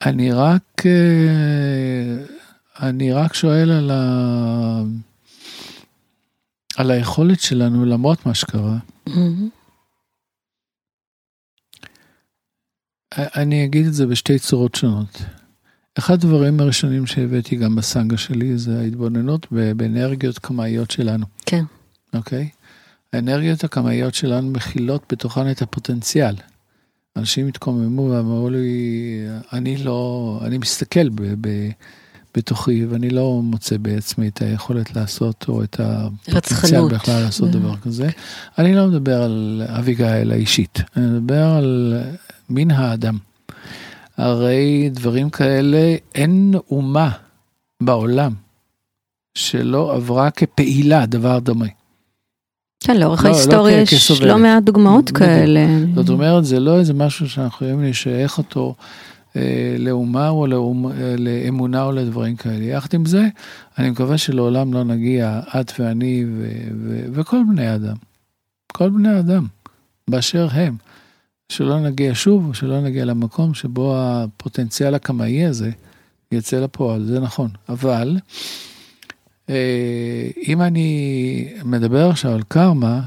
אני 0.06 0.32
רק, 0.32 0.84
אה, 0.86 2.24
אני 2.88 3.14
רק 3.14 3.34
שואל 3.34 3.72
על, 3.72 3.92
ה, 3.94 4.84
על 6.80 6.92
היכולת 6.92 7.40
שלנו 7.40 7.86
למרות 7.86 8.26
מה 8.26 8.34
שקרה. 8.34 8.78
Mm-hmm. 9.10 9.12
אני 13.16 13.66
אגיד 13.66 13.86
את 13.86 13.94
זה 13.94 14.06
בשתי 14.06 14.40
צורות 14.40 14.76
שונות. 14.76 15.22
אחד 15.98 16.14
הדברים 16.14 16.60
הראשונים 16.60 17.06
שהבאתי 17.06 17.56
גם 17.56 17.76
בסנגה 17.76 18.18
שלי 18.18 18.58
זה 18.58 18.80
ההתבוננות 18.80 19.48
באנרגיות 19.52 20.40
קמאיות 20.40 20.92
שלנו. 20.92 21.26
כן. 21.46 21.64
אוקיי? 22.14 22.50
האנרגיות 23.14 23.64
הקמאיות 23.64 24.16
שלנו 24.16 24.52
מכילות 24.52 25.04
בתוכן 25.12 25.52
את 25.52 25.62
הפוטנציאל. 25.62 26.36
אנשים 27.16 27.48
התקוממו 27.48 28.02
ואמרו 28.02 28.50
לי, 28.50 29.20
אני 29.54 29.78
לא, 29.78 30.40
אני 30.46 30.58
מסתכל 30.58 31.10
ב, 31.10 31.22
ב, 31.42 31.70
בתוכי 32.38 32.86
ואני 32.86 33.10
לא 33.10 33.42
מוצא 33.44 33.78
בעצמי 33.78 34.28
את 34.28 34.42
היכולת 34.42 34.96
לעשות 34.96 35.46
או 35.48 35.64
את 35.64 35.80
הפוטנציאל 35.80 36.88
בכלל 36.90 37.22
לעשות 37.22 37.52
דבר 37.52 37.76
כזה. 37.76 38.10
אני 38.58 38.76
לא 38.76 38.88
מדבר 38.88 39.22
על 39.24 39.64
אביגיל 39.68 40.32
האישית, 40.32 40.80
אני 40.98 41.06
מדבר 41.06 41.46
על 41.46 41.98
מין 42.50 42.72
האדם. 42.72 43.18
הרי 44.18 44.90
דברים 44.94 45.30
כאלה, 45.30 45.96
אין 46.16 46.54
אומה 46.72 47.10
בעולם 47.82 48.34
שלא 49.36 49.96
עברה 49.96 50.32
כפעילה 50.32 51.06
דבר 51.06 51.40
דומה. 51.40 51.66
כן, 52.80 52.98
לאורך 52.98 53.26
לא, 53.26 53.30
לא 53.30 53.36
ההיסטוריה 53.36 53.78
לא 53.78 53.82
יש 53.82 54.22
לא 54.22 54.38
מעט 54.38 54.64
דוגמאות 54.64 55.10
כאלה. 55.10 55.68
זאת 55.96 56.10
אומרת, 56.10 56.46
זה 56.46 56.60
לא 56.60 56.80
איזה 56.80 56.94
משהו 56.94 57.30
שאנחנו 57.30 57.68
יכולים 57.68 57.90
לשייך 57.90 58.38
אותו 58.38 58.76
לאומה 59.80 60.30
או 60.30 60.48
לאומ, 60.48 60.92
אה, 60.92 61.16
לאמונה 61.18 61.84
או 61.84 61.92
לדברים 61.92 62.36
כאלה. 62.36 62.66
יחד 62.66 62.94
עם 62.94 63.06
זה, 63.06 63.28
אני 63.78 63.90
מקווה 63.90 64.18
שלעולם 64.18 64.74
לא 64.74 64.84
נגיע, 64.84 65.42
את 65.62 65.72
ואני 65.80 66.26
ו, 66.38 66.50
ו, 66.84 67.06
וכל 67.14 67.42
בני 67.50 67.76
אדם, 67.76 67.96
כל 68.72 68.90
בני 68.90 69.20
אדם, 69.20 69.46
באשר 70.08 70.48
הם, 70.52 70.76
שלא 71.50 71.80
נגיע 71.80 72.12
שוב, 72.16 72.56
שלא 72.56 72.82
נגיע 72.82 73.06
למקום 73.06 73.54
שבו 73.54 73.96
הפוטנציאל 73.98 74.96
הקמאי 74.96 75.46
הזה 75.46 75.72
יצא 76.32 76.60
לפועל, 76.60 77.06
זה 77.06 77.20
נכון. 77.20 77.50
אבל 77.70 78.18
אה, 79.50 80.28
אם 80.48 80.62
אני 80.62 81.54
מדבר 81.66 82.10
עכשיו 82.10 82.32
על 82.32 82.44
קרמה, 82.48 83.02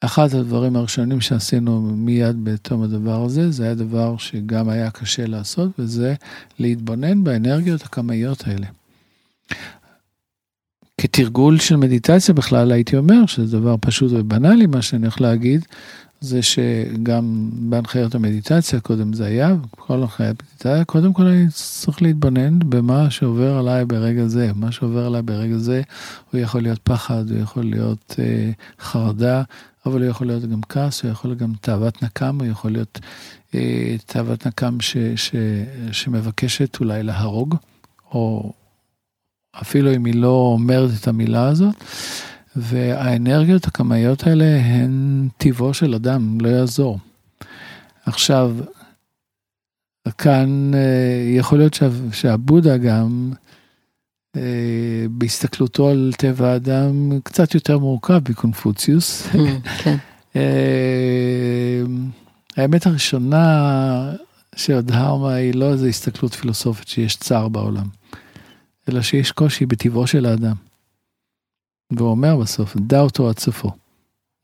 אחד 0.00 0.34
הדברים 0.34 0.76
הראשונים 0.76 1.20
שעשינו 1.20 1.80
מיד 1.80 2.44
בתום 2.44 2.82
הדבר 2.82 3.24
הזה, 3.24 3.50
זה 3.50 3.64
היה 3.64 3.74
דבר 3.74 4.16
שגם 4.16 4.68
היה 4.68 4.90
קשה 4.90 5.26
לעשות, 5.26 5.70
וזה 5.78 6.14
להתבונן 6.58 7.24
באנרגיות 7.24 7.82
הקמאיות 7.82 8.46
האלה. 8.46 8.66
כתרגול 11.00 11.58
של 11.58 11.76
מדיטציה 11.76 12.34
בכלל 12.34 12.72
הייתי 12.72 12.96
אומר 12.96 13.26
שזה 13.26 13.58
דבר 13.58 13.76
פשוט 13.80 14.12
ובנאלי 14.12 14.66
מה 14.66 14.82
שאני 14.82 15.02
הולך 15.02 15.20
להגיד, 15.20 15.64
זה 16.20 16.42
שגם 16.42 17.50
בהנחיות 17.52 18.14
המדיטציה 18.14 18.80
קודם 18.80 19.12
זה 19.12 19.26
היה, 19.26 19.54
כל 19.70 19.94
הנחיית 19.94 20.42
המדיטציה, 20.42 20.84
קודם 20.84 21.12
כל 21.12 21.26
אני 21.26 21.46
צריך 21.50 22.02
להתבונן 22.02 22.58
במה 22.58 23.10
שעובר 23.10 23.56
עליי 23.58 23.84
ברגע 23.84 24.26
זה, 24.26 24.50
מה 24.54 24.72
שעובר 24.72 25.06
עליי 25.06 25.22
ברגע 25.22 25.56
זה, 25.56 25.82
הוא 26.30 26.40
יכול 26.40 26.62
להיות 26.62 26.80
פחד, 26.82 27.30
הוא 27.30 27.38
יכול 27.38 27.64
להיות 27.64 28.14
אה, 28.18 28.50
חרדה, 28.80 29.42
אבל 29.86 30.02
הוא 30.02 30.10
יכול 30.10 30.26
להיות 30.26 30.44
גם 30.44 30.60
כעס, 30.68 31.02
הוא 31.02 31.10
יכול 31.10 31.30
להיות 31.30 31.38
גם 31.38 31.52
תאוות 31.60 32.02
נקם, 32.02 32.38
הוא 32.40 32.46
יכול 32.46 32.70
להיות 32.70 33.00
אה, 33.54 33.96
תאוות 34.06 34.46
נקם 34.46 34.80
ש, 34.80 34.96
ש, 35.16 35.34
שמבקשת 35.92 36.80
אולי 36.80 37.02
להרוג, 37.02 37.56
או 38.10 38.52
אפילו 39.62 39.94
אם 39.94 40.04
היא 40.04 40.14
לא 40.14 40.50
אומרת 40.52 40.90
את 41.00 41.08
המילה 41.08 41.48
הזאת. 41.48 41.74
והאנרגיות 42.56 43.66
הקמאיות 43.66 44.26
האלה 44.26 44.44
הן 44.44 45.28
טיבו 45.38 45.74
של 45.74 45.94
אדם, 45.94 46.40
לא 46.40 46.48
יעזור. 46.48 46.98
עכשיו, 48.06 48.56
כאן 50.18 50.74
אה, 50.74 51.36
יכול 51.36 51.58
להיות 51.58 51.78
שהבודה 52.12 52.76
גם, 52.76 53.32
בהסתכלותו 55.10 55.88
על 55.88 56.12
טבע 56.18 56.52
האדם, 56.52 57.20
קצת 57.24 57.54
יותר 57.54 57.78
מורכב 57.78 58.20
מקונפוציוס. 58.30 59.26
Mm, 59.26 59.36
כן. 59.82 59.96
אה, 60.36 61.82
האמת 62.56 62.86
הראשונה 62.86 64.12
של 64.56 64.74
הדהרמה 64.74 65.34
היא 65.34 65.54
לא 65.54 65.72
איזו 65.72 65.86
הסתכלות 65.86 66.34
פילוסופית 66.34 66.88
שיש 66.88 67.16
צער 67.16 67.48
בעולם, 67.48 67.86
אלא 68.88 69.02
שיש 69.02 69.32
קושי 69.32 69.66
בטבעו 69.66 70.06
של 70.06 70.26
האדם. 70.26 70.54
והוא 71.92 72.10
אומר 72.10 72.36
בסוף, 72.36 72.76
דע 72.76 73.00
אותו 73.00 73.28
עד 73.28 73.38
סופו. 73.38 73.70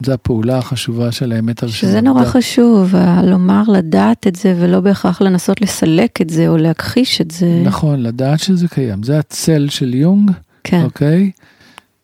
זו 0.03 0.13
הפעולה 0.13 0.59
החשובה 0.59 1.13
של 1.13 1.33
האמת 1.33 1.63
הראשונה. 1.63 1.93
שזה 1.93 2.01
נורא. 2.01 2.25
חשוב, 2.25 2.95
לומר 3.25 3.63
לדעת 3.69 4.27
את 4.27 4.37
זה 4.37 4.55
ולא 4.61 4.81
בהכרח 4.81 5.21
לנסות 5.21 5.61
לסלק 5.61 6.21
את 6.21 6.31
זה 6.31 6.49
או 6.49 6.57
להכחיש 6.57 7.21
את 7.21 7.31
זה. 7.31 7.63
נכון, 7.65 8.03
לדעת 8.03 8.41
שזה 8.41 8.69
קיים. 8.69 9.03
זה 9.03 9.19
הצל 9.19 9.69
של 9.69 9.95
יונג, 9.95 10.31
כן. 10.65 10.83
אוקיי? 10.85 11.31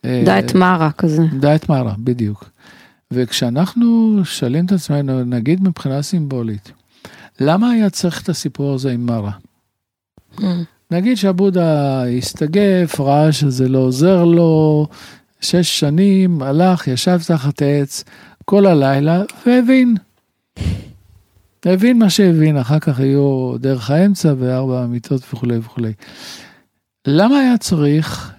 דע 0.07 0.39
את 0.39 0.55
מרה 0.55 0.91
כזה. 0.91 1.23
דע 1.41 1.55
את 1.55 1.69
מרה, 1.69 1.95
בדיוק. 1.99 2.51
וכשאנחנו 3.11 4.21
שואלים 4.25 4.67
את 4.67 4.73
עצמנו, 4.73 5.25
נגיד 5.25 5.63
מבחינה 5.63 6.03
סימבולית, 6.03 6.73
למה 7.41 7.71
היה 7.71 7.91
צריך 7.91 8.23
את 8.23 8.29
הסיפור 8.29 8.75
הזה 8.75 8.93
עם 8.93 9.07
מרה? 9.07 9.33
Mm. 10.37 10.43
נגיד 10.91 11.17
שהבודה 11.17 12.03
הסתגף, 12.05 13.01
ראה 13.01 13.33
שזה 13.33 13.69
לא 13.69 13.79
עוזר 13.79 14.25
לו, 14.25 14.87
שש 15.43 15.81
שנים, 15.81 16.43
הלך, 16.43 16.89
ישב 16.89 17.19
תחת 17.27 17.63
עץ 17.63 18.05
כל 18.45 18.67
הלילה 18.67 19.23
והבין. 19.47 19.97
הבין 21.65 21.99
מה 21.99 22.11
שהבין, 22.11 22.57
אחר 22.57 22.79
כך 22.79 23.01
היו 23.01 23.55
דרך 23.59 23.91
האמצע 23.91 24.35
וארבע 24.39 24.85
אמיתות 24.85 25.23
וכולי 25.33 25.59
וכולי. 25.59 25.93
למה 27.07 27.39
היה 27.39 27.59
צריך, 27.59 28.33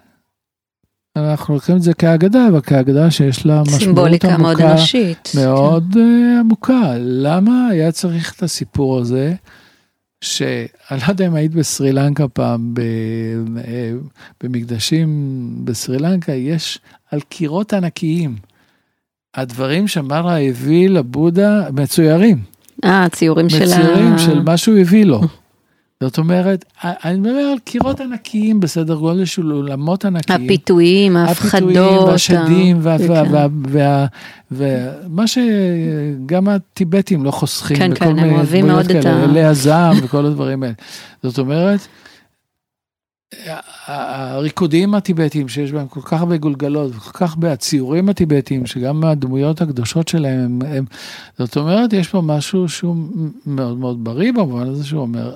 אנחנו 1.15 1.53
לוקחים 1.53 1.77
את 1.77 1.81
זה 1.81 1.93
כאגדה, 1.93 2.47
אבל 2.47 2.61
כאגדה 2.61 3.11
שיש 3.11 3.45
לה 3.45 3.61
משמעות 3.61 4.07
עמוקה, 4.07 4.37
מאוד 4.37 4.61
אנושית. 4.61 5.31
מאוד 5.35 5.85
כן. 5.93 6.37
עמוקה. 6.39 6.93
למה 6.99 7.67
היה 7.71 7.91
צריך 7.91 8.33
את 8.35 8.43
הסיפור 8.43 8.99
הזה? 8.99 9.33
שאני 10.23 10.99
לא 11.01 11.09
יודע 11.09 11.27
אם 11.27 11.35
היית 11.35 11.51
בסרי 11.51 11.91
לנקה 11.91 12.27
פעם, 12.27 12.73
אה, 13.57 13.91
במקדשים 14.43 15.49
בסרי 15.63 15.97
לנקה, 15.97 16.31
יש 16.31 16.79
על 17.11 17.19
קירות 17.21 17.73
ענקיים. 17.73 18.35
הדברים 19.35 19.87
שמרה 19.87 20.39
הביא 20.39 20.89
לבודה 20.89 21.69
מצוירים. 21.73 22.37
אה, 22.85 23.09
ציורים 23.11 23.49
של 23.49 23.61
ה... 23.61 23.65
מצוירים 23.65 24.17
של 24.17 24.41
מה 24.41 24.57
שהוא 24.57 24.77
הביא 24.77 25.05
לו. 25.05 25.21
זאת 26.03 26.17
אומרת, 26.17 26.65
אני 26.83 27.19
מדבר 27.19 27.29
על 27.31 27.59
קירות 27.59 27.99
ענקיים 27.99 28.59
בסדר 28.59 28.95
גודל 28.95 29.25
של 29.25 29.51
אולמות 29.51 30.05
ענקיים. 30.05 30.45
הפיתויים, 30.45 31.17
ההפחדות. 31.17 31.63
הפיתויים 31.63 32.79
והשדים, 32.81 32.81
ומה 34.51 35.27
שגם 35.27 36.47
הטיבטים 36.47 37.23
לא 37.23 37.31
חוסכים. 37.31 37.77
כן, 37.77 37.91
כן, 37.95 38.19
הם 38.19 38.33
אוהבים 38.33 38.67
מאוד 38.67 38.91
את 38.91 39.05
ה... 39.05 39.23
אלי 39.23 39.43
הזעם 39.43 39.97
וכל 40.03 40.25
הדברים 40.25 40.63
האלה. 40.63 40.73
זאת 41.23 41.37
אומרת, 41.37 41.79
הריקודים 43.85 44.95
הטיבטיים 44.95 45.47
שיש 45.47 45.71
בהם 45.71 45.87
כל 45.87 46.01
כך 46.01 46.13
הרבה 46.13 46.37
גולגלות 46.37 46.91
וכל 46.95 47.11
כך 47.13 47.33
הרבה 47.33 47.51
הציורים 47.51 48.09
הטיבטיים 48.09 48.65
שגם 48.65 49.03
הדמויות 49.03 49.61
הקדושות 49.61 50.07
שלהם 50.07 50.39
הם, 50.39 50.61
הם 50.75 50.85
זאת 51.39 51.57
אומרת 51.57 51.93
יש 51.93 52.07
פה 52.07 52.21
משהו 52.21 52.69
שהוא 52.69 52.95
מאוד 53.45 53.77
מאוד 53.77 54.03
בריא 54.03 54.31
במובן 54.31 54.67
הזה 54.67 54.85
שהוא 54.85 55.01
אומר 55.01 55.33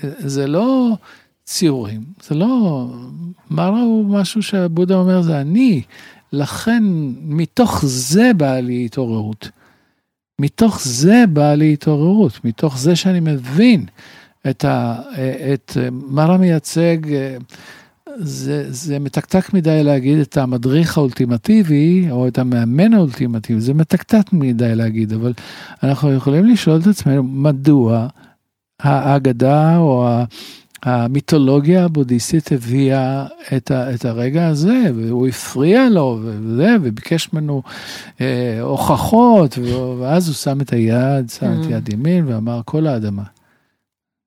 זה 0.00 0.46
לא 0.46 0.96
ציורים, 1.44 2.00
זה 2.22 2.34
לא, 2.34 2.86
מרה 3.50 3.80
הוא 3.80 4.04
משהו 4.04 4.42
שבודה 4.42 4.94
אומר 4.94 5.22
זה 5.22 5.40
אני, 5.40 5.82
לכן 6.32 6.82
מתוך 7.22 7.84
זה 7.86 8.30
באה 8.36 8.60
לי 8.60 8.84
התעוררות. 8.84 9.48
מתוך 10.38 10.80
זה 10.84 11.24
באה 11.32 11.54
לי 11.54 11.72
התעוררות, 11.72 12.44
מתוך 12.44 12.78
זה 12.78 12.96
שאני 12.96 13.20
מבין 13.20 13.86
את, 14.50 14.64
ה, 14.64 15.02
את 15.52 15.76
מרה 15.90 16.36
מייצג, 16.36 16.96
זה, 18.16 18.72
זה 18.72 18.98
מתקתק 18.98 19.54
מדי 19.54 19.82
להגיד 19.82 20.18
את 20.18 20.36
המדריך 20.36 20.98
האולטימטיבי, 20.98 22.06
או 22.10 22.28
את 22.28 22.38
המאמן 22.38 22.94
האולטימטיבי, 22.94 23.60
זה 23.60 23.74
מתקתק 23.74 24.32
מדי 24.32 24.74
להגיד, 24.74 25.12
אבל 25.12 25.32
אנחנו 25.82 26.12
יכולים 26.12 26.44
לשאול 26.44 26.80
את 26.80 26.86
עצמנו, 26.86 27.22
מדוע 27.22 28.08
האגדה 28.82 29.76
או 29.76 30.08
המיתולוגיה 30.82 31.84
הבודהיסטית 31.84 32.52
הביאה 32.52 33.26
את, 33.56 33.70
ה, 33.70 33.94
את 33.94 34.04
הרגע 34.04 34.46
הזה, 34.48 34.82
והוא 34.94 35.28
הפריע 35.28 35.88
לו 35.88 36.20
וזה, 36.22 36.76
וביקש 36.82 37.32
ממנו 37.32 37.62
אה, 38.20 38.60
הוכחות, 38.60 39.58
ואז 40.00 40.28
הוא 40.28 40.34
שם 40.34 40.60
את 40.60 40.72
היד, 40.72 41.30
שם 41.30 41.52
את 41.60 41.66
mm. 41.66 41.72
יד 41.72 41.92
ימין 41.92 42.28
ואמר 42.28 42.60
כל 42.64 42.86
האדמה. 42.86 43.22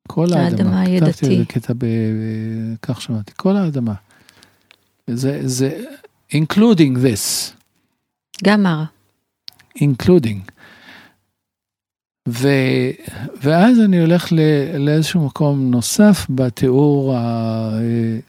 כל 0.08 0.34
האדמה. 0.34 0.46
האדמה 0.46 0.82
הידתי. 0.82 1.12
כתבתי 1.12 1.42
את 1.42 1.48
קטע 1.48 1.74
ב... 1.78 1.86
כך 2.82 3.02
שמעתי, 3.02 3.32
כל 3.36 3.56
האדמה. 3.56 3.94
זה, 5.08 5.40
זה, 5.44 5.84
including 6.34 6.98
this. 7.04 7.54
גם 8.44 8.64
מרה. 8.64 8.86
including. 9.80 10.55
ו, 12.30 12.48
ואז 13.44 13.80
אני 13.80 14.02
הולך 14.02 14.32
ל, 14.32 14.40
לאיזשהו 14.78 15.26
מקום 15.26 15.72
נוסף 15.72 16.26
בתיאור 16.30 17.16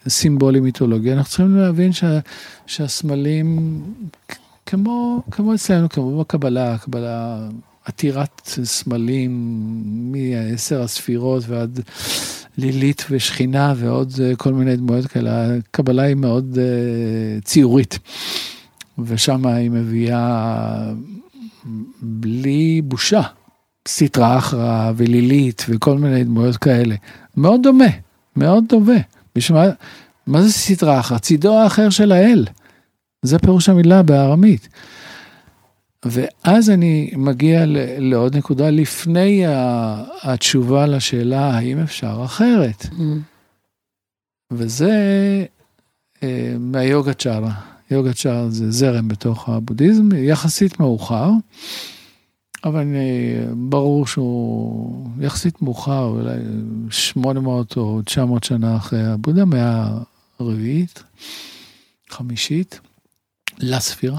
הסימבולי 0.06 0.60
מיתולוגי. 0.60 1.12
אנחנו 1.12 1.28
צריכים 1.28 1.56
להבין 1.56 1.92
שה, 1.92 2.18
שהסמלים, 2.66 3.80
כמו, 4.66 5.22
כמו 5.30 5.54
אצלנו, 5.54 5.88
כמו 5.88 6.20
בקבלה, 6.20 6.78
קבלה 6.78 7.48
עתירת 7.84 8.40
סמלים 8.44 9.32
מעשר 10.12 10.82
הספירות 10.82 11.44
ועד 11.48 11.80
לילית 12.58 13.04
ושכינה 13.10 13.74
ועוד 13.76 14.12
כל 14.36 14.52
מיני 14.52 14.76
דמויות 14.76 15.06
כאלה, 15.06 15.54
הקבלה 15.54 16.02
היא 16.02 16.14
מאוד 16.14 16.54
uh, 16.54 17.44
ציורית. 17.44 17.98
ושם 18.98 19.46
היא 19.46 19.70
מביאה 19.70 20.92
בלי 22.02 22.82
בושה 22.84 23.22
סטרא 23.86 24.38
אחרא 24.38 24.92
ולילית 24.96 25.66
וכל 25.68 25.98
מיני 25.98 26.24
דמויות 26.24 26.56
כאלה. 26.56 26.94
מאוד 27.36 27.62
דומה, 27.62 27.88
מאוד 28.36 28.64
דומה. 28.68 28.98
בשמה, 29.34 29.64
מה 30.26 30.42
זה 30.42 30.52
סטרא 30.52 31.00
אחרא? 31.00 31.18
צידו 31.18 31.54
האחר 31.54 31.90
של 31.90 32.12
האל. 32.12 32.46
זה 33.22 33.38
פירוש 33.38 33.68
המילה 33.68 34.02
בארמית. 34.02 34.68
ואז 36.04 36.70
אני 36.70 37.10
מגיע 37.16 37.64
לעוד 37.98 38.36
נקודה 38.36 38.70
לפני 38.70 39.44
התשובה 40.22 40.86
לשאלה 40.86 41.50
האם 41.50 41.78
אפשר 41.78 42.20
אחרת. 42.24 42.82
Mm. 42.82 43.02
וזה 44.50 44.92
אה, 46.22 46.56
מהיוגה 46.58 47.14
צ'ארה. 47.14 47.52
יוגה 47.90 48.12
צ'ארה 48.12 48.50
זה 48.50 48.70
זרם 48.70 49.08
בתוך 49.08 49.48
הבודהיזם, 49.48 50.08
יחסית 50.16 50.80
מאוחר. 50.80 51.30
אבל 52.64 52.86
אה, 52.94 53.46
ברור 53.54 54.06
שהוא 54.06 55.08
יחסית 55.20 55.62
מאוחר, 55.62 56.04
אולי 56.04 56.38
800 56.90 57.76
או 57.76 58.02
900 58.02 58.44
שנה 58.44 58.76
אחרי 58.76 59.06
הבודה, 59.06 59.44
מאה 59.44 59.98
הרביעית, 60.38 61.02
חמישית, 62.10 62.80
לספירה. 63.58 64.18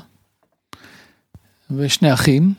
ושני 1.71 2.13
אחים, 2.13 2.53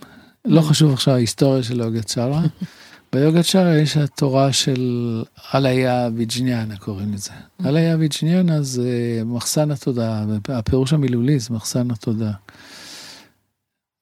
לא 0.45 0.61
חשוב 0.61 0.93
עכשיו 0.93 1.15
ההיסטוריה 1.15 1.63
של 1.63 1.81
יוגצ'רה. 1.81 2.43
ביוגצ'רה 3.13 3.79
יש 3.79 3.97
התורה 3.97 4.53
של 4.53 5.23
אליה 5.55 6.09
ויג'ניאנה 6.15 6.77
קוראים 6.77 7.13
לזה. 7.15 7.31
אליה 7.67 7.97
ויג'ניאנה 7.97 8.63
זה 8.63 9.23
מחסן 9.25 9.71
התודעה, 9.71 10.25
הפירוש 10.49 10.93
המילולי 10.93 11.39
זה 11.39 11.55
מחסן 11.55 11.91
התודעה. 11.91 12.33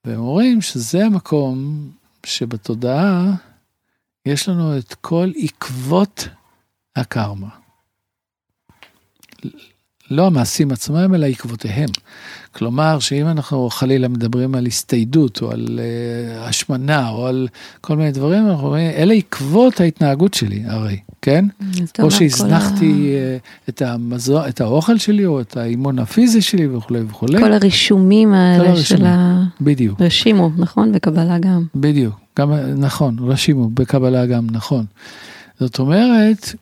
והם 0.07 0.21
אומרים 0.21 0.63
שזה 0.63 1.05
המקום 1.05 1.91
שבתודעה 2.27 3.35
יש 4.27 4.49
לנו 4.49 4.79
את 4.79 4.95
כל 4.95 5.31
עקבות 5.37 6.29
הקרמה. 6.97 7.49
לא 10.11 10.27
המעשים 10.27 10.73
עצמם, 10.73 11.15
אלא 11.15 11.27
עקבותיהם. 11.27 11.89
כלומר, 12.57 12.99
שאם 12.99 13.27
אנחנו 13.27 13.71
חלילה 13.71 14.09
מדברים 14.09 14.55
על 14.55 14.67
הסתיידות, 14.67 15.43
או 15.43 15.51
על 15.51 15.81
uh, 15.81 16.49
השמנה, 16.49 17.09
או 17.09 17.27
על 17.27 17.49
כל 17.81 17.97
מיני 17.97 18.11
דברים, 18.11 18.47
אנחנו 18.51 18.67
אומרים, 18.67 18.91
אלה 18.91 19.15
עקבות 19.15 19.81
ההתנהגות 19.81 20.35
שלי, 20.35 20.63
הרי, 20.67 20.99
כן? 21.23 21.45
או 22.03 22.11
שהזנחתי 22.11 23.15
ה... 23.15 23.37
uh, 23.37 23.69
את, 23.69 23.83
המזו, 23.83 24.47
את 24.47 24.61
האוכל 24.61 24.99
שלי, 24.99 25.27
או 25.27 25.41
את 25.41 25.57
האימון 25.57 25.99
הפיזי 25.99 26.43
שלי, 26.43 26.67
וכולי 26.67 27.01
וכולי. 27.09 27.39
כל 27.39 27.53
הרישומים 27.53 28.35
האלה 28.35 28.69
הרישומים. 28.69 29.05
של 29.05 29.07
ה... 29.07 29.45
בדיוק. 29.61 30.01
רשימו, 30.01 30.51
נכון? 30.57 30.93
בקבלה 30.93 31.39
גם. 31.39 31.65
בדיוק, 31.75 32.15
גם, 32.39 32.53
נכון, 32.77 33.17
רשימו, 33.21 33.71
בקבלה 33.75 34.27
גם, 34.27 34.47
נכון. 34.51 34.85
זאת 35.61 35.79
אומרת, 35.79 36.55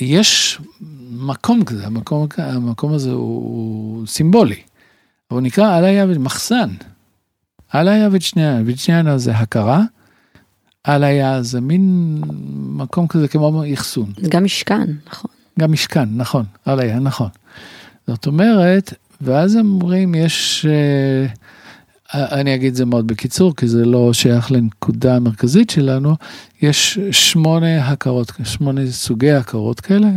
יש 0.00 0.58
מקום 1.10 1.64
כזה, 1.64 1.86
המקום, 1.86 2.26
המקום 2.38 2.92
הזה 2.92 3.10
הוא, 3.10 3.20
הוא 3.20 4.06
סימבולי. 4.06 4.56
הוא 5.28 5.40
נקרא 5.40 5.76
עליה 5.76 6.06
מחסן. 6.18 6.68
עליה 7.70 8.08
ושנייה, 8.12 8.60
ושנייה 8.66 9.18
זה 9.18 9.32
הכרה, 9.32 9.82
עליה 10.84 11.42
זה 11.42 11.60
מין 11.60 12.14
מקום 12.56 13.06
כזה 13.06 13.28
כמו 13.28 13.62
אחסון. 13.74 14.12
זה 14.20 14.28
גם 14.28 14.44
משכן, 14.44 14.90
נכון. 15.06 15.30
גם 15.58 15.72
משכן, 15.72 16.08
נכון, 16.16 16.44
עליה, 16.64 16.98
נכון. 16.98 17.28
זאת 18.06 18.26
אומרת, 18.26 18.94
ואז 19.20 19.56
אומרים, 19.56 20.14
יש... 20.14 20.66
Uh, 20.66 21.45
אני 22.14 22.54
אגיד 22.54 22.74
זה 22.74 22.84
מאוד 22.84 23.06
בקיצור, 23.06 23.56
כי 23.56 23.68
זה 23.68 23.84
לא 23.84 24.12
שייך 24.12 24.52
לנקודה 24.52 25.16
המרכזית 25.16 25.70
שלנו. 25.70 26.14
יש 26.62 26.98
שמונה 27.10 27.88
הכרות, 27.88 28.32
שמונה 28.44 28.80
סוגי 28.90 29.32
הכרות 29.32 29.80
כאלה. 29.80 30.08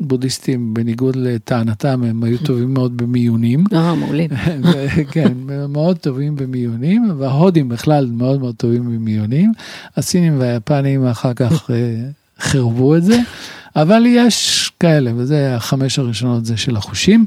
הבודהיסטים, 0.00 0.74
בניגוד 0.74 1.16
לטענתם, 1.16 2.02
הם 2.04 2.24
היו 2.24 2.38
טובים 2.46 2.74
מאוד 2.74 2.96
במיונים. 2.96 3.64
אה, 3.72 3.94
מעולים. 3.94 4.30
כן, 5.12 5.32
מאוד 5.68 5.98
טובים 5.98 6.36
במיונים, 6.36 7.12
וההודים 7.18 7.68
בכלל 7.68 8.06
מאוד 8.06 8.40
מאוד 8.40 8.54
טובים 8.56 8.84
במיונים. 8.84 9.52
הסינים 9.96 10.40
והיפנים 10.40 11.06
אחר 11.06 11.34
כך 11.34 11.70
אה, 11.70 11.76
חרבו 12.40 12.96
את 12.96 13.04
זה, 13.04 13.20
אבל 13.76 14.04
יש 14.06 14.70
כאלה, 14.80 15.12
וזה 15.16 15.56
החמש 15.56 15.98
הראשונות 15.98 16.44
זה 16.44 16.56
של 16.56 16.76
החושים. 16.76 17.24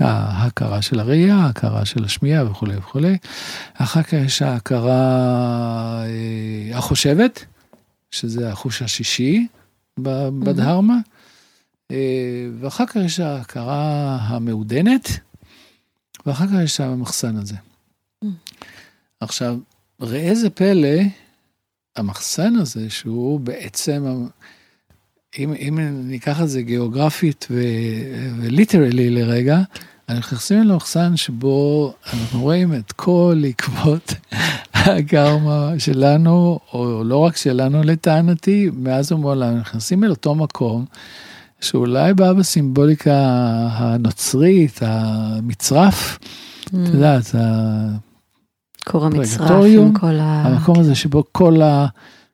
ההכרה 0.00 0.82
של 0.82 1.00
הראייה, 1.00 1.36
ההכרה 1.36 1.84
של 1.84 2.04
השמיעה 2.04 2.50
וכולי 2.50 2.76
וכולי. 2.76 3.16
אחר 3.74 4.02
כך 4.02 4.12
יש 4.12 4.42
ההכרה 4.42 6.04
אה, 6.04 6.78
החושבת, 6.78 7.44
שזה 8.10 8.52
החוש 8.52 8.82
השישי 8.82 9.46
בדהרמה, 9.98 10.98
אה, 11.90 12.48
ואחר 12.60 12.86
כך 12.86 12.96
יש 12.96 13.20
ההכרה 13.20 14.16
המעודנת, 14.20 15.08
ואחר 16.26 16.46
כך 16.46 16.52
יש 16.64 16.80
המחסן 16.80 17.36
הזה. 17.36 17.56
עכשיו, 19.20 19.58
ראה 20.00 20.34
זה 20.34 20.50
פלא, 20.50 20.98
המחסן 21.96 22.56
הזה, 22.56 22.90
שהוא 22.90 23.40
בעצם, 23.40 24.26
אם, 25.38 25.52
אם 25.52 25.78
ניקח 26.04 26.40
את 26.40 26.48
זה 26.48 26.62
גיאוגרפית 26.62 27.46
וליטרלי 28.40 29.10
לרגע, 29.10 29.58
אנחנו 30.08 30.20
נכנסים 30.20 30.62
למחסן 30.62 31.16
שבו 31.16 31.92
אנחנו 32.12 32.40
רואים 32.40 32.74
את 32.74 32.92
כל 32.92 33.42
עקבות 33.48 34.14
הגרמה 34.74 35.72
שלנו, 35.78 36.58
או 36.72 37.04
לא 37.04 37.16
רק 37.16 37.36
שלנו 37.36 37.82
לטענתי, 37.82 38.70
מאז 38.76 39.12
ומעולם, 39.12 39.56
נכנסים 39.56 40.04
אל 40.04 40.10
אותו 40.10 40.34
מקום, 40.34 40.84
שאולי 41.60 42.14
בא 42.14 42.32
בסימבוליקה 42.32 43.14
הנוצרית, 43.72 44.80
המצרף, 44.82 46.18
את 46.64 46.72
mm. 46.74 46.76
יודעת, 46.76 47.34
כור 48.84 49.06
המצרף 49.06 49.64
עם 49.68 49.92
כל 49.92 50.14
ה... 50.14 50.42
המקום 50.46 50.78
הזה 50.80 50.94
שבו 50.94 51.24
כל 51.32 51.62
ה... 51.62 51.86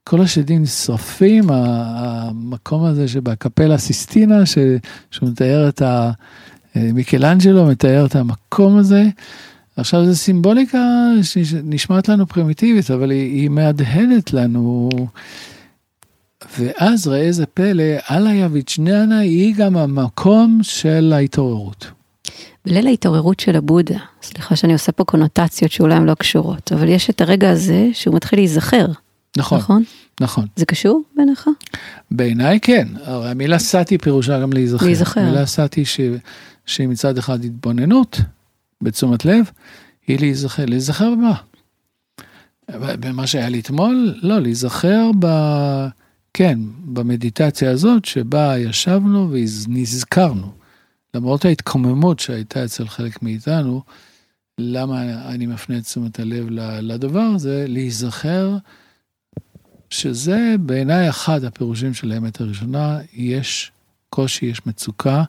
כל 0.09 0.20
השדים 0.20 0.62
נשרפים, 0.62 1.45
המקום 1.51 2.85
הזה 2.85 3.09
שבקפלה 3.09 3.79
סיסטינה, 3.79 4.47
שהוא 4.47 5.29
מתאר 5.29 5.68
את 5.68 5.83
ה... 5.83 6.11
מיקלנג'לו 6.77 7.66
מתאר 7.66 8.07
את 8.07 8.16
המקום 8.16 8.77
הזה. 8.77 9.05
עכשיו 9.77 10.07
זו 10.07 10.16
סימבוליקה 10.16 10.79
שנשמעת 11.22 12.09
לנו 12.09 12.27
פרימיטיבית, 12.27 12.91
אבל 12.91 13.11
היא, 13.11 13.41
היא 13.41 13.49
מהדהדת 13.49 14.33
לנו. 14.33 14.89
ואז 16.59 17.07
ראה 17.07 17.20
איזה 17.20 17.47
פלא, 17.47 17.85
אללה 18.11 18.33
יביצ'ניאנה 18.33 19.18
היא 19.18 19.55
גם 19.57 19.77
המקום 19.77 20.59
של 20.62 21.12
ההתעוררות. 21.16 21.87
בליל 22.66 22.87
ההתעוררות 22.87 23.41
של 23.41 23.57
הבודה, 23.57 23.99
סליחה 24.22 24.57
שאני 24.57 24.72
עושה 24.72 24.93
פה 24.93 25.05
קונוטציות 25.05 25.72
שאולי 25.72 25.95
הן 25.95 26.05
לא 26.05 26.14
קשורות, 26.14 26.72
אבל 26.72 26.89
יש 26.89 27.11
את 27.11 27.20
הרגע 27.20 27.51
הזה 27.51 27.89
שהוא 27.93 28.14
מתחיל 28.14 28.39
להיזכר. 28.39 28.87
נכון. 29.37 29.59
נכון? 29.59 29.83
נכון. 30.20 30.47
זה 30.57 30.66
קשור 30.66 31.03
בעיניך? 31.16 31.49
בעיניי 32.11 32.61
כן, 32.61 32.89
הרי 33.05 33.31
המילה 33.31 33.59
סאטי 33.59 33.99
פירושה 33.99 34.41
גם 34.41 34.53
להיזכר. 34.53 34.87
להיזכר. 34.87 35.20
המילה 35.20 35.47
סאטי 35.47 35.85
ש... 35.85 36.01
שהיא 36.67 36.89
מצד 36.89 37.19
אחד 37.19 37.45
התבוננות, 37.45 38.21
בתשומת 38.83 39.25
לב, 39.25 39.51
היא 40.07 40.19
להיזכר, 40.19 40.65
להיזכר 40.67 41.11
במה? 41.11 41.35
במה 42.79 43.27
שהיה 43.27 43.49
לי 43.49 43.61
אתמול? 43.61 44.15
לא, 44.23 44.41
להיזכר 44.41 45.11
ב... 45.19 45.27
כן, 46.35 46.59
במדיטציה 46.85 47.71
הזאת 47.71 48.05
שבה 48.05 48.59
ישבנו 48.59 49.31
ונזכרנו. 49.31 50.53
למרות 51.15 51.45
ההתקוממות 51.45 52.21
שהייתה 52.21 52.65
אצל 52.65 52.89
חלק 52.89 53.23
מאיתנו, 53.23 53.83
למה 54.59 55.29
אני 55.29 55.47
מפנה 55.47 55.79
את 55.79 55.83
תשומת 55.83 56.21
הלב 56.21 56.47
לדבר 56.81 57.21
הזה? 57.35 57.65
להיזכר 57.69 58.57
שזה 59.91 60.55
בעיניי 60.61 61.09
אחד 61.09 61.45
הפירושים 61.45 61.95
של 61.95 62.12
האמת 62.12 62.41
הראשונה, 62.41 62.99
יש 63.12 63.73
קושי, 64.11 64.47
יש 64.47 64.67
מצוקה, 64.67 65.25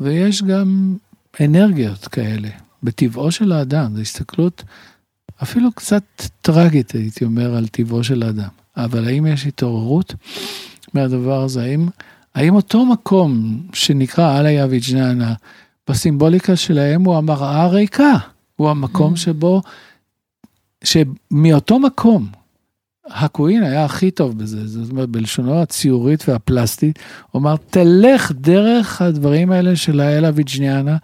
ויש 0.00 0.42
גם 0.42 0.96
אנרגיות 1.40 2.08
כאלה, 2.08 2.48
בטבעו 2.82 3.32
של 3.32 3.52
האדם, 3.52 3.94
זו 3.94 4.00
הסתכלות 4.00 4.64
אפילו 5.42 5.72
קצת 5.72 6.02
טרגית, 6.40 6.90
הייתי 6.90 7.24
אומר, 7.24 7.56
על 7.56 7.66
טבעו 7.66 8.04
של 8.04 8.22
האדם. 8.22 8.48
אבל 8.76 9.08
האם 9.08 9.26
יש 9.26 9.46
התעוררות 9.46 10.14
מהדבר 10.94 11.42
הזה? 11.42 11.62
האם, 11.62 11.88
האם 12.34 12.54
אותו 12.54 12.86
מקום 12.86 13.60
שנקרא 13.72 14.40
אליה 14.40 14.66
ויג'ננה, 14.66 15.34
בסימבוליקה 15.88 16.56
שלהם 16.56 17.04
הוא 17.04 17.16
המראה 17.16 17.62
הריקה, 17.62 18.12
הוא 18.56 18.70
המקום 18.70 19.14
mm. 19.14 19.16
שבו, 19.16 19.62
שמאותו 20.84 21.78
מקום 21.78 22.28
הקווין 23.10 23.62
היה 23.62 23.84
הכי 23.84 24.10
טוב 24.10 24.38
בזה, 24.38 24.66
זאת 24.66 24.90
אומרת, 24.90 25.08
בלשונו 25.08 25.62
הציורית 25.62 26.28
והפלסטית, 26.28 26.98
הוא 27.30 27.40
אמר, 27.40 27.56
תלך 27.70 28.32
דרך 28.32 29.02
הדברים 29.02 29.50
האלה 29.50 29.76
של 29.76 30.00
האלה 30.00 30.30
ויג'ניאנה, 30.34 30.96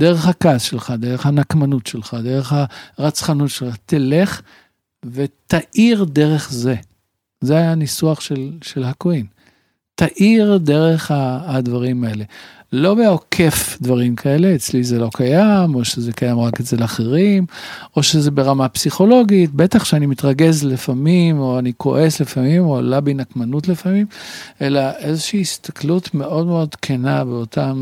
דרך 0.00 0.28
הכעס 0.28 0.62
שלך, 0.62 0.92
דרך 0.98 1.26
הנקמנות 1.26 1.86
שלך, 1.86 2.16
דרך 2.22 2.52
הרצחנות 2.98 3.50
שלך, 3.50 3.76
תלך 3.86 4.40
ותאיר 5.04 6.04
דרך 6.04 6.52
זה. 6.52 6.74
זה 7.40 7.56
היה 7.56 7.72
הניסוח 7.72 8.20
של, 8.20 8.50
של 8.62 8.84
הקווין. 8.84 9.26
תאיר 9.98 10.58
דרך 10.58 11.10
הדברים 11.14 12.04
האלה. 12.04 12.24
לא 12.72 12.94
בעוקף 12.94 13.78
דברים 13.80 14.16
כאלה, 14.16 14.54
אצלי 14.54 14.84
זה 14.84 14.98
לא 14.98 15.10
קיים, 15.14 15.74
או 15.74 15.84
שזה 15.84 16.12
קיים 16.12 16.38
רק 16.38 16.60
אצל 16.60 16.84
אחרים, 16.84 17.46
או 17.96 18.02
שזה 18.02 18.30
ברמה 18.30 18.68
פסיכולוגית, 18.68 19.52
בטח 19.54 19.84
שאני 19.84 20.06
מתרגז 20.06 20.64
לפעמים, 20.64 21.38
או 21.38 21.58
אני 21.58 21.72
כועס 21.76 22.20
לפעמים, 22.20 22.64
או 22.64 22.74
עולה 22.74 23.00
בי 23.00 23.14
נקמנות 23.14 23.68
לפעמים, 23.68 24.06
אלא 24.62 24.80
איזושהי 24.98 25.40
הסתכלות 25.40 26.14
מאוד 26.14 26.46
מאוד 26.46 26.74
כנה 26.74 27.24
באותם 27.24 27.76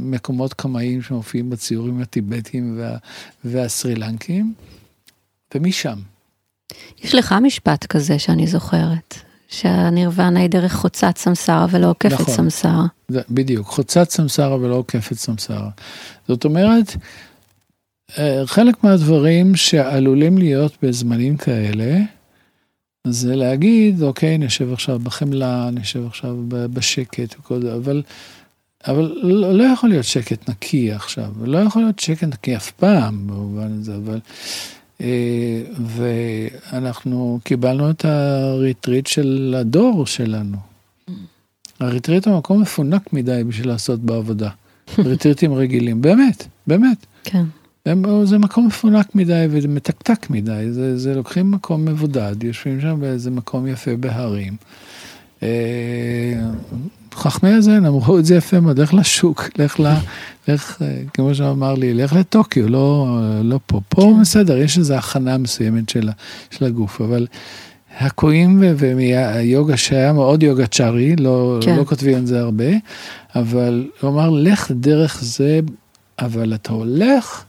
מקומות 0.00 0.54
קמאיים 0.54 1.02
שמופיעים 1.02 1.50
בציורים 1.50 2.00
הטיבטיים 2.00 2.78
וה, 2.78 2.96
והסרילנקים, 3.44 4.54
ומשם. 5.54 5.98
יש 7.02 7.14
לך 7.14 7.34
משפט 7.42 7.86
כזה 7.86 8.18
שאני 8.18 8.46
זוכרת, 8.46 9.31
שהנירוונה 9.52 10.40
היא 10.40 10.50
דרך 10.50 10.72
חוצת 10.72 11.16
סמסרה 11.16 11.66
ולא 11.70 11.90
עוקפת 11.90 12.12
נכון. 12.12 12.34
סמסרה. 12.34 12.86
זה, 13.08 13.20
בדיוק, 13.30 13.66
חוצת 13.66 14.10
סמסרה 14.10 14.56
ולא 14.56 14.74
עוקפת 14.74 15.14
סמסרה. 15.16 15.70
זאת 16.28 16.44
אומרת, 16.44 16.96
אה, 18.18 18.42
חלק 18.46 18.84
מהדברים 18.84 19.56
שעלולים 19.56 20.38
להיות 20.38 20.72
בזמנים 20.82 21.36
כאלה, 21.36 21.98
זה 23.06 23.36
להגיד, 23.36 24.02
אוקיי, 24.02 24.38
נשב 24.38 24.72
עכשיו 24.72 24.98
בחמלה, 24.98 25.70
נשב 25.72 26.06
עכשיו 26.06 26.36
בשקט 26.48 27.34
וכל 27.38 27.62
זה, 27.62 27.74
אבל, 27.74 28.02
אבל 28.86 29.14
לא, 29.22 29.54
לא 29.54 29.64
יכול 29.64 29.90
להיות 29.90 30.04
שקט 30.04 30.48
נקי 30.48 30.92
עכשיו, 30.92 31.30
לא 31.42 31.58
יכול 31.58 31.82
להיות 31.82 31.98
שקט 31.98 32.28
נקי 32.28 32.56
אף 32.56 32.70
פעם 32.70 33.26
במובן 33.26 33.72
הזה, 33.80 33.96
אבל... 33.96 34.20
אה, 35.02 35.62
ואנחנו 35.86 37.38
קיבלנו 37.44 37.90
את 37.90 38.04
הריטריט 38.04 39.06
של 39.06 39.54
הדור 39.58 40.06
שלנו. 40.06 40.56
הריטריט 41.80 42.26
הוא 42.26 42.38
מקום 42.38 42.62
מפונק 42.62 43.12
מדי 43.12 43.44
בשביל 43.44 43.68
לעשות 43.68 44.00
בעבודה. 44.00 44.50
ריטריטים 44.98 45.54
רגילים, 45.54 46.02
באמת, 46.02 46.46
באמת. 46.66 47.06
כן. 47.24 47.44
הם, 47.86 48.24
זה 48.24 48.38
מקום 48.38 48.66
מפונק 48.66 49.14
מדי 49.14 49.46
ומתקתק 49.50 50.30
מדי, 50.30 50.66
זה, 50.70 50.98
זה 50.98 51.14
לוקחים 51.14 51.50
מקום 51.50 51.84
מבודד, 51.84 52.44
יושבים 52.44 52.80
שם 52.80 53.00
באיזה 53.00 53.30
מקום 53.30 53.66
יפה 53.66 53.96
בהרים. 53.96 54.56
חכמי 57.14 57.50
הזן 57.50 57.86
אמרו 57.86 58.18
את 58.18 58.24
זה 58.24 58.36
יפה 58.36 58.60
מאוד, 58.60 58.78
לך 58.78 58.94
לשוק, 58.94 59.48
לך 59.58 59.80
ל... 59.80 59.86
לך, 60.48 60.82
אה, 60.82 61.02
כמו 61.14 61.34
שאמר 61.34 61.74
לי, 61.74 61.94
לך 61.94 62.12
לטוקיו, 62.12 62.68
לא, 62.68 63.18
לא 63.42 63.60
פה. 63.66 63.80
פה 63.88 64.02
כן. 64.02 64.20
בסדר, 64.20 64.56
יש 64.56 64.78
איזו 64.78 64.94
הכנה 64.94 65.38
מסוימת 65.38 65.88
של, 65.88 66.10
של 66.50 66.64
הגוף, 66.64 67.00
אבל 67.00 67.26
הקואים 67.98 68.62
והיוגה 68.76 69.76
שהיה 69.76 70.12
מאוד 70.12 70.42
יוגה 70.42 70.66
צ'ארי, 70.66 71.16
לא, 71.16 71.58
כן. 71.60 71.76
לא 71.76 71.84
כותבים 71.84 72.16
על 72.16 72.26
זה 72.26 72.40
הרבה, 72.40 72.64
אבל 73.34 73.88
הוא 74.00 74.10
אמר, 74.10 74.30
לך 74.30 74.70
דרך 74.70 75.18
זה, 75.22 75.60
אבל 76.18 76.54
אתה 76.54 76.72
הולך, 76.72 77.44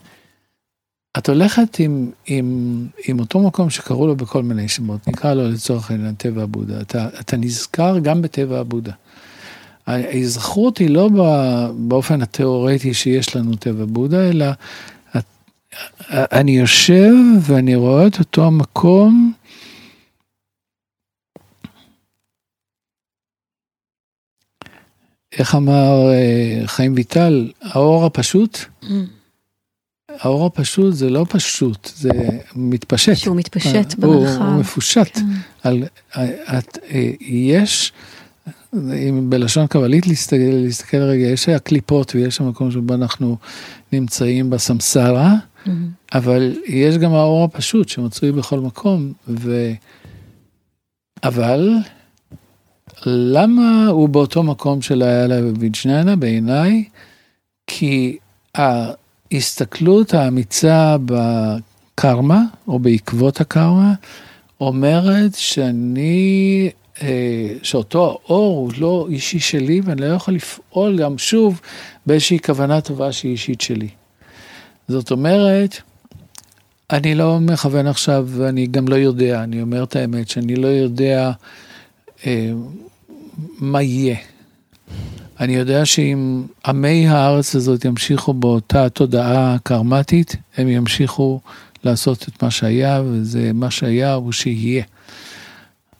את 1.17 1.29
הולכת 1.29 1.79
עם, 1.79 2.11
עם, 2.25 2.87
עם 3.07 3.19
אותו 3.19 3.39
מקום 3.39 3.69
שקראו 3.69 4.07
לו 4.07 4.15
בכל 4.15 4.43
מיני 4.43 4.67
שמות, 4.67 5.07
נקרא 5.07 5.33
לו 5.33 5.49
לצורך 5.49 5.91
העניין 5.91 6.15
טבע 6.15 6.43
הבודה, 6.43 6.81
אתה, 6.81 7.07
אתה 7.19 7.37
נזכר 7.37 7.99
גם 7.99 8.21
בטבע 8.21 8.59
הבודה. 8.59 8.91
ההיזכרות 9.87 10.77
היא 10.77 10.89
לא 10.89 11.09
באופן 11.77 12.21
התיאורטי 12.21 12.93
שיש 12.93 13.35
לנו 13.35 13.55
טבע 13.55 13.85
בודה, 13.85 14.29
אלא 14.29 14.45
את- 15.17 15.23
אני 16.11 16.51
יושב 16.59 17.11
ואני 17.41 17.75
רואה 17.75 18.07
את 18.07 18.19
אותו 18.19 18.45
המקום. 18.45 19.33
איך 25.31 25.55
אמר 25.55 26.09
אה, 26.11 26.67
חיים 26.67 26.93
ויטל, 26.95 27.51
האור 27.61 28.05
הפשוט, 28.05 28.57
האור 30.09 30.45
הפשוט 30.45 30.93
זה 30.93 31.09
לא 31.09 31.25
פשוט, 31.29 31.89
זה 31.95 32.09
מתפשט. 32.55 33.15
שהוא 33.15 33.35
מתפשט 33.35 33.93
הוא- 33.93 34.15
במרחב. 34.15 34.41
הוא 34.41 34.59
מפושט. 34.59 35.15
כן. 35.17 35.25
על, 35.63 35.83
את, 36.57 36.77
אה, 36.91 37.11
יש, 37.21 37.91
אם 39.07 39.29
בלשון 39.29 39.67
קבלית 39.67 40.07
להסתכל, 40.07 40.35
להסתכל 40.37 40.97
רגע, 40.97 41.25
יש 41.25 41.49
הקליפות 41.49 42.15
ויש 42.15 42.41
המקום 42.41 42.71
שבו 42.71 42.93
אנחנו 42.93 43.37
נמצאים 43.91 44.49
בסמסרה, 44.49 45.35
מהמם. 45.65 45.89
אבל 46.13 46.55
יש 46.67 46.97
גם 46.97 47.13
האור 47.13 47.43
הפשוט 47.43 47.89
שמצוי 47.89 48.31
בכל 48.31 48.59
מקום, 48.59 49.13
ו... 49.27 49.71
אבל 51.23 51.73
למה 53.05 53.87
הוא 53.87 54.09
באותו 54.09 54.43
מקום 54.43 54.81
של 54.81 55.01
האלה 55.01 55.35
וויג'ננה 55.49 56.15
בעיניי? 56.15 56.83
כי 57.67 58.17
ההסתכלות 58.55 60.13
האמיצה 60.13 60.97
בקרמה, 61.05 62.41
או 62.67 62.79
בעקבות 62.79 63.41
הקרמה, 63.41 63.93
אומרת 64.61 65.35
שאני, 65.35 66.69
שאותו 67.63 68.19
האור 68.25 68.57
הוא 68.57 68.71
לא 68.77 69.07
אישי 69.09 69.39
שלי 69.39 69.81
ואני 69.83 70.01
לא 70.01 70.05
יכול 70.05 70.33
לפעול 70.33 70.97
גם 70.97 71.17
שוב 71.17 71.61
באיזושהי 72.05 72.39
כוונה 72.39 72.81
טובה 72.81 73.11
שהיא 73.11 73.31
אישית 73.31 73.61
שלי. 73.61 73.89
זאת 74.87 75.11
אומרת, 75.11 75.77
אני 76.91 77.15
לא 77.15 77.39
מכוון 77.39 77.87
עכשיו 77.87 78.27
ואני 78.29 78.67
גם 78.67 78.87
לא 78.87 78.95
יודע, 78.95 79.43
אני 79.43 79.61
אומר 79.61 79.83
את 79.83 79.95
האמת 79.95 80.29
שאני 80.29 80.55
לא 80.55 80.67
יודע 80.67 81.31
אה, 82.25 82.51
מה 83.59 83.81
יהיה. 83.81 84.15
אני 85.39 85.55
יודע 85.55 85.85
שאם 85.85 86.43
עמי 86.65 87.07
הארץ 87.07 87.55
הזאת 87.55 87.85
ימשיכו 87.85 88.33
באותה 88.33 88.89
תודעה 88.89 89.57
קרמטית, 89.63 90.35
הם 90.57 90.67
ימשיכו 90.67 91.39
לעשות 91.83 92.25
את 92.27 92.43
מה 92.43 92.51
שהיה, 92.51 93.01
וזה 93.05 93.51
מה 93.53 93.71
שהיה 93.71 94.13
הוא 94.13 94.31
שיהיה. 94.31 94.83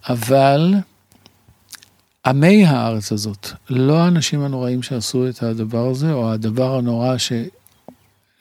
אבל 0.10 0.74
עמי 2.26 2.66
הארץ 2.66 3.12
הזאת, 3.12 3.48
לא 3.70 3.98
האנשים 3.98 4.42
הנוראים 4.42 4.84
שעשו 4.84 5.30
את 5.30 5.44
הדבר 5.44 5.90
הזה, 5.90 6.14
או 6.14 6.32
הדבר 6.32 6.78
הנורא 6.78 7.18
ש, 7.18 7.32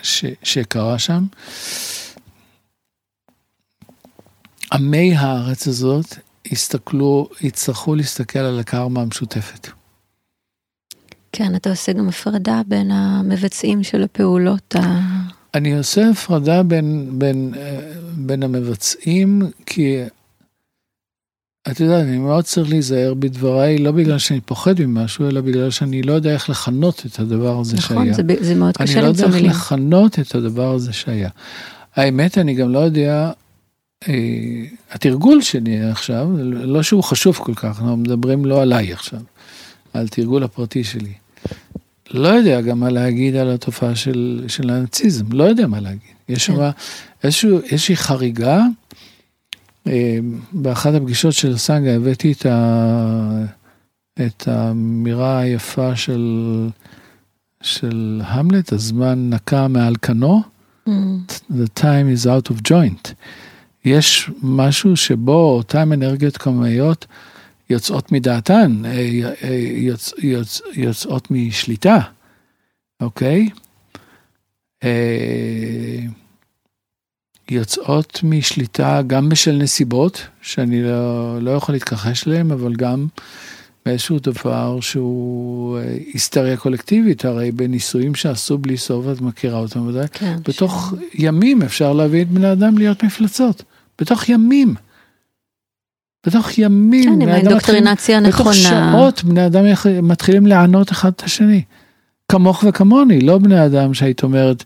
ש, 0.03 0.25
שקרה 0.43 0.99
שם, 0.99 1.25
עמי 4.73 5.17
הארץ 5.17 5.69
הזאת 5.69 6.07
יסתכלו, 6.45 7.29
יצטרכו 7.41 7.95
להסתכל 7.95 8.39
על 8.39 8.61
הקרמה 8.61 9.01
המשותפת. 9.01 9.69
כן, 11.33 11.57
אתה 11.57 11.71
עושה 11.71 11.93
גם 11.93 12.09
הפרדה 12.09 12.61
בין 12.67 12.91
המבצעים 12.91 13.83
של 13.83 14.03
הפעולות 14.03 14.77
ה... 14.77 15.01
אני 15.55 15.79
עושה 15.79 16.11
הפרדה 16.11 16.63
בין, 16.63 17.19
בין, 17.19 17.55
אה, 17.57 17.93
בין 18.17 18.43
המבצעים, 18.43 19.43
כי 19.67 19.99
את 21.71 21.81
יודעת, 21.81 22.03
אני 22.03 22.19
מאוד 22.19 22.45
צריך 22.45 22.71
להיזהר 22.71 23.15
בדבריי, 23.15 23.79
לא 23.79 23.91
בגלל 23.93 24.19
שאני 24.19 24.41
פוחד 24.41 24.81
ממשהו, 24.81 25.29
אלא 25.29 25.41
בגלל 25.41 25.71
שאני 25.71 26.03
לא 26.03 26.13
יודע 26.13 26.31
איך 26.35 26.51
לכנות 26.51 27.03
את 27.07 27.19
הדבר 27.19 27.61
הזה 27.61 27.77
נכון, 27.77 27.97
שהיה. 27.97 28.13
זה, 28.15 28.23
ב- 28.23 28.43
זה 28.43 28.55
מאוד 28.55 28.75
אני 28.81 28.89
קשה 28.89 29.01
לא 29.01 29.07
יודע 29.07 29.11
למצוא 29.11 29.27
איך 29.27 29.35
מילים. 29.35 29.51
לכנות 29.51 30.19
את 30.19 30.35
הדבר 30.35 30.75
הזה 30.75 30.93
שהיה. 30.93 31.29
האמת, 31.97 32.39
אני 32.39 32.55
גם 32.55 32.73
לא 32.73 32.79
יודע, 32.79 33.31
אה, 34.09 34.15
התרגול 34.91 35.43
שלי 35.43 35.81
עכשיו, 35.91 36.29
לא 36.53 36.83
שהוא 36.83 37.03
חשוב 37.05 37.37
כל 37.37 37.55
כך, 37.55 37.65
אנחנו 37.65 37.97
מדברים 37.97 38.45
לא 38.45 38.63
עליי 38.63 38.93
עכשיו, 38.93 39.21
על 39.95 40.09
תרגול 40.09 40.43
הפרטי 40.43 40.85
שלי. 40.85 41.13
לא 42.15 42.29
יודע 42.29 42.61
גם 42.61 42.81
מה 42.81 42.91
להגיד 42.91 43.37
על 43.37 43.51
התופעה 43.51 43.95
של, 43.95 44.45
של 44.49 44.71
הנאציזם, 44.71 45.33
לא 45.33 45.45
יודע 45.45 45.67
מה 45.67 45.81
להגיד. 45.81 46.01
יש 46.29 46.47
שם 46.47 46.57
כן. 46.57 46.71
איזשהו, 47.25 47.61
איזושהי 47.71 47.97
חריגה. 47.97 48.63
אה, 49.87 50.19
באחת 50.53 50.95
הפגישות 50.95 51.33
של 51.33 51.57
סנגה 51.59 51.95
הבאתי 51.95 52.33
את, 52.33 52.47
ה, 52.47 53.45
את 54.27 54.49
האמירה 54.49 55.39
היפה 55.39 55.97
של, 55.97 56.69
של 57.63 58.21
המלט, 58.25 58.73
הזמן 58.73 59.31
נקע 59.31 59.69
מעל 59.69 59.97
קנו, 59.97 60.43
אמ, 60.89 61.19
the 61.51 61.81
time 61.81 62.23
is 62.23 62.27
out 62.27 62.53
of 62.53 62.69
joint. 62.69 63.13
יש 63.85 64.31
משהו 64.43 64.97
שבו 64.97 65.57
אותן 65.57 65.93
אנרגיות 65.93 66.37
קמאיות 66.37 67.07
יוצאות 67.71 68.13
מדעתן, 68.13 68.83
אה, 68.85 68.91
אה, 69.43 69.55
יוצ, 69.77 70.13
יוצ, 70.19 70.61
יוצאות 70.75 71.31
משליטה, 71.31 71.99
אוקיי? 73.01 73.49
אה, 74.85 75.99
יוצאות 77.53 78.21
משליטה 78.23 79.01
גם 79.07 79.29
בשל 79.29 79.53
נסיבות, 79.53 80.27
שאני 80.43 80.83
לא, 80.83 81.39
לא 81.43 81.51
יכול 81.51 81.75
להתכחש 81.75 82.29
אליהן, 82.29 82.51
אבל 82.51 82.75
גם 82.75 83.07
באיזשהו 83.87 84.19
דבר 84.19 84.81
שהוא 84.81 85.79
אה, 85.79 85.97
היסטריה 86.13 86.57
קולקטיבית, 86.57 87.25
הרי 87.25 87.53
בניסויים 87.53 88.15
שעשו 88.15 88.59
בלי 88.59 88.77
סוף, 88.77 89.07
את 89.13 89.21
מכירה 89.21 89.59
אותם 89.59 89.87
ודאי, 89.87 90.07
כן. 90.13 90.37
בתוך 90.49 90.95
ימים 91.15 91.63
אפשר 91.63 91.93
להביא 91.93 92.23
את 92.23 92.29
בני 92.29 92.53
אדם 92.53 92.79
להיות 92.79 93.05
מפלצות. 93.05 93.63
בתוך 94.01 94.29
ימים. 94.29 94.75
בתוך 96.27 96.59
ימים. 96.59 97.05
כן, 97.05 97.21
עם 97.23 97.29
האינדוקטרינציה 97.29 98.21
בתוך 98.21 98.35
הנכונה. 98.37 98.55
שעות 98.55 99.25
בני 99.25 99.47
אדם 99.47 99.65
מתחילים 100.03 100.47
לענות 100.47 100.93
אחד 100.93 101.09
את 101.09 101.23
השני. 101.23 101.63
כמוך 102.29 102.65
וכמוני, 102.69 103.21
לא 103.21 103.39
בני 103.39 103.67
אדם 103.67 103.95
שהיית 103.95 104.23
אומרת, 104.23 104.65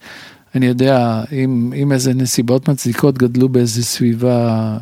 אני 0.56 0.66
יודע, 0.66 1.22
אם, 1.32 1.72
אם 1.76 1.92
איזה 1.92 2.14
נסיבות 2.14 2.68
מצדיקות 2.68 3.18
גדלו 3.18 3.48
באיזה 3.48 3.84
סביבה... 3.84 4.78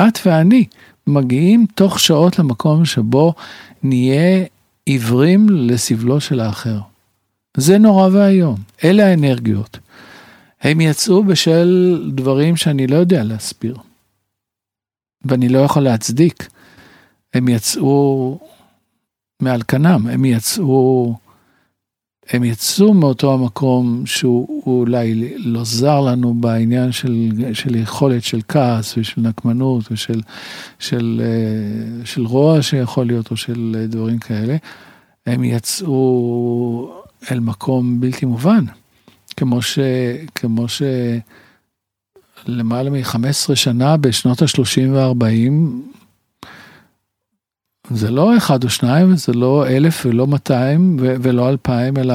את 0.00 0.18
ואני 0.26 0.64
מגיעים 1.06 1.66
תוך 1.74 2.00
שעות 2.00 2.38
למקום 2.38 2.84
שבו 2.84 3.34
נהיה 3.82 4.44
עיוורים 4.84 5.46
לסבלו 5.48 6.20
של 6.20 6.40
האחר. 6.40 6.78
זה 7.56 7.78
נורא 7.78 8.08
ואיום, 8.12 8.56
אלה 8.84 9.06
האנרגיות. 9.06 9.78
הם 10.60 10.80
יצאו 10.80 11.24
בשל 11.24 12.02
דברים 12.14 12.56
שאני 12.56 12.86
לא 12.86 12.96
יודע 12.96 13.22
להסביר. 13.22 13.76
ואני 15.24 15.48
לא 15.48 15.58
יכול 15.58 15.82
להצדיק. 15.82 16.48
הם 17.34 17.48
יצאו 17.48 18.38
מעל 19.40 19.62
כנם, 19.68 20.06
הם 20.06 20.24
יצאו, 20.24 21.14
הם 22.30 22.44
יצאו 22.44 22.94
מאותו 22.94 23.34
המקום 23.34 24.02
שהוא 24.06 24.62
אולי 24.66 25.34
לא 25.38 25.64
זר 25.64 26.00
לנו 26.00 26.34
בעניין 26.34 26.92
של, 26.92 27.30
של 27.52 27.74
יכולת 27.74 28.22
של 28.22 28.40
כעס 28.48 28.98
ושל 28.98 29.20
נקמנות 29.20 29.92
ושל 29.92 30.20
של, 30.78 31.22
אה, 31.24 32.06
של 32.06 32.26
רוע 32.26 32.62
שיכול 32.62 33.06
להיות 33.06 33.30
או 33.30 33.36
של 33.36 33.86
דברים 33.88 34.18
כאלה. 34.18 34.56
הם 35.26 35.44
יצאו 35.44 37.02
אל 37.30 37.40
מקום 37.40 38.00
בלתי 38.00 38.26
מובן, 38.26 38.64
כמו 39.36 39.62
ש... 39.62 39.78
כמו 40.34 40.68
ש... 40.68 40.82
למעלה 42.46 42.90
מ-15 42.90 43.54
שנה 43.54 43.96
בשנות 43.96 44.42
ה-30 44.42 44.90
וה-40, 44.92 45.52
זה 47.90 48.10
לא 48.10 48.36
אחד 48.36 48.64
או 48.64 48.70
שניים, 48.70 49.16
זה 49.16 49.32
לא 49.32 49.66
אלף 49.66 50.06
ולא 50.06 50.26
200 50.26 50.96
ולא 51.00 51.48
2,000, 51.48 51.98
אלא 51.98 52.14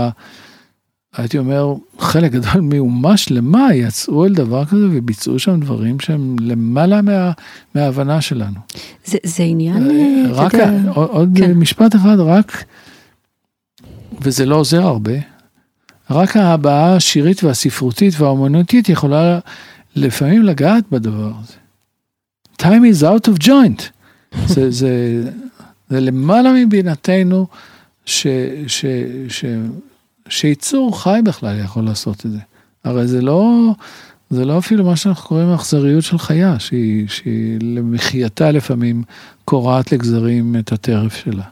הייתי 1.17 1.38
אומר, 1.38 1.74
חלק 1.99 2.32
גדול 2.32 2.61
מאומה 2.61 3.17
שלמה 3.17 3.74
יצאו 3.74 4.26
אל 4.26 4.34
דבר 4.34 4.65
כזה 4.65 4.88
וביצעו 4.91 5.39
שם 5.39 5.59
דברים 5.59 5.99
שהם 5.99 6.36
למעלה 6.39 7.01
מה, 7.01 7.32
מההבנה 7.76 8.22
שלנו. 8.22 8.59
זה, 9.05 9.17
זה 9.24 9.43
עניין, 9.43 9.91
אה, 9.91 10.32
רק, 10.34 10.53
יודע, 10.53 10.91
עוד 10.91 11.30
כן. 11.36 11.53
משפט 11.53 11.95
אחד, 11.95 12.19
רק, 12.19 12.63
וזה 14.22 14.45
לא 14.45 14.55
עוזר 14.55 14.82
הרבה, 14.82 15.13
רק 16.09 16.38
ההבעה 16.38 16.95
השירית 16.95 17.43
והספרותית 17.43 18.13
והאומנותית 18.19 18.89
יכולה 18.89 19.39
לפעמים 19.95 20.43
לגעת 20.43 20.84
בדבר 20.91 21.32
הזה. 21.43 21.53
time 22.61 22.84
is 22.93 23.03
out 23.03 23.30
of 23.32 23.47
joint. 23.47 23.82
זה, 24.47 24.72
זה, 24.72 25.24
זה 25.92 26.00
למעלה 26.00 26.54
מבינתנו 26.54 27.48
ש, 28.06 28.28
ש, 28.68 28.86
ש, 29.30 29.46
שיצור 30.30 31.04
חי 31.04 31.20
בכלל 31.24 31.60
יכול 31.60 31.84
לעשות 31.84 32.26
את 32.26 32.32
זה. 32.32 32.39
הרי 32.84 33.08
זה 33.08 33.22
לא, 33.22 33.72
זה 34.30 34.46
לא 34.46 34.58
אפילו 34.58 34.86
מה 34.86 34.96
שאנחנו 34.96 35.28
קוראים 35.28 35.54
אכזריות 35.54 36.04
של 36.04 36.18
חיה, 36.18 36.60
שהיא, 36.60 37.08
שהיא 37.08 37.60
למחייתה 37.62 38.52
לפעמים 38.52 39.04
קורעת 39.46 39.92
לגזרים 39.92 40.56
את 40.60 40.72
הטרף 40.72 41.16
שלה. 41.16 41.44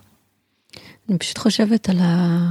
אני 1.09 1.17
פשוט 1.17 1.37
חושבת 1.37 1.89
על 1.89 1.99
ה... 1.99 2.47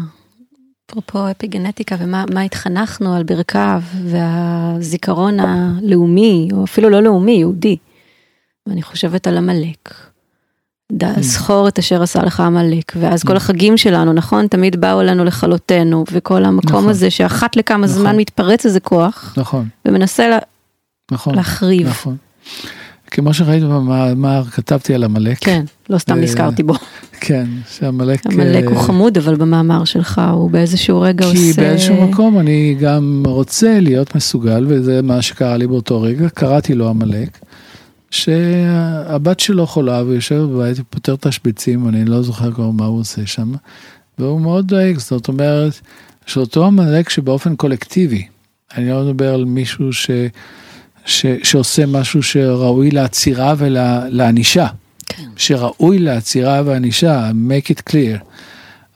אפרופו 0.91 1.31
אפיגנטיקה 1.31 1.97
ומה 1.99 2.43
התחנכנו 2.43 3.17
על 3.17 3.23
ברכיו 3.23 3.83
והזיכרון 4.05 5.41
הלאומי, 5.41 6.49
או 6.53 6.65
אפילו 6.65 6.91
לא 6.91 7.03
לאומי, 7.03 7.33
יהודי. 7.33 7.77
ואני 8.67 8.83
חושבת 8.83 9.27
על 9.27 9.37
עמלק. 9.37 10.08
Mm. 10.93 11.21
זכור 11.21 11.69
את 11.69 11.79
אשר 11.79 12.03
עשה 12.03 12.23
לך 12.23 12.41
עמלק, 12.41 12.93
ואז 12.97 13.25
כל 13.25 13.33
mm. 13.33 13.37
החגים 13.37 13.77
שלנו, 13.77 14.13
נכון? 14.13 14.47
תמיד 14.47 14.81
באו 14.81 15.01
אלינו 15.01 15.25
לכלותנו, 15.25 16.05
וכל 16.13 16.45
המקום 16.45 16.77
נכון. 16.77 16.89
הזה 16.89 17.11
שאחת 17.11 17.57
לכמה 17.57 17.87
נכון. 17.87 17.99
זמן 17.99 18.17
מתפרץ 18.17 18.67
איזה 18.67 18.81
כוח, 18.81 19.35
נכון. 19.37 19.69
ומנסה 19.85 20.29
לה... 20.29 20.39
נכון. 21.11 21.35
להחריב. 21.35 21.89
נכון. 21.89 22.17
כמו 23.11 23.35
שראית 23.35 23.63
במאמר, 23.63 24.45
כתבתי 24.45 24.95
על 24.95 25.05
עמלק. 25.05 25.39
כן, 25.41 25.65
לא 25.91 25.99
סתם 25.99 26.21
נזכרתי 26.21 26.63
בו. 26.63 26.75
כן, 27.21 27.47
שעמלק... 27.79 28.27
עמלק 28.27 28.65
הוא 28.65 28.77
אה, 28.77 28.83
חמוד, 28.83 29.19
אבל 29.19 29.35
במאמר 29.35 29.85
שלך 29.85 30.21
הוא 30.33 30.51
באיזשהו 30.51 31.01
רגע 31.01 31.27
עושה... 31.27 31.39
כי 31.39 31.53
באיזשהו 31.53 32.09
מקום 32.09 32.39
אני 32.39 32.77
גם 32.81 33.23
רוצה 33.27 33.81
להיות 33.81 34.15
מסוגל, 34.15 34.65
וזה 34.69 35.03
מה 35.03 35.23
שקרה 35.23 35.57
לי 35.57 35.67
באותו 35.67 36.01
רגע, 36.01 36.29
קראתי 36.29 36.75
לו 36.75 36.89
עמלק, 36.89 37.39
שהבת 38.11 39.41
שלו 39.41 39.67
חולה 39.67 40.03
ויושב 40.03 40.35
בבית 40.35 40.81
ופותר 40.81 41.17
תשביצים, 41.17 41.89
אני 41.89 42.05
לא 42.05 42.23
זוכר 42.23 42.53
כבר 42.53 42.71
מה 42.71 42.85
הוא 42.85 43.01
עושה 43.01 43.27
שם, 43.27 43.53
והוא 44.19 44.41
מאוד 44.41 44.69
דואג, 44.69 44.99
זאת 44.99 45.29
אומרת, 45.29 45.81
שאותו 46.27 46.67
עמלק 46.67 47.09
שבאופן 47.09 47.57
קולקטיבי, 47.57 48.27
אני 48.77 48.91
לא 48.91 49.05
מדבר 49.05 49.35
על 49.35 49.45
מישהו 49.45 49.93
ש... 49.93 50.11
ש, 51.07 51.27
שעושה 51.43 51.87
משהו 51.87 52.23
שראוי 52.23 52.91
לעצירה 52.91 53.55
ולענישה. 53.59 54.67
כן. 55.07 55.29
שראוי 55.37 55.99
לעצירה 55.99 56.63
וענישה, 56.65 57.31
make 57.31 57.71
it 57.71 57.91
clear. 57.91 58.25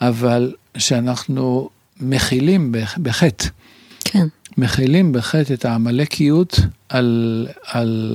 אבל 0.00 0.52
שאנחנו 0.78 1.70
מכילים 2.00 2.72
בחטא. 3.02 3.46
מכילים 4.56 5.12
בחטא 5.12 5.52
את 5.52 5.64
העמלקיות 5.64 6.60
על, 6.88 7.46
על, 7.66 8.12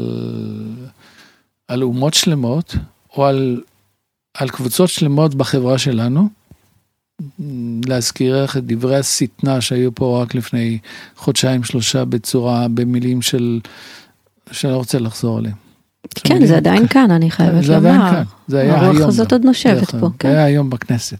על 1.67 1.83
אומות 1.83 2.13
שלמות, 2.13 2.75
או 3.17 3.25
על, 3.25 3.61
על 4.33 4.49
קבוצות 4.49 4.89
שלמות 4.89 5.35
בחברה 5.35 5.77
שלנו. 5.77 6.29
להזכיר 7.87 8.41
איך 8.41 8.57
את 8.57 8.63
דברי 8.65 8.97
השטנה 8.97 9.61
שהיו 9.61 9.95
פה 9.95 10.21
רק 10.23 10.35
לפני 10.35 10.77
חודשיים 11.15 11.63
שלושה 11.63 12.05
בצורה, 12.05 12.67
במילים 12.67 13.21
של, 13.21 13.59
שאני 14.51 14.73
לא 14.73 14.77
רוצה 14.77 14.99
לחזור 14.99 15.37
עליהם. 15.37 15.55
כן, 16.15 16.45
זה 16.45 16.57
עדיין 16.57 16.87
כאן, 16.87 17.11
אני 17.11 17.31
חייבת 17.31 17.53
לומר. 17.53 17.67
זה 17.67 17.77
עדיין 17.77 18.01
כאן, 18.01 18.23
זה 18.47 18.59
היה 18.59 18.81
היום. 18.81 18.95
הרוח 18.97 19.07
הזאת 19.07 19.31
עוד 19.31 19.45
נושבת 19.45 19.95
פה, 19.95 20.09
כן. 20.19 20.29
זה 20.29 20.35
היה 20.35 20.45
היום 20.45 20.69
בכנסת. 20.69 21.19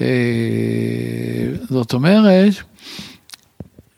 אה, 0.00 0.06
זאת 1.68 1.92
אומרת, 1.92 2.54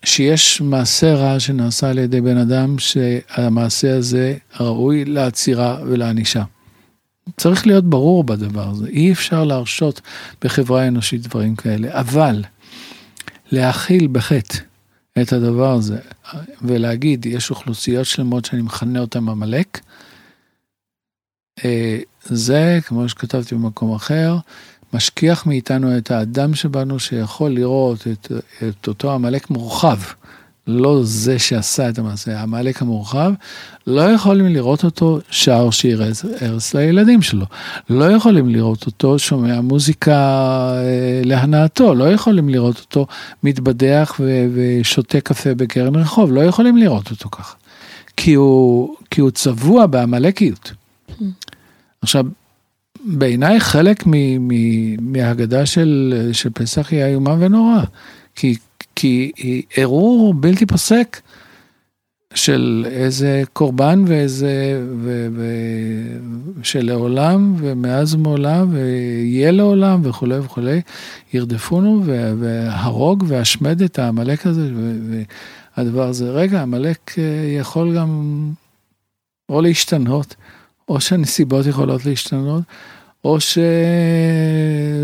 שיש 0.08 0.60
מעשה 0.60 1.14
רע 1.14 1.40
שנעשה 1.40 1.90
על 1.90 1.98
ידי 1.98 2.20
בן 2.20 2.36
אדם, 2.36 2.78
שהמעשה 2.78 3.96
הזה 3.96 4.36
ראוי 4.60 5.04
לעצירה 5.04 5.78
ולענישה. 5.86 6.42
צריך 7.36 7.66
להיות 7.66 7.84
ברור 7.84 8.24
בדבר 8.24 8.68
הזה, 8.68 8.86
אי 8.86 9.12
אפשר 9.12 9.44
להרשות 9.44 10.00
בחברה 10.44 10.88
אנושית 10.88 11.22
דברים 11.22 11.56
כאלה, 11.56 12.00
אבל 12.00 12.44
להכיל 13.52 14.08
בחטא 14.12 14.58
את 15.22 15.32
הדבר 15.32 15.72
הזה 15.72 15.98
ולהגיד, 16.62 17.26
יש 17.26 17.50
אוכלוסיות 17.50 18.06
שלמות 18.06 18.44
שאני 18.44 18.62
מכנה 18.62 19.00
אותן 19.00 19.28
עמלק, 19.28 19.80
אה, 21.64 21.98
זה, 22.24 22.78
כמו 22.86 23.08
שכתבתי 23.08 23.54
במקום 23.54 23.94
אחר, 23.94 24.36
משכיח 24.94 25.46
מאיתנו 25.46 25.98
את 25.98 26.10
האדם 26.10 26.54
שבנו 26.54 26.98
שיכול 26.98 27.50
לראות 27.50 28.06
את, 28.12 28.32
את 28.68 28.88
אותו 28.88 29.12
עמלק 29.12 29.50
מורחב. 29.50 29.98
לא 30.68 31.00
זה 31.02 31.38
שעשה 31.38 31.88
את 31.88 31.98
המעשה, 31.98 32.38
העמלק 32.38 32.82
המורחב, 32.82 33.32
לא 33.86 34.00
יכולים 34.00 34.46
לראות 34.46 34.84
אותו 34.84 35.18
שר 35.30 35.70
שיר 35.70 36.02
ארץ 36.42 36.74
לילדים 36.74 37.22
שלו. 37.22 37.46
לא 37.90 38.04
יכולים 38.04 38.48
לראות 38.48 38.86
אותו 38.86 39.18
שומע 39.18 39.60
מוזיקה 39.60 40.12
אה, 40.12 41.20
להנאתו, 41.24 41.94
לא 41.94 42.12
יכולים 42.12 42.48
לראות 42.48 42.78
אותו 42.78 43.06
מתבדח 43.42 44.20
ושותה 44.54 45.20
קפה 45.20 45.54
בקרן 45.54 45.96
רחוב, 45.96 46.32
לא 46.32 46.40
יכולים 46.40 46.76
לראות 46.76 47.10
אותו 47.10 47.28
ככה. 47.30 47.54
כי 48.16 48.34
הוא, 48.34 48.96
כי 49.10 49.20
הוא 49.20 49.30
צבוע 49.30 49.86
בעמלקיות. 49.86 50.72
עכשיו, 52.02 52.24
בעיניי 53.08 53.60
חלק 53.60 54.04
מההגדה 55.00 55.66
של, 55.66 56.28
של 56.32 56.50
פסח 56.50 56.90
היא 56.90 57.04
איומה 57.04 57.36
ונוראה. 57.38 57.84
כי 58.34 58.56
כי 58.98 59.32
היא 59.36 59.62
ערעור 59.76 60.34
בלתי 60.34 60.66
פוסק 60.66 61.20
של 62.34 62.86
איזה 62.90 63.42
קורבן 63.52 64.04
ואיזה, 64.06 64.82
ו, 65.02 65.28
ו, 65.36 65.44
שלעולם 66.62 67.54
ומאז 67.58 68.14
ומעולם 68.14 68.68
ויהיה 68.72 69.50
לעולם 69.50 70.00
וכולי 70.04 70.38
וכולי, 70.38 70.80
ירדפונו 71.32 72.02
והרוג 72.38 73.24
והשמד 73.28 73.82
את 73.82 73.98
העמלק 73.98 74.46
הזה 74.46 74.70
והדבר 75.76 76.08
הזה. 76.08 76.30
רגע, 76.30 76.62
עמלק 76.62 77.18
אה, 77.18 77.24
יכול 77.58 77.96
גם 77.96 78.40
או 79.48 79.60
להשתנות, 79.60 80.34
או 80.88 81.00
שהנסיבות 81.00 81.66
יכולות 81.66 82.06
להשתנות, 82.06 82.62
או 83.24 83.40
ש... 83.40 83.58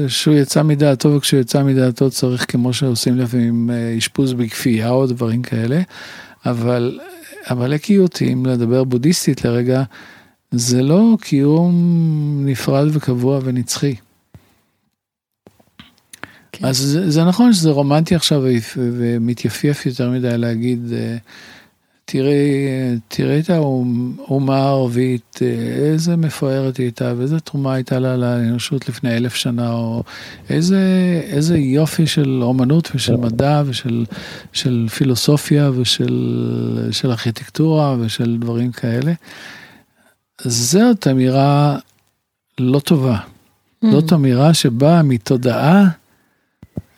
שהוא 0.08 0.34
יצא 0.34 0.62
מדעתו, 0.62 1.14
וכשהוא 1.14 1.40
יצא 1.40 1.62
מדעתו 1.62 2.10
צריך, 2.10 2.52
כמו 2.52 2.72
שעושים 2.72 3.18
לפעמים, 3.18 3.70
אה, 3.70 3.98
אשפוז 3.98 4.32
בכפייה 4.32 4.90
או 4.90 5.06
דברים 5.06 5.42
כאלה, 5.42 5.80
אבל, 6.46 6.98
אבל 7.50 7.72
הקיוט, 7.72 8.22
אם 8.22 8.46
לדבר 8.46 8.84
בודהיסטית 8.84 9.44
לרגע, 9.44 9.82
זה 10.50 10.82
לא 10.82 11.16
קיום 11.20 11.74
נפרד 12.44 12.96
וקבוע 12.96 13.40
ונצחי. 13.44 13.94
כן. 16.52 16.64
אז 16.66 16.76
זה, 16.76 17.10
זה 17.10 17.24
נכון 17.24 17.52
שזה 17.52 17.70
רומנטי 17.70 18.14
עכשיו 18.14 18.42
ומתייפייף 18.76 19.86
יותר 19.86 20.10
מדי 20.10 20.38
להגיד, 20.38 20.92
אה, 22.04 22.12
תראי, 22.12 22.68
תראי 23.08 23.40
את 23.40 23.50
האומה 23.50 24.56
הערבית, 24.56 25.40
איזה 25.76 26.16
מפוארת 26.16 26.76
היא 26.76 26.84
הייתה 26.84 27.12
ואיזה 27.16 27.40
תרומה 27.40 27.74
הייתה 27.74 27.98
לה 27.98 28.16
לאנושות 28.16 28.88
לפני 28.88 29.16
אלף 29.16 29.34
שנה, 29.34 29.72
או 29.72 30.02
איזה, 30.50 30.80
איזה 31.26 31.58
יופי 31.58 32.06
של 32.06 32.40
אומנות 32.42 32.90
ושל 32.94 33.16
מדע 33.16 33.62
ושל 33.66 34.04
של 34.52 34.86
פילוסופיה 34.96 35.70
ושל 35.70 36.88
של 36.90 37.10
ארכיטקטורה 37.10 37.96
ושל 38.00 38.36
דברים 38.40 38.72
כאלה. 38.72 39.12
זאת 40.42 41.06
אמירה 41.06 41.78
לא 42.58 42.80
טובה. 42.80 43.18
Mm. 43.18 43.86
זאת 43.90 44.12
אמירה 44.12 44.54
שבאה 44.54 45.02
מתודעה 45.02 45.88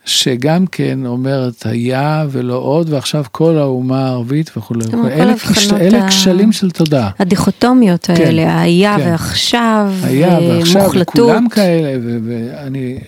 שגם 0.07 0.67
כן 0.67 1.05
אומרת 1.05 1.65
היה 1.65 2.25
ולא 2.29 2.55
עוד, 2.55 2.89
ועכשיו 2.89 3.25
כל 3.31 3.57
האומה 3.57 4.05
הערבית 4.05 4.57
וכולי. 4.57 4.85
אלה, 5.11 5.37
כש, 5.37 5.71
אלה 5.71 6.07
כשלים 6.07 6.51
של 6.51 6.71
תודעה. 6.71 7.09
הדיכוטומיות 7.19 8.05
כן, 8.05 8.13
האלה, 8.13 8.61
היה 8.61 8.95
כן. 8.97 9.09
ועכשיו, 9.09 9.91
היה 10.03 10.39
ועכשיו, 10.39 10.91
וכולם 11.01 11.49
כאלה, 11.49 11.99
ואני, 12.23 12.99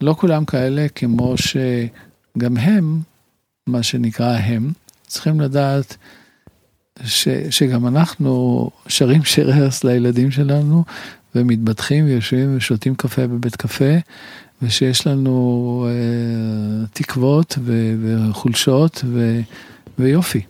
לא 0.00 0.14
כולם 0.18 0.44
כאלה, 0.44 0.86
כמו 0.94 1.34
שגם 1.36 2.56
הם, 2.56 3.00
מה 3.66 3.82
שנקרא 3.82 4.36
הם, 4.36 4.72
צריכים 5.06 5.40
לדעת 5.40 5.96
ש, 7.04 7.28
שגם 7.50 7.86
אנחנו 7.86 8.70
שרים 8.88 9.24
שיר 9.24 9.52
הרס 9.52 9.84
לילדים 9.84 10.30
שלנו, 10.30 10.84
ומתבטחים 11.34 12.04
ויושבים 12.04 12.56
ושותים 12.56 12.94
קפה 12.94 13.26
בבית 13.26 13.56
קפה, 13.56 13.94
ושיש 14.62 15.06
לנו 15.06 15.86
אה, 15.88 16.86
תקוות 16.92 17.58
ו, 17.64 17.94
וחולשות 18.02 19.04
ו, 19.04 19.40
ויופי. 19.98 20.40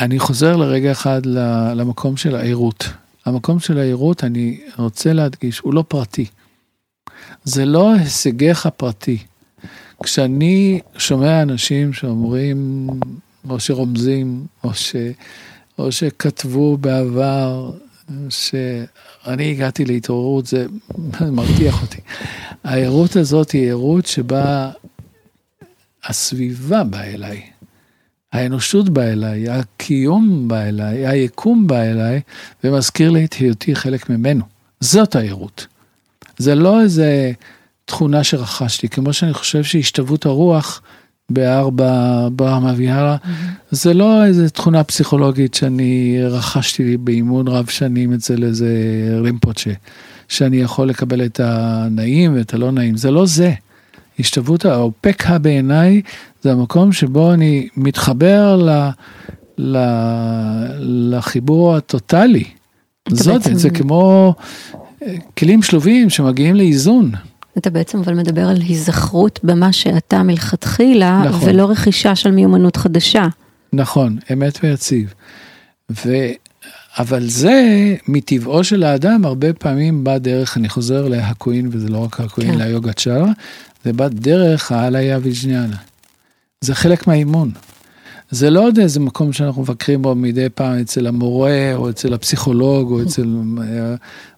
אני 0.00 0.18
חוזר 0.18 0.56
לרגע 0.56 0.92
אחד 0.92 1.26
למקום 1.74 2.16
של 2.16 2.34
העירות. 2.36 2.88
המקום 3.26 3.60
של 3.60 3.78
העירות, 3.78 4.24
אני 4.24 4.60
רוצה 4.78 5.12
להדגיש, 5.12 5.58
הוא 5.58 5.74
לא 5.74 5.84
פרטי. 5.88 6.26
זה 7.44 7.64
לא 7.64 7.94
הישגיך 7.94 8.68
פרטי. 8.76 9.18
כשאני 10.02 10.80
שומע 10.98 11.42
אנשים 11.42 11.92
שאומרים, 11.92 12.88
או 13.50 13.60
שרומזים, 13.60 14.46
או, 14.64 14.74
ש, 14.74 14.96
או 15.78 15.92
שכתבו 15.92 16.76
בעבר 16.76 17.70
שאני 18.28 19.50
הגעתי 19.50 19.84
להתעוררות, 19.84 20.46
זה 20.46 20.66
מרתיח 21.32 21.82
אותי. 21.82 22.00
הערות 22.64 23.16
הזאת 23.16 23.50
היא 23.50 23.70
ערות 23.70 24.06
שבה 24.06 24.70
הסביבה 26.04 26.84
באה 26.84 27.04
אליי, 27.04 27.42
האנושות 28.32 28.88
באה 28.88 29.12
אליי, 29.12 29.48
הקיום 29.50 30.48
בא 30.48 30.60
אליי, 30.60 31.06
היקום 31.06 31.66
בא 31.66 31.82
אליי, 31.82 32.20
ומזכיר 32.64 33.10
לי 33.10 33.24
את 33.24 33.34
היותי 33.34 33.74
חלק 33.74 34.10
ממנו. 34.10 34.44
זאת 34.80 35.16
הערות. 35.16 35.66
זה 36.38 36.54
לא 36.54 36.80
איזה 36.80 37.32
תכונה 37.84 38.24
שרכשתי, 38.24 38.88
כמו 38.88 39.12
שאני 39.12 39.34
חושב 39.34 39.64
שהשתוות 39.64 40.26
הרוח 40.26 40.82
בארבע 41.30 42.28
ברמה 42.32 42.72
ויארה. 42.76 43.16
זה 43.70 43.94
לא 43.94 44.24
איזה 44.24 44.50
תכונה 44.50 44.84
פסיכולוגית 44.84 45.54
שאני 45.54 46.18
רכשתי 46.22 46.96
באימון 46.96 47.48
רב 47.48 47.66
שנים 47.66 48.12
אצל 48.12 48.44
איזה 48.44 48.68
רימפוצ'ה, 49.22 49.70
שאני 50.28 50.56
יכול 50.56 50.88
לקבל 50.88 51.24
את 51.24 51.40
הנעים 51.40 52.36
ואת 52.36 52.54
הלא 52.54 52.72
נעים, 52.72 52.96
זה 52.96 53.10
לא 53.10 53.26
זה. 53.26 53.52
השתוות 54.18 54.64
האופקה 54.64 55.38
בעיניי 55.38 56.02
זה 56.42 56.52
המקום 56.52 56.92
שבו 56.92 57.32
אני 57.32 57.68
מתחבר 57.76 58.56
ל, 58.56 58.88
ל, 59.58 59.78
לחיבור 60.80 61.76
הטוטלי. 61.76 62.44
זאת, 63.08 63.42
בעצם... 63.42 63.54
זה 63.54 63.70
כמו 63.70 64.34
כלים 65.38 65.62
שלובים 65.62 66.10
שמגיעים 66.10 66.54
לאיזון. 66.54 67.10
אתה 67.58 67.70
בעצם 67.70 67.98
אבל 67.98 68.14
מדבר 68.14 68.48
על 68.48 68.60
היזכרות 68.60 69.40
במה 69.42 69.72
שאתה 69.72 70.22
מלכתחילה, 70.22 71.22
נכון. 71.24 71.48
ולא 71.48 71.70
רכישה 71.70 72.14
של 72.14 72.30
מיומנות 72.30 72.76
חדשה. 72.76 73.26
נכון, 73.72 74.18
אמת 74.32 74.58
ויציב. 74.62 75.14
ו... 75.90 76.10
אבל 76.98 77.28
זה, 77.28 77.62
מטבעו 78.08 78.64
של 78.64 78.82
האדם, 78.82 79.24
הרבה 79.24 79.52
פעמים 79.52 80.04
בא 80.04 80.18
דרך, 80.18 80.56
אני 80.56 80.68
חוזר 80.68 81.08
להקוין, 81.08 81.68
וזה 81.72 81.88
לא 81.88 81.98
רק 81.98 82.20
הקוין, 82.20 82.52
כן. 82.52 82.58
ליוגה 82.58 82.92
צ'ארה, 82.92 83.32
זה 83.84 83.92
בא 83.92 84.08
דרך 84.08 84.72
העליה 84.72 85.18
ויג'ניאנה. 85.22 85.76
זה 86.60 86.74
חלק 86.74 87.06
מהאימון. 87.06 87.50
זה 88.30 88.50
לא 88.50 88.66
עוד 88.66 88.78
איזה 88.78 89.00
מקום 89.00 89.32
שאנחנו 89.32 89.62
מבקרים 89.62 90.02
בו 90.02 90.14
מדי 90.14 90.48
פעם 90.54 90.78
אצל 90.78 91.06
המורה, 91.06 91.74
או 91.74 91.90
אצל 91.90 92.14
הפסיכולוג, 92.14 92.90
או 92.90 93.02
אצל, 93.02 93.36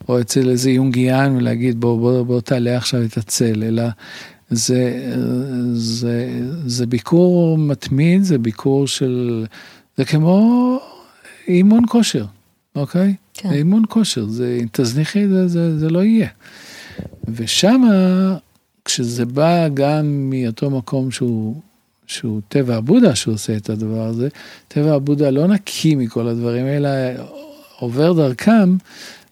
או 0.08 0.20
אצל 0.20 0.50
איזה 0.50 0.70
יונגיאן, 0.70 1.36
ולהגיד 1.36 1.80
בוא, 1.80 1.98
בוא, 1.98 2.22
בוא 2.22 2.40
תעלה 2.40 2.76
עכשיו 2.76 3.02
את 3.04 3.16
הצל, 3.16 3.62
אלא 3.62 3.82
זה, 4.50 5.12
זה, 5.72 6.40
זה 6.66 6.86
ביקור 6.86 7.58
מתמיד, 7.58 8.22
זה 8.22 8.38
ביקור 8.38 8.86
של, 8.86 9.46
זה 9.96 10.04
כמו 10.04 10.78
אימון 11.48 11.84
כושר, 11.88 12.24
אוקיי? 12.76 13.14
כן. 13.34 13.52
אימון 13.52 13.82
כושר, 13.88 14.26
זה, 14.26 14.58
אם 14.62 14.66
תזניחי, 14.72 15.28
זה, 15.28 15.48
זה, 15.48 15.78
זה 15.78 15.90
לא 15.90 16.04
יהיה. 16.04 16.28
ושמה, 17.28 18.36
כשזה 18.84 19.26
בא 19.26 19.68
גם 19.68 20.30
מאותו 20.30 20.70
מקום 20.70 21.10
שהוא 21.10 21.54
שהוא 22.06 22.40
טבע 22.48 22.76
הבודה 22.76 23.14
שעושה 23.14 23.56
את 23.56 23.70
הדבר 23.70 24.02
הזה, 24.02 24.28
טבע 24.68 24.94
הבודה 24.94 25.30
לא 25.30 25.46
נקי 25.46 25.94
מכל 25.94 26.28
הדברים, 26.28 26.66
אלא 26.66 26.88
עובר 27.78 28.12
דרכם 28.12 28.76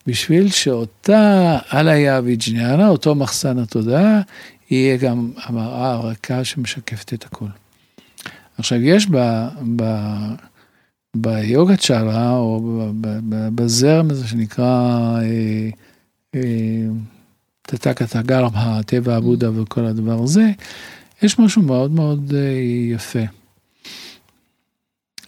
בשביל 0.07 0.51
שאותה 0.51 1.59
אליה 1.75 2.21
ויג'ניאנה, 2.25 2.89
אותו 2.89 3.15
מחסן 3.15 3.59
התודעה, 3.59 4.21
יהיה 4.71 4.97
גם 4.97 5.31
המראה 5.43 5.93
הרכה 5.93 6.45
שמשקפת 6.45 7.15
את 7.15 7.25
הכל. 7.25 7.47
עכשיו 8.59 8.83
יש 8.83 9.07
ב... 9.11 9.47
ב 9.77 9.85
ביוגה 11.15 11.77
צ'ארה, 11.77 12.37
או 12.37 12.61
בזרם 13.55 14.11
הזה 14.11 14.29
שנקרא 14.29 14.65
אה, 15.23 15.69
אה, 16.35 16.87
תתקה 17.63 18.07
תגר, 18.07 18.47
הטבע 18.55 19.17
הבודה 19.17 19.61
וכל 19.61 19.85
הדבר 19.85 20.23
הזה, 20.23 20.51
יש 21.25 21.39
משהו 21.39 21.63
מאוד 21.63 21.91
מאוד 21.91 22.33
אה, 22.35 22.41
יפה. 22.95 23.19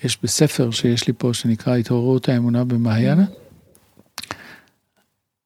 יש 0.05 0.19
בספר 0.23 0.71
שיש 0.71 1.07
לי 1.07 1.13
פה 1.19 1.35
שנקרא 1.35 1.77
התעוררות 1.77 2.29
האמונה 2.29 2.65
במעיינה. 2.65 3.25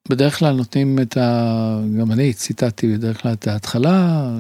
בדרך 0.09 0.39
כלל 0.39 0.55
נותנים 0.55 0.99
את 1.03 1.17
ה... 1.17 1.81
גם 1.99 2.13
אני 2.13 2.33
ציטטתי 2.33 2.93
בדרך 2.95 3.23
כלל 3.23 3.33
את 3.33 3.49
ההתחלה, 3.49 4.31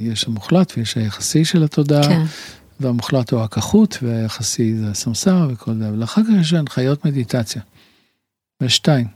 יש 0.00 0.24
המוחלט 0.24 0.72
ויש 0.76 0.94
היחסי 0.94 1.44
של 1.44 1.64
התודעה, 1.64 2.02
כן. 2.02 2.22
והמוחלט 2.80 3.30
הוא 3.30 3.40
הכחות 3.40 3.98
והיחסי 4.02 4.74
זה 4.76 4.90
הסמסר 4.90 5.48
וכל 5.50 5.74
זה, 5.74 5.88
אבל 5.88 6.04
אחר 6.04 6.22
כך 6.22 6.40
יש 6.40 6.52
הנחיות 6.52 7.04
מדיטציה. 7.04 7.62
יש 8.62 8.76
שתיים. 8.76 9.06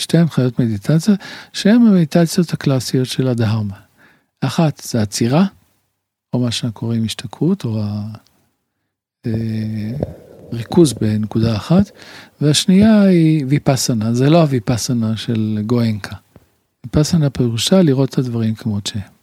שתי 0.00 0.18
הנחיות 0.18 0.58
מדיטציה 0.58 1.14
שהן 1.52 1.86
המדיטציות 1.86 2.52
הקלאסיות 2.52 3.08
של 3.08 3.28
הדהרמה. 3.28 3.85
אחת 4.40 4.82
זה 4.84 5.02
עצירה, 5.02 5.46
או 6.32 6.38
מה 6.38 6.50
שאנחנו 6.50 6.80
קוראים 6.80 7.04
השתכרות, 7.04 7.64
או 7.64 7.82
הריכוז 10.52 10.92
אה, 10.92 10.98
בנקודה 11.00 11.56
אחת, 11.56 11.90
והשנייה 12.40 13.02
היא 13.02 13.44
ויפסנה, 13.48 14.14
זה 14.14 14.30
לא 14.30 14.40
הוויפסנה 14.40 15.16
של 15.16 15.58
גואנקה. 15.66 16.16
ויפסנה 16.84 17.30
פירושה 17.30 17.82
לראות 17.82 18.08
את 18.10 18.18
הדברים 18.18 18.54
כמות 18.54 18.86
שהם. 18.86 19.16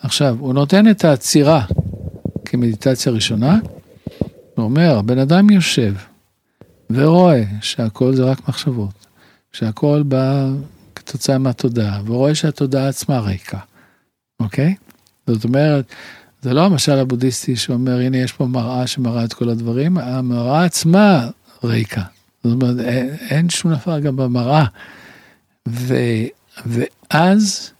עכשיו, 0.00 0.36
הוא 0.40 0.54
נותן 0.54 0.90
את 0.90 1.04
העצירה 1.04 1.64
כמדיטציה 2.44 3.12
ראשונה, 3.12 3.58
הוא 4.54 4.64
אומר, 4.64 4.98
הבן 4.98 5.18
אדם 5.18 5.50
יושב 5.50 5.94
ורואה 6.90 7.44
שהכל 7.60 8.14
זה 8.14 8.24
רק 8.24 8.48
מחשבות, 8.48 9.06
שהכל 9.52 10.02
בא 10.08 10.48
כתוצאה 10.94 11.38
מהתודעה, 11.38 12.00
ורואה 12.06 12.34
שהתודעה 12.34 12.88
עצמה 12.88 13.20
ריקה. 13.20 13.58
אוקיי? 14.40 14.74
זאת 15.26 15.44
אומרת, 15.44 15.84
זה 16.42 16.54
לא 16.54 16.64
המשל 16.66 16.98
הבודהיסטי 16.98 17.56
שאומר, 17.56 17.98
הנה 17.98 18.16
יש 18.16 18.32
פה 18.32 18.46
מראה 18.46 18.86
שמראה 18.86 19.24
את 19.24 19.32
כל 19.32 19.48
הדברים, 19.48 19.98
המראה 19.98 20.64
עצמה 20.64 21.28
ריקה. 21.64 22.02
זאת 22.44 22.62
אומרת, 22.62 22.86
אין, 22.86 23.16
אין 23.30 23.48
שום 23.48 23.74
דבר 23.74 24.00
גם 24.00 24.16
במראה. 24.16 24.64
ו, 25.68 25.94
ואז, 26.66 27.70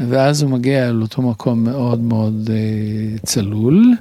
ואז 0.00 0.42
הוא 0.42 0.50
מגיע 0.50 0.92
לאותו 0.92 1.22
מקום 1.22 1.64
מאוד 1.64 2.00
מאוד 2.00 2.50
אה, 2.52 3.18
צלול, 3.26 3.94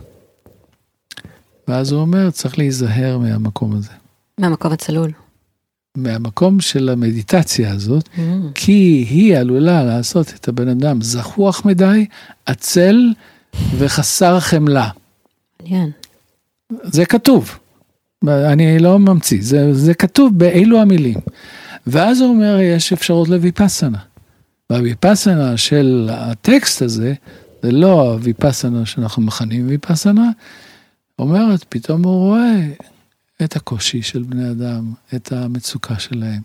ואז 1.67 1.91
הוא 1.91 2.01
אומר, 2.01 2.31
צריך 2.31 2.57
להיזהר 2.57 3.17
מהמקום 3.17 3.75
הזה. 3.75 3.91
מהמקום 4.37 4.71
הצלול. 4.71 5.11
מהמקום 6.03 6.59
של 6.59 6.89
המדיטציה 6.89 7.73
הזאת, 7.73 8.09
mm. 8.15 8.19
כי 8.55 9.05
היא 9.09 9.37
עלולה 9.37 9.83
לעשות 9.83 10.33
את 10.35 10.47
הבן 10.47 10.67
אדם 10.67 11.01
זחוח 11.01 11.65
מדי, 11.65 12.05
עצל 12.45 13.13
וחסר 13.77 14.39
חמלה. 14.39 14.89
מעניין. 15.61 15.91
זה 16.83 17.05
כתוב. 17.05 17.59
אני 18.27 18.79
לא 18.79 18.99
ממציא, 18.99 19.39
זה, 19.41 19.73
זה 19.73 19.93
כתוב 19.93 20.39
באילו 20.39 20.81
המילים. 20.81 21.17
ואז 21.87 22.21
הוא 22.21 22.29
אומר, 22.29 22.59
יש 22.61 22.93
אפשרות 22.93 23.29
לויפסנה. 23.29 23.97
והוויפסנה 24.69 25.57
של 25.57 26.09
הטקסט 26.11 26.81
הזה, 26.81 27.13
זה 27.63 27.71
לא 27.71 28.01
הוויפסנה 28.01 28.85
שאנחנו 28.85 29.21
מכנים 29.21 29.67
ויפסנה, 29.67 30.29
אומרת, 31.19 31.65
פתאום 31.69 32.03
הוא 32.03 32.27
רואה 32.27 32.55
את 33.43 33.55
הקושי 33.55 34.01
של 34.01 34.23
בני 34.23 34.51
אדם, 34.51 34.93
את 35.15 35.31
המצוקה 35.31 35.99
שלהם 35.99 36.41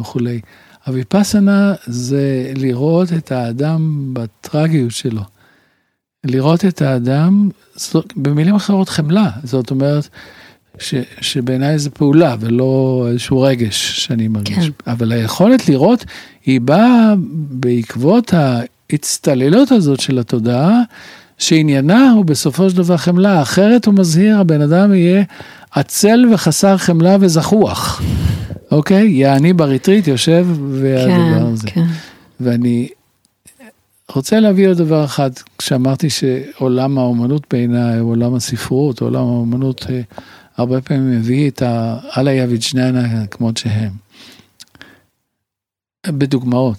וכולי. 0.00 0.40
הוויפסנה 0.86 1.74
זה 1.86 2.52
לראות 2.56 3.12
את 3.12 3.32
האדם 3.32 4.10
בטרגיות 4.12 4.90
שלו. 4.90 5.22
לראות 6.24 6.64
את 6.64 6.82
האדם, 6.82 7.48
במילים 8.16 8.54
אחרות 8.54 8.88
חמלה, 8.88 9.30
זאת 9.44 9.70
אומרת, 9.70 10.08
ש, 10.78 10.94
שבעיניי 11.20 11.78
זה 11.78 11.90
פעולה 11.90 12.36
ולא 12.40 13.06
איזשהו 13.10 13.40
רגש 13.40 14.04
שאני 14.04 14.28
מרגיש. 14.28 14.68
כן. 14.68 14.90
אבל 14.92 15.12
היכולת 15.12 15.68
לראות 15.68 16.04
היא 16.44 16.60
באה 16.60 17.14
בעקבות 17.50 18.32
ההצטללות 18.34 19.72
הזאת 19.72 20.00
של 20.00 20.18
התודעה, 20.18 20.82
שעניינה 21.38 22.10
הוא 22.10 22.24
בסופו 22.24 22.70
של 22.70 22.76
דבר 22.76 22.96
חמלה, 22.96 23.42
אחרת 23.42 23.86
הוא 23.86 23.94
מזהיר, 23.94 24.38
הבן 24.38 24.60
אדם 24.60 24.94
יהיה 24.94 25.24
עצל 25.70 26.24
וחסר 26.32 26.76
חמלה 26.76 27.16
וזחוח. 27.20 28.02
אוקיי? 28.70 29.10
יעני 29.10 29.52
בריטריט 29.52 30.08
יושב 30.08 30.46
והדבר 30.70 31.38
כן, 31.38 31.46
הזה. 31.52 31.66
כן. 31.70 31.86
ואני 32.40 32.88
רוצה 34.12 34.40
להביא 34.40 34.68
עוד 34.68 34.78
דבר 34.78 35.04
אחד, 35.04 35.30
כשאמרתי 35.58 36.10
שעולם 36.10 36.98
האומנות 36.98 37.46
בעיניי, 37.50 37.98
עולם 37.98 38.34
הספרות, 38.34 39.00
עולם 39.00 39.22
האומנות, 39.26 39.86
אה, 39.90 40.00
הרבה 40.56 40.80
פעמים 40.80 41.10
מביא 41.18 41.50
את 41.50 41.62
האללה 41.66 42.32
יביג'ננה 42.32 43.26
כמות 43.26 43.56
שהם. 43.56 43.92
בדוגמאות. 46.06 46.76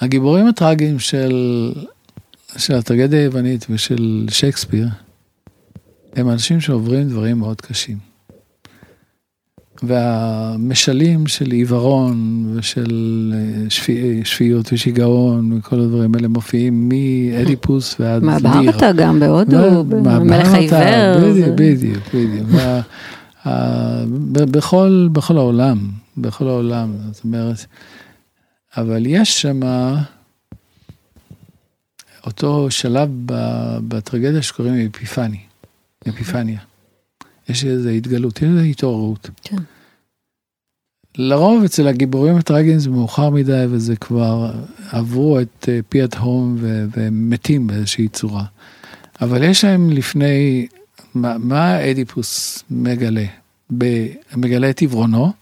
הגיבורים 0.00 0.46
הטראגיים 0.46 0.98
של, 0.98 1.72
של 2.56 2.74
הטרגדיה 2.74 3.20
היוונית 3.20 3.66
ושל 3.70 4.26
שייקספיר, 4.30 4.88
הם 6.16 6.30
אנשים 6.30 6.60
שעוברים 6.60 7.08
דברים 7.08 7.38
מאוד 7.38 7.60
קשים. 7.60 8.14
והמשלים 9.82 11.26
של 11.26 11.50
עיוורון 11.50 12.46
ושל 12.56 13.32
אה, 13.34 13.70
שפי, 13.70 14.20
שפיות 14.24 14.72
ושיגעון 14.72 15.52
וכל 15.52 15.80
הדברים 15.80 16.14
האלה 16.14 16.28
מופיעים 16.28 16.88
מאדיפוס 16.88 17.96
ועד 18.00 18.22
ליר. 18.22 18.30
מהבהרתה 18.30 18.92
גם 18.92 19.20
בהודו, 19.20 19.84
מלך 20.24 20.48
העיוור. 20.48 21.30
בדיוק, 21.30 21.48
בדיוק, 21.56 22.02
בדיוק. 22.14 22.48
בכל, 24.32 25.08
בכל 25.12 25.36
העולם, 25.36 25.88
בכל 26.16 26.48
העולם, 26.48 26.92
זאת 27.12 27.24
אומרת, 27.24 27.66
אבל 28.76 29.06
יש 29.06 29.42
שם 29.42 29.60
אותו 32.26 32.70
שלב 32.70 33.08
בטרגדיה 33.88 34.42
שקוראים 34.42 34.88
אפיפני, 34.94 35.40
אפיפניה. 36.08 36.60
יש 37.48 37.64
איזו 37.64 37.88
התגלות, 37.88 38.36
יש 38.36 38.42
איזו 38.42 38.60
התעוררות. 38.60 39.30
כן. 39.42 39.56
לרוב 41.18 41.64
אצל 41.64 41.88
הגיבורים 41.88 42.36
הטרגיים 42.36 42.78
זה 42.78 42.90
מאוחר 42.90 43.30
מדי 43.30 43.64
וזה 43.70 43.96
כבר 43.96 44.52
עברו 44.90 45.40
את 45.40 45.68
אה, 45.68 45.80
פי 45.88 46.02
התהום 46.02 46.56
והם 46.90 47.30
מתים 47.30 47.66
באיזושהי 47.66 48.08
צורה. 48.08 48.44
אבל 49.20 49.42
יש 49.42 49.64
להם 49.64 49.90
לפני, 49.90 50.66
מה, 51.14 51.38
מה 51.38 51.90
אדיפוס 51.90 52.62
מגלה? 52.70 53.24
ב, 53.78 54.06
מגלה 54.36 54.70
את 54.70 54.78
עיוורונו, 54.78 55.32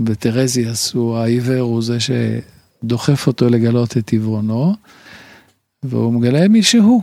וטרזיאס 0.00 0.94
הוא 0.94 1.16
העיוור, 1.16 1.60
הוא 1.60 1.82
זה 1.82 1.96
שדוחף 2.00 3.26
אותו 3.26 3.48
לגלות 3.48 3.96
את 3.96 4.10
עיוורונו, 4.10 4.74
והוא 5.82 6.12
מגלה 6.12 6.48
מי 6.48 6.62
שהוא. 6.62 7.02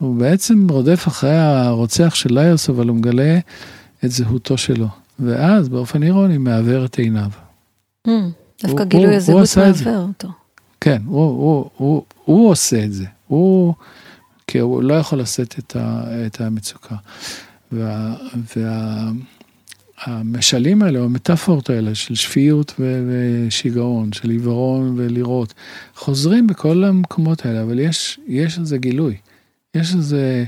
הוא 0.00 0.16
בעצם 0.16 0.66
רודף 0.70 1.08
אחרי 1.08 1.36
הרוצח 1.36 2.14
של 2.14 2.34
ליוס, 2.34 2.70
אבל 2.70 2.88
הוא 2.88 2.96
מגלה 2.96 3.38
את 4.04 4.10
זהותו 4.10 4.58
שלו. 4.58 4.88
ואז 5.18 5.68
באופן 5.68 6.02
אירוני 6.02 6.38
מעוור 6.38 6.84
את 6.84 6.98
עיניו. 6.98 7.30
Mm, 8.06 8.10
דווקא 8.62 8.84
גילוי 8.84 9.16
הזהות 9.16 9.48
מעוור 9.56 10.06
אותו. 10.08 10.28
כן, 10.80 11.02
הוא, 11.06 11.22
הוא, 11.22 11.70
הוא, 11.76 12.04
הוא 12.24 12.50
עושה 12.50 12.84
את 12.84 12.92
זה. 12.92 13.04
הוא, 13.26 13.74
כי 14.46 14.58
הוא 14.58 14.82
לא 14.82 14.94
יכול 14.94 15.20
לשאת 15.20 15.58
את, 15.58 15.76
ה, 15.76 16.04
את 16.26 16.40
המצוקה. 16.40 16.96
וה, 17.72 18.14
והמשלים 20.06 20.80
וה, 20.80 20.86
האלה, 20.86 20.98
או 20.98 21.04
המטאפורות 21.04 21.70
האלה 21.70 21.94
של 21.94 22.14
שפיות 22.14 22.80
ושיגעון, 22.80 24.12
של 24.12 24.30
עיוורון 24.30 24.94
ולראות, 24.96 25.54
חוזרים 25.94 26.46
בכל 26.46 26.84
המקומות 26.84 27.46
האלה, 27.46 27.62
אבל 27.62 27.78
יש, 27.78 28.20
יש 28.26 28.58
איזה 28.58 28.78
גילוי. 28.78 29.16
יש 29.74 29.94
איזה... 29.94 30.44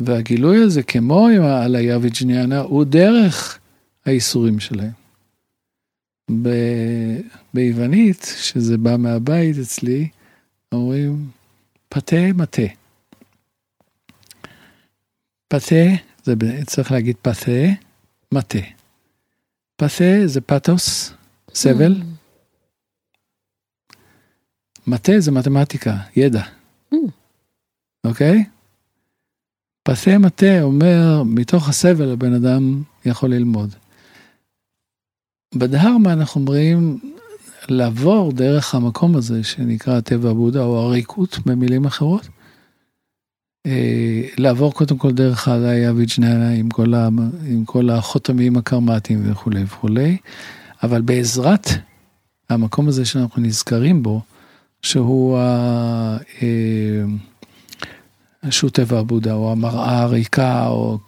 והגילוי 0.00 0.62
הזה, 0.62 0.82
כמו 0.82 1.28
עם 1.28 1.42
העלייה 1.42 1.98
וג'ניאנה, 2.02 2.60
הוא 2.60 2.84
דרך 2.84 3.58
האיסורים 4.06 4.60
שלהם. 4.60 4.90
ב... 6.42 6.48
ביוונית, 7.54 8.34
שזה 8.36 8.78
בא 8.78 8.96
מהבית 8.96 9.56
אצלי, 9.58 10.08
אומרים 10.72 11.30
פתה 11.88 12.32
מטה. 12.34 12.62
פתה, 15.48 15.84
זה 16.22 16.34
צריך 16.66 16.92
להגיד 16.92 17.16
פתה, 17.22 17.50
מטה. 18.32 18.58
פתה 19.76 20.26
זה 20.26 20.40
פתוס, 20.40 21.12
סבל. 21.54 22.02
Mm. 22.02 22.04
מטה 24.86 25.12
זה 25.18 25.30
מתמטיקה, 25.30 25.96
ידע. 26.16 26.59
אוקיי? 28.04 28.44
פסי 29.82 30.16
מטה 30.16 30.62
אומר, 30.62 31.22
מתוך 31.26 31.68
הסבל 31.68 32.12
הבן 32.12 32.32
אדם 32.32 32.82
יכול 33.04 33.30
ללמוד. 33.30 33.74
בדהרמה 35.54 36.12
אנחנו 36.12 36.40
אומרים 36.40 36.98
לעבור 37.68 38.32
דרך 38.32 38.74
המקום 38.74 39.16
הזה 39.16 39.44
שנקרא 39.44 40.00
טבע 40.00 40.32
בודה 40.32 40.62
או 40.62 40.78
הריקות 40.78 41.38
במילים 41.46 41.84
אחרות. 41.84 42.28
אה, 43.66 44.22
לעבור 44.38 44.74
קודם 44.74 44.98
כל 44.98 45.12
דרך 45.12 45.48
העלייה 45.48 45.92
ויג'ננה 45.92 46.50
עם 46.50 46.68
כל, 46.68 46.94
עם 47.46 47.64
כל 47.64 47.90
החותמים 47.90 48.56
הקרמטיים 48.56 49.30
וכולי 49.32 49.64
וכולי, 49.64 50.16
אבל 50.82 51.02
בעזרת 51.02 51.66
המקום 52.50 52.88
הזה 52.88 53.04
שאנחנו 53.04 53.42
נזכרים 53.42 54.02
בו, 54.02 54.20
שהוא 54.82 55.38
ה... 55.38 56.16
שהוא 58.50 58.70
טבע 58.70 58.98
הבודה, 58.98 59.34
או 59.34 59.52
המראה 59.52 60.02
הריקה, 60.02 60.66
או 60.68 60.98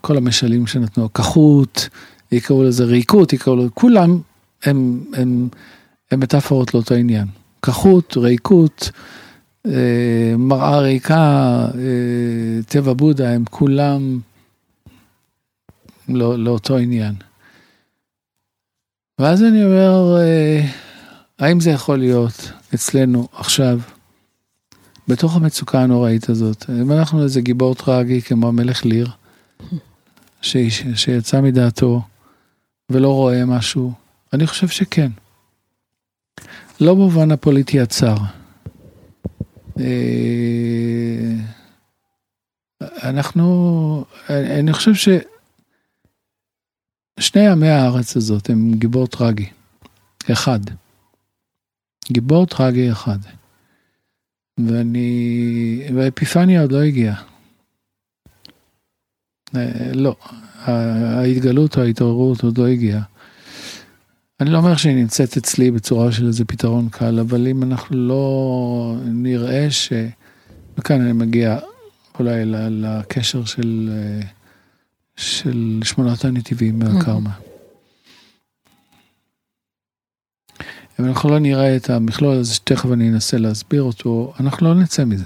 כל 0.00 0.16
המשלים 0.16 0.66
שנתנו, 0.66 1.12
כחות, 1.12 1.88
יקראו 2.32 2.64
לזה 2.64 2.84
ריקות, 2.84 3.32
יקראו 3.32 3.56
לזה, 3.56 3.68
כולם 3.74 4.20
הם, 4.64 5.04
הם, 5.14 5.48
הם 6.10 6.20
מטאפורות 6.20 6.74
לאותו 6.74 6.94
עניין. 6.94 7.26
כחות, 7.62 8.16
ריקות, 8.16 8.90
אה, 9.66 10.34
מראה 10.38 10.78
ריקה, 10.78 11.14
אה, 11.74 12.62
טבע 12.68 12.92
בודה, 12.92 13.30
הם 13.30 13.44
כולם 13.50 14.20
לא, 16.08 16.38
לאותו 16.38 16.76
עניין. 16.76 17.14
ואז 19.18 19.42
אני 19.42 19.64
אומר, 19.64 20.16
אה, 20.20 20.66
האם 21.38 21.60
זה 21.60 21.70
יכול 21.70 21.98
להיות 21.98 22.52
אצלנו 22.74 23.28
עכשיו? 23.32 23.80
בתוך 25.08 25.36
המצוקה 25.36 25.82
הנוראית 25.82 26.28
הזאת, 26.28 26.70
אם 26.70 26.92
אנחנו 26.92 27.22
איזה 27.22 27.40
גיבור 27.40 27.74
טרגי 27.74 28.22
כמו 28.22 28.48
המלך 28.48 28.84
ליר, 28.84 29.10
ש... 30.42 30.56
שיצא 30.94 31.40
מדעתו 31.40 32.02
ולא 32.90 33.12
רואה 33.12 33.44
משהו, 33.44 33.92
אני 34.32 34.46
חושב 34.46 34.68
שכן. 34.68 35.10
לא 36.80 36.94
במובן 36.94 37.30
הפוליטי 37.30 37.80
הצר. 37.80 38.16
אה, 39.80 41.34
אנחנו, 43.02 44.04
אני 44.30 44.72
חושב 44.72 45.18
ששני 47.20 47.48
עמי 47.48 47.68
הארץ 47.68 48.16
הזאת 48.16 48.50
הם 48.50 48.72
גיבור 48.74 49.06
טרגי, 49.06 49.46
אחד. 50.32 50.60
גיבור 52.12 52.46
טרגי 52.46 52.92
אחד. 52.92 53.18
ואני, 54.66 55.82
והאפיפניה 55.94 56.60
עוד 56.60 56.72
לא 56.72 56.82
הגיעה. 56.82 57.22
אה, 59.56 59.90
לא, 59.94 60.16
ההתגלות 60.64 61.76
או 61.76 61.82
ההתעוררות 61.82 62.42
עוד 62.42 62.58
לא 62.58 62.66
הגיעה. 62.66 63.02
אני 64.40 64.50
לא 64.50 64.58
אומר 64.58 64.76
שהיא 64.76 64.96
נמצאת 64.96 65.36
אצלי 65.36 65.70
בצורה 65.70 66.12
של 66.12 66.26
איזה 66.26 66.44
פתרון 66.44 66.88
קל, 66.88 67.18
אבל 67.18 67.46
אם 67.48 67.62
אנחנו 67.62 67.96
לא 67.96 68.96
נראה 69.04 69.70
ש... 69.70 69.92
וכאן 70.78 71.00
אני 71.00 71.12
מגיע 71.12 71.58
אולי 72.18 72.42
לקשר 72.70 73.44
של, 73.44 73.90
של 75.16 75.80
שמונת 75.84 76.24
הנתיבים 76.24 76.78
מהקרמה. 76.78 77.30
אם 81.00 81.04
אנחנו 81.04 81.30
לא 81.30 81.38
נראה 81.38 81.76
את 81.76 81.90
המכלול 81.90 82.36
הזה, 82.36 82.54
שתכף 82.54 82.92
אני 82.92 83.08
אנסה 83.08 83.38
להסביר 83.38 83.82
אותו, 83.82 84.32
אנחנו 84.40 84.66
לא 84.66 84.74
נצא 84.74 85.04
מזה. 85.04 85.24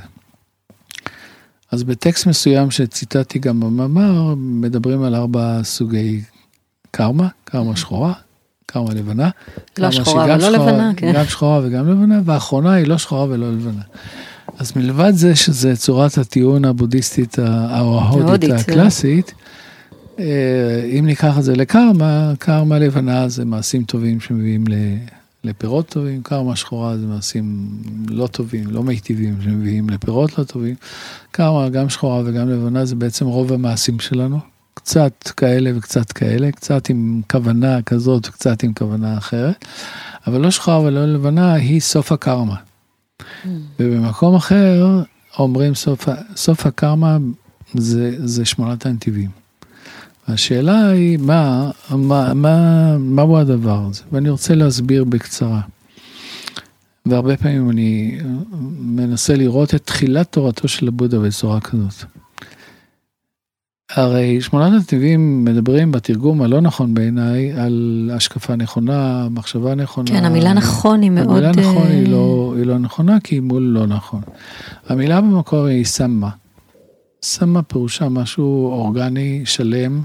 אז 1.73 1.83
בטקסט 1.83 2.27
מסוים 2.27 2.71
שציטטתי 2.71 3.39
גם 3.39 3.61
במאמר, 3.61 4.35
מדברים 4.37 5.03
על 5.03 5.15
ארבע 5.15 5.61
סוגי 5.63 6.23
קרמה, 6.91 7.29
קרמה 7.45 7.77
שחורה, 7.77 8.13
קרמה 8.67 8.95
לבנה. 8.95 9.31
לא 9.79 9.91
שחורה 9.91 10.25
ולא 10.25 10.49
לבנה, 10.51 10.93
כן. 10.97 11.13
גם 11.15 11.25
שחורה 11.25 11.61
וגם 11.65 11.91
לבנה, 11.91 12.21
והאחרונה 12.25 12.73
היא 12.73 12.87
לא 12.87 12.99
שחורה 12.99 13.25
ולא 13.25 13.53
לבנה. 13.53 13.83
אז 14.59 14.73
מלבד 14.77 15.13
זה 15.15 15.37
שזה 15.37 15.77
צורת 15.77 16.19
הטיעון 16.19 16.65
הבודהיסטית 16.65 17.39
או 17.39 18.01
ההודית 18.01 18.51
כן. 18.51 18.57
הקלאסית, 18.57 19.35
אה, 20.19 20.85
אם 20.99 21.07
ניקח 21.07 21.39
את 21.39 21.45
זה 21.45 21.57
לקרמה, 21.57 22.33
קרמה 22.39 22.79
לבנה 22.79 23.29
זה 23.29 23.45
מעשים 23.45 23.85
טובים 23.85 24.21
שמביאים 24.21 24.65
לפירות 25.45 25.89
טובים, 25.89 26.23
קרמה 26.23 26.57
שחורה 26.57 26.99
זה 26.99 27.07
מעשים 27.07 27.69
לא 28.09 28.27
טובים, 28.27 28.71
לא 28.71 28.83
מיטיבים, 28.83 29.43
שמביאים 29.43 29.91
לפירות 29.91 30.39
לא 30.39 30.45
טובים. 30.45 30.75
קרמה, 31.31 31.69
גם 31.69 31.89
שחורה 31.89 32.23
וגם 32.25 32.49
לבנה, 32.49 32.85
זה 32.85 32.95
בעצם 32.97 33.27
רוב 33.27 33.53
המעשים 33.53 34.01
שלנו. 34.01 34.39
קצת 34.75 35.29
כאלה 35.37 35.71
וקצת 35.77 36.13
כאלה, 36.13 36.53
קצת 36.53 36.89
עם 36.89 37.23
כוונה 37.31 37.83
כזאת 37.83 38.29
וקצת 38.29 38.63
עם 38.63 38.75
כוונה 38.75 39.19
אחרת. 39.19 39.65
אבל 40.27 40.41
לא 40.41 40.51
שחורה 40.51 40.81
ולא 40.81 41.07
לבנה 41.07 41.53
היא 41.53 41.81
סוף 41.81 42.13
הקרמה. 42.13 42.57
Mm. 42.57 43.49
ובמקום 43.81 44.35
אחר 44.35 45.03
אומרים 45.39 45.75
סוף, 45.75 46.09
סוף 46.37 46.67
הקרמה 46.67 47.19
זה, 47.75 48.27
זה 48.27 48.45
שמונת 48.45 48.87
הנתיבים. 48.87 49.42
השאלה 50.29 50.89
היא 50.89 51.19
מה, 51.19 51.71
מה, 51.91 52.35
מה, 52.35 52.97
מהו 52.99 53.39
הדבר 53.39 53.87
הזה, 53.91 54.03
ואני 54.13 54.31
רוצה 54.31 54.55
להסביר 54.55 55.05
בקצרה. 55.05 55.61
והרבה 57.07 57.37
פעמים 57.37 57.71
אני 57.71 58.19
מנסה 58.81 59.37
לראות 59.37 59.75
את 59.75 59.83
תחילת 59.85 60.33
תורתו 60.33 60.69
של 60.69 60.89
הבודה 60.89 61.19
בצורה 61.19 61.61
כזאת. 61.61 62.05
הרי 63.91 64.41
שמונת 64.41 64.73
הנתיבים 64.73 65.45
מדברים 65.45 65.93
בתרגום 65.93 66.43
הלא 66.43 66.61
נכון 66.61 66.95
בעיניי 66.95 67.53
על 67.53 68.11
השקפה 68.15 68.57
נכונה, 68.57 69.29
מחשבה 69.31 69.75
נכונה. 69.75 70.09
כן, 70.09 70.25
המילה 70.25 70.53
נכון 70.53 71.03
היא 71.03 71.11
מאוד... 71.11 71.29
המילה 71.31 71.51
נכון 71.51 71.87
היא 71.87 72.09
לא, 72.09 72.55
היא 72.57 72.67
לא 72.67 72.79
נכונה 72.79 73.21
כי 73.21 73.35
היא 73.35 73.43
מול 73.43 73.63
לא 73.63 73.87
נכון. 73.87 74.21
המילה 74.89 75.21
במקור 75.21 75.65
היא 75.67 75.85
סמה. 75.85 76.29
סמה 77.23 77.63
פירושה 77.63 78.09
משהו 78.09 78.67
אורגני, 78.67 79.43
שלם. 79.45 80.03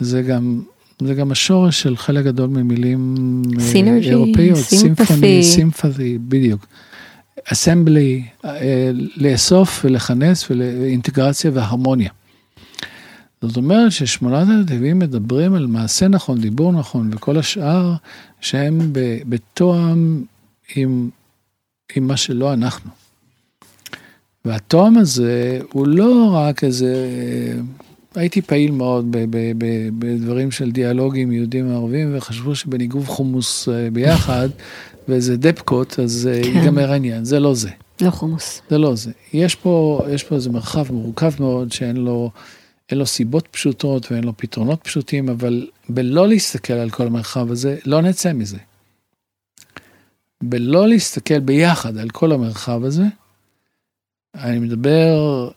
זה 0.00 0.22
גם, 0.22 0.62
זה 1.00 1.14
גם 1.14 1.32
השורש 1.32 1.82
של 1.82 1.96
חלק 1.96 2.24
גדול 2.24 2.48
ממילים 2.48 3.14
סינרגי, 3.58 4.10
אירופאיות. 4.10 4.58
סימפני, 4.58 5.42
סימפתי, 5.42 6.18
בדיוק. 6.28 6.66
אסמבלי, 7.44 8.22
אה, 8.44 8.90
לאסוף 9.16 9.80
ולכנס 9.84 10.50
ואינטגרציה 10.50 11.50
והרמוניה. 11.54 12.10
זאת 13.42 13.56
אומרת 13.56 13.92
ששמונת 13.92 14.48
הנתיבים 14.48 14.98
מדברים 14.98 15.54
על 15.54 15.66
מעשה 15.66 16.08
נכון, 16.08 16.40
דיבור 16.40 16.72
נכון, 16.72 17.10
וכל 17.12 17.38
השאר 17.38 17.94
שהם 18.40 18.92
בתואם 19.28 20.22
עם, 20.76 21.10
עם 21.96 22.06
מה 22.06 22.16
שלא 22.16 22.52
אנחנו. 22.52 22.90
והתואם 24.44 24.98
הזה 24.98 25.60
הוא 25.72 25.86
לא 25.86 26.30
רק 26.34 26.64
איזה, 26.64 27.08
הייתי 28.14 28.42
פעיל 28.42 28.70
מאוד 28.70 29.16
בדברים 29.98 30.50
של 30.50 30.70
דיאלוגים 30.70 31.32
יהודים 31.32 31.70
וערבים, 31.70 32.16
וחשבו 32.16 32.54
שבניגוב 32.54 33.06
חומוס 33.08 33.68
אה, 33.68 33.90
ביחד, 33.92 34.48
ואיזה 35.08 35.36
דפקות, 35.36 35.98
אז 35.98 36.28
אה, 36.32 36.42
כן. 36.42 36.58
ייגמר 36.58 36.92
העניין, 36.92 37.24
זה 37.24 37.40
לא 37.40 37.54
זה. 37.54 37.70
לא 38.00 38.10
חומוס. 38.10 38.62
זה 38.70 38.78
לא 38.78 38.94
זה. 38.94 39.10
יש 39.32 39.54
פה, 39.54 40.02
יש 40.10 40.24
פה 40.24 40.34
איזה 40.34 40.50
מרחב 40.50 40.92
מורכב 40.92 41.32
מאוד 41.40 41.72
שאין 41.72 41.96
לו, 41.96 42.30
אין 42.90 42.98
לו 42.98 43.06
סיבות 43.06 43.48
פשוטות 43.50 44.12
ואין 44.12 44.24
לו 44.24 44.32
פתרונות 44.36 44.80
פשוטים, 44.82 45.28
אבל 45.28 45.66
בלא 45.88 46.28
להסתכל 46.28 46.72
על 46.72 46.90
כל 46.90 47.06
המרחב 47.06 47.50
הזה, 47.50 47.76
לא 47.86 48.02
נצא 48.02 48.32
מזה. 48.32 48.58
בלא 50.42 50.88
להסתכל 50.88 51.38
ביחד 51.38 51.96
על 51.98 52.10
כל 52.10 52.32
המרחב 52.32 52.84
הזה, 52.84 53.04
אני 54.34 54.58
מדבר 54.58 55.50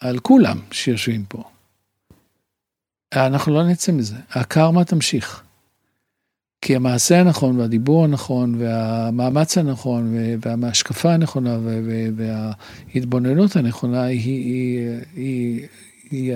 על 0.00 0.18
כולם 0.18 0.58
שיושבים 0.70 1.24
פה. 1.28 1.42
אנחנו 3.14 3.54
לא 3.54 3.68
נצא 3.68 3.92
מזה, 3.92 4.16
הקרמה 4.30 4.84
תמשיך. 4.84 5.42
כי 6.62 6.76
המעשה 6.76 7.20
הנכון 7.20 7.58
והדיבור 7.58 8.04
הנכון 8.04 8.54
והמאמץ 8.58 9.58
הנכון 9.58 10.14
וההשקפה 10.40 11.12
הנכונה 11.12 11.58
וההתבוננות 12.16 13.56
הנכונה 13.56 14.02
היא, 14.02 14.20
היא, 14.20 14.88
היא, 15.14 15.66
היא 16.10 16.34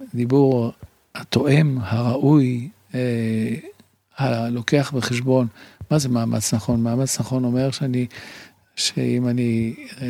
הדיבור 0.00 0.72
התואם, 1.14 1.78
הראוי, 1.80 2.68
אה, 2.94 3.54
הלוקח 4.16 4.92
בחשבון. 4.94 5.46
מה 5.90 5.98
זה 5.98 6.08
מאמץ 6.08 6.54
נכון? 6.54 6.82
מאמץ 6.82 7.20
נכון 7.20 7.44
אומר 7.44 7.70
שאני 7.70 8.06
שאם 8.82 9.28
אני 9.28 9.74
אה, 10.02 10.06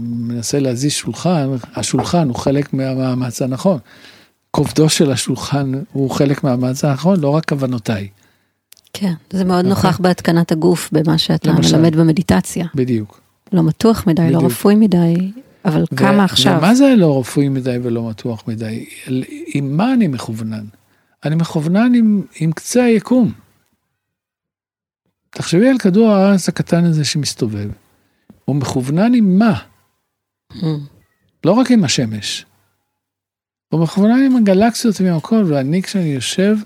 מנסה 0.00 0.58
להזיז 0.58 0.92
שולחן, 0.92 1.48
השולחן 1.74 2.28
הוא 2.28 2.36
חלק 2.36 2.72
מהמאמץ 2.72 3.42
הנכון. 3.42 3.78
כובדו 4.50 4.88
של 4.88 5.12
השולחן 5.12 5.72
הוא 5.92 6.10
חלק 6.10 6.44
מהמאמץ 6.44 6.84
הנכון, 6.84 7.20
לא 7.20 7.28
רק 7.28 7.48
כוונותיי. 7.48 8.08
כן, 8.92 9.12
זה 9.30 9.44
מאוד 9.44 9.64
okay. 9.64 9.68
נוכח 9.68 10.00
בהתקנת 10.00 10.52
הגוף 10.52 10.88
במה 10.92 11.18
שאתה 11.18 11.50
למשל, 11.50 11.76
מלמד 11.76 11.96
במדיטציה. 11.96 12.66
בדיוק. 12.74 13.20
לא 13.52 13.62
מתוח 13.62 14.06
מדי, 14.06 14.22
לא 14.22 14.28
בדיוק. 14.28 14.42
לא 14.42 14.46
רפוי 14.46 14.74
מדי, 14.74 15.32
אבל 15.64 15.84
ו- 15.92 15.96
כמה 15.96 16.24
עכשיו. 16.24 16.58
ומה 16.58 16.74
זה 16.74 16.94
לא 16.96 17.20
רפוי 17.20 17.48
מדי 17.48 17.76
ולא 17.82 18.08
מתוח 18.08 18.42
מדי? 18.46 18.84
עם 19.54 19.76
מה 19.76 19.94
אני 19.94 20.06
מכוונן? 20.06 20.64
אני 21.24 21.34
מכוונן 21.34 21.94
עם, 21.94 22.22
עם 22.40 22.52
קצה 22.52 22.84
היקום. 22.84 23.32
תחשבי 25.30 25.68
על 25.68 25.78
כדור 25.78 26.10
הארץ 26.10 26.48
הקטן 26.48 26.84
הזה 26.84 27.04
שמסתובב. 27.04 27.70
הוא 28.50 28.56
מכוונן 28.56 29.14
עם 29.14 29.38
מה? 29.38 29.58
Mm. 30.52 30.66
לא 31.44 31.52
רק 31.52 31.70
עם 31.70 31.84
השמש. 31.84 32.46
הוא 33.68 33.80
מכוונן 33.80 34.26
עם 34.26 34.36
הגלקסיות 34.36 35.00
ועם 35.00 35.16
הכל, 35.16 35.44
ואני 35.48 35.82
כשאני 35.82 36.08
יושב 36.08 36.56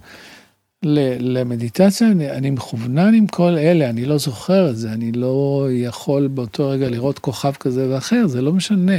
למדיטציה, 1.21 2.09
אני, 2.09 2.31
אני 2.31 2.51
מכוונן 2.51 3.15
עם 3.15 3.27
כל 3.27 3.59
אלה, 3.59 3.91
אני 3.91 4.05
לא 4.05 4.19
זוכר 4.19 4.71
את 4.71 4.77
זה, 4.77 4.93
אני 4.93 5.13
לא 5.13 5.67
יכול 5.71 6.27
באותו 6.27 6.69
רגע 6.69 6.89
לראות 6.89 7.19
כוכב 7.19 7.53
כזה 7.53 7.95
ואחר, 7.95 8.27
זה 8.27 8.43
לא 8.43 8.53
משנה. 8.53 8.99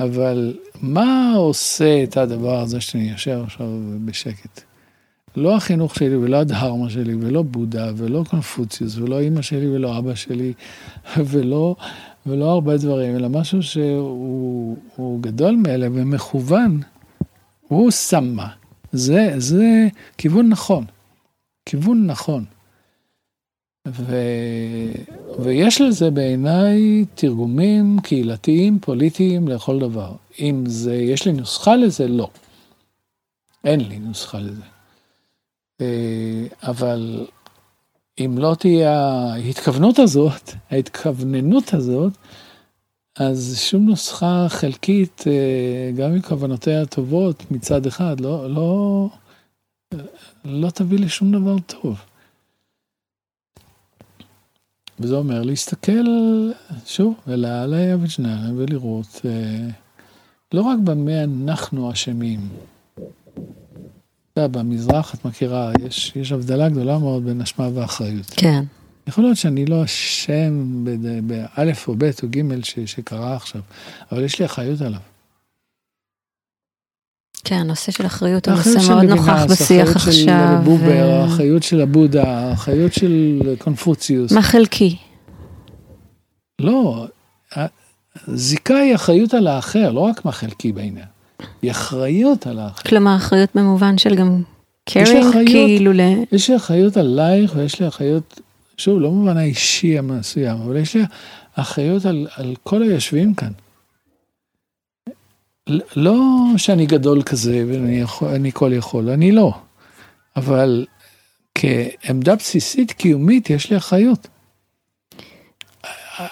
אבל 0.00 0.56
מה 0.82 1.32
עושה 1.36 2.02
את 2.02 2.16
הדבר 2.16 2.60
הזה 2.60 2.80
שאני 2.80 3.10
יושב 3.10 3.40
עכשיו 3.44 3.66
בשקט? 4.04 4.60
לא 5.36 5.56
החינוך 5.56 5.94
שלי 5.94 6.16
ולא 6.16 6.36
הדהרמה 6.36 6.90
שלי 6.90 7.14
ולא 7.14 7.42
בודה 7.42 7.90
ולא 7.96 8.24
קונפוציוס 8.30 8.96
ולא 8.96 9.20
אימא 9.20 9.42
שלי 9.42 9.68
ולא 9.68 9.98
אבא 9.98 10.14
שלי 10.14 10.52
ולא, 11.28 11.76
ולא 12.26 12.50
הרבה 12.50 12.76
דברים, 12.76 13.16
אלא 13.16 13.28
משהו 13.28 13.62
שהוא 13.62 15.20
גדול 15.20 15.56
מאלה 15.56 15.86
ומכוון. 15.92 16.80
הוא 17.68 17.90
שמה. 17.90 18.48
זה, 18.92 19.34
זה 19.36 19.88
כיוון 20.18 20.48
נכון. 20.48 20.84
כיוון 21.66 22.06
נכון. 22.06 22.44
ו... 23.88 24.16
ויש 25.38 25.80
לזה 25.80 26.10
בעיניי 26.10 27.04
תרגומים 27.14 27.96
קהילתיים, 28.02 28.78
פוליטיים, 28.78 29.48
לכל 29.48 29.78
דבר. 29.78 30.12
אם 30.40 30.64
זה, 30.66 30.94
יש 30.94 31.26
לי 31.26 31.32
נוסחה 31.32 31.76
לזה? 31.76 32.08
לא. 32.08 32.30
אין 33.64 33.80
לי 33.80 33.98
נוסחה 33.98 34.38
לזה. 34.38 34.75
אה, 35.80 36.46
אבל 36.62 37.26
אם 38.18 38.38
לא 38.38 38.54
תהיה 38.58 38.98
ההתכוונות 39.32 39.98
הזאת, 39.98 40.50
ההתכווננות 40.70 41.74
הזאת, 41.74 42.12
אז 43.18 43.58
שום 43.60 43.86
נוסחה 43.86 44.46
חלקית, 44.48 45.24
אה, 45.26 45.90
גם 45.96 46.10
עם 46.12 46.22
כוונותיה 46.22 46.82
הטובות 46.82 47.50
מצד 47.50 47.86
אחד, 47.86 48.20
לא, 48.20 48.50
לא, 48.50 49.08
לא 50.44 50.70
תביא 50.70 50.98
לשום 50.98 51.32
דבר 51.32 51.56
טוב. 51.58 51.98
וזה 55.00 55.16
אומר 55.16 55.42
להסתכל, 55.42 56.06
שוב, 56.86 57.14
העליה 57.26 57.96
ושניה 58.00 58.52
ולראות 58.56 59.20
אה, 59.24 59.68
לא 60.54 60.62
רק 60.62 60.78
במה 60.84 61.24
אנחנו 61.24 61.92
אשמים, 61.92 62.48
במזרח, 64.38 65.14
את 65.14 65.24
מכירה, 65.24 65.70
יש, 65.86 66.12
יש 66.16 66.32
הבדלה 66.32 66.68
גדולה 66.68 66.98
מאוד 66.98 67.24
בין 67.24 67.40
אשמה 67.40 67.68
ואחריות. 67.74 68.32
כן. 68.36 68.64
יכול 69.06 69.24
להיות 69.24 69.36
שאני 69.36 69.66
לא 69.66 69.84
אשם 69.84 70.84
באלף 71.26 71.88
או 71.88 71.94
ב' 71.98 72.10
או 72.22 72.28
ג' 72.30 72.64
שקרה 72.86 73.36
עכשיו, 73.36 73.60
אבל 74.12 74.24
יש 74.24 74.38
לי 74.38 74.44
אחריות 74.44 74.80
עליו. 74.80 75.00
כן, 77.44 77.56
הנושא 77.56 77.92
של 77.92 78.06
אחריות 78.06 78.48
הוא 78.48 78.54
נושא 78.54 78.80
של 78.80 78.94
מאוד 78.94 79.04
נוכח 79.04 79.44
בשיח 79.50 79.88
האחריות 79.88 80.16
של 80.16 80.30
עכשיו. 80.30 80.60
בובר, 80.64 81.20
האחריות 81.22 81.62
של 81.62 81.80
הבודה, 81.80 82.24
האחריות 82.24 82.92
של 82.92 83.40
קונפוציוס. 83.58 84.32
מה 84.32 84.42
חלקי? 84.42 84.96
לא, 86.60 87.06
זיקה 88.28 88.76
היא 88.76 88.94
אחריות 88.94 89.34
על 89.34 89.46
האחר, 89.46 89.92
לא 89.92 90.00
רק 90.00 90.24
מה 90.24 90.32
חלקי 90.32 90.72
בעניין. 90.72 91.06
היא 91.62 91.70
אחריות 91.70 92.46
על 92.46 92.58
האחר. 92.58 92.82
כלומר, 92.82 93.16
אחריות 93.16 93.50
במובן 93.54 93.98
של 93.98 94.14
גם 94.14 94.42
קרינג. 94.84 95.46
כאילו 95.46 95.92
ל... 95.92 96.00
יש 96.32 96.50
לי 96.50 96.56
אחריות 96.56 96.96
עלייך 96.96 97.52
ויש 97.56 97.80
לי 97.80 97.88
אחריות, 97.88 98.40
שוב, 98.76 99.00
לא 99.00 99.08
במובן 99.08 99.36
האישי 99.36 99.98
המסוים, 99.98 100.56
אבל 100.56 100.76
יש 100.76 100.96
לי 100.96 101.02
אחריות 101.54 102.04
על, 102.04 102.26
על 102.36 102.54
כל 102.62 102.82
היושבים 102.82 103.34
כאן. 103.34 103.52
לא 105.96 106.44
שאני 106.56 106.86
גדול 106.86 107.22
כזה 107.22 107.64
ואני 107.68 108.00
יכול, 108.00 108.28
אני 108.28 108.50
כל 108.52 108.70
יכול, 108.72 109.10
אני 109.10 109.32
לא. 109.32 109.52
אבל 110.36 110.86
כעמדה 111.54 112.36
בסיסית 112.36 112.92
קיומית 112.92 113.50
יש 113.50 113.70
לי 113.70 113.76
אחריות. 113.76 114.28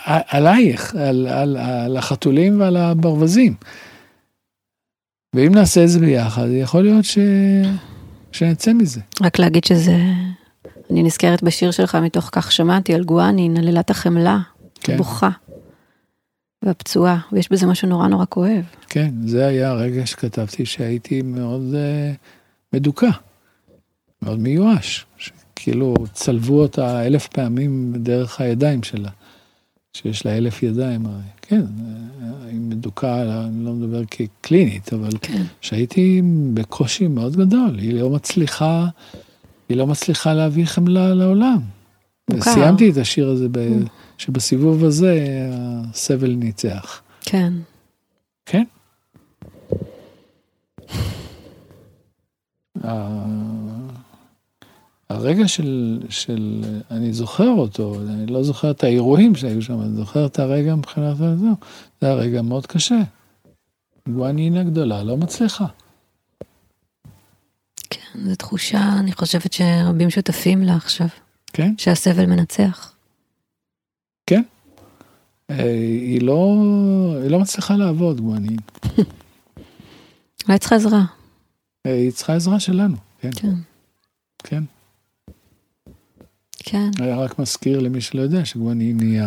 עלייך, 0.07 0.95
על, 0.95 1.27
על, 1.27 1.57
על 1.57 1.97
החתולים 1.97 2.61
ועל 2.61 2.77
הברווזים. 2.77 3.55
ואם 5.35 5.55
נעשה 5.55 5.85
את 5.85 5.89
זה 5.89 6.01
ביחד, 6.01 6.47
יכול 6.51 6.83
להיות 6.83 7.05
ש... 7.05 7.19
שנצא 8.33 8.73
מזה. 8.73 9.01
רק 9.23 9.39
להגיד 9.39 9.65
שזה... 9.65 9.97
אני 10.91 11.03
נזכרת 11.03 11.43
בשיר 11.43 11.71
שלך 11.71 11.95
מתוך 11.95 12.29
כך 12.33 12.53
שמעתי 12.53 12.95
על 12.95 13.05
גואנין, 13.05 13.57
על 13.57 13.69
אלת 13.69 13.91
החמלה, 13.91 14.39
כן. 14.81 14.97
בוכה. 14.97 15.31
והפצועה, 16.63 17.19
ויש 17.33 17.53
בזה 17.53 17.67
משהו 17.67 17.89
נורא 17.89 18.09
נורא 18.09 18.25
כואב. 18.29 18.65
כן, 18.89 19.11
זה 19.27 19.47
היה 19.47 19.71
הרגע 19.71 20.07
שכתבתי 20.07 20.67
שהייתי 20.67 21.23
מאוד 21.23 21.63
uh, 21.73 22.17
מדוכא, 22.73 23.11
מאוד 24.23 24.41
מיואש, 24.41 25.07
כאילו 25.57 25.95
צלבו 26.13 26.63
אותה 26.63 27.07
אלף 27.07 27.29
פעמים 27.29 27.93
דרך 27.97 28.41
הידיים 28.41 28.83
שלה, 28.83 29.11
שיש 29.95 30.27
לה 30.27 30.37
אלף 30.37 30.63
ידיים, 30.63 31.07
הרי. 31.07 31.23
כן, 31.43 31.61
אה, 31.61 32.47
היא 32.47 32.61
מדוכאה, 32.61 33.45
אני 33.45 33.65
לא 33.65 33.73
מדבר 33.73 34.03
כקלינית, 34.11 34.93
אבל 34.93 35.11
כן. 35.21 35.43
שהייתי 35.61 36.23
בקושי 36.55 37.09
מאוד 37.09 37.37
גדול, 37.37 37.79
היא 37.79 37.95
לא 37.95 38.11
מצליחה, 38.11 38.87
היא 39.69 39.77
לא 39.77 39.87
מצליחה 39.87 40.35
להביא 40.35 40.65
חמלה 40.65 41.15
לעולם. 41.15 41.59
סיימתי 42.41 42.91
את 42.91 42.97
השיר 42.97 43.29
הזה, 43.29 43.49
ב, 43.51 43.59
שבסיבוב 44.19 44.85
הזה 44.85 45.27
הסבל 45.51 46.31
ניצח. 46.31 47.03
כן. 47.21 47.53
כן. 48.47 48.65
הרגע 55.15 55.49
של, 55.49 56.01
של, 56.09 56.65
אני 56.91 57.13
זוכר 57.13 57.49
אותו, 57.49 57.97
אני 58.09 58.27
לא 58.27 58.43
זוכר 58.43 58.71
את 58.71 58.85
האירועים 58.85 59.35
שהיו 59.35 59.63
שם, 59.63 59.81
אני 59.81 59.97
זוכר 59.97 60.27
את 60.27 60.39
הרגע 60.39 60.75
מבחינת 60.75 61.17
זה, 61.17 61.35
זה 62.01 62.11
הרגע 62.11 62.43
מאוד 62.43 62.67
קשה. 62.67 63.01
גואנינה 64.09 64.63
גדולה 64.63 65.03
לא 65.03 65.17
מצליחה. 65.17 65.67
כן, 67.91 68.21
זו 68.25 68.37
תחושה, 68.37 68.93
אני 68.99 69.13
חושבת 69.13 69.53
שרבים 69.53 70.11
שותפים 70.11 70.63
לה 70.63 70.77
עכשיו, 70.77 71.09
כן? 71.53 71.75
שהסבל 71.79 72.27
מנצח. 72.27 72.95
אה, 75.51 75.65
היא 76.01 76.23
לא, 76.23 76.57
היא 77.23 77.31
לא 77.31 77.39
מצליחה 77.41 77.77
לעבוד, 77.77 78.21
גואנינה. 78.21 78.63
אולי 80.49 80.59
צריכה 80.59 80.77
עזרה. 80.77 81.05
אה, 81.87 81.95
היא 81.95 82.11
צריכה 82.11 82.35
עזרה 82.35 82.61
שלנו, 82.61 82.97
כן, 83.21 83.31
כן. 83.37 83.55
כן. 84.39 84.65
כן. 86.65 86.91
היה 86.99 87.17
רק 87.17 87.39
מזכיר 87.39 87.81
למי 87.81 88.01
שלא 88.01 88.23
יודע 88.23 88.45
שגואנין 88.45 89.01
היא 89.01 89.21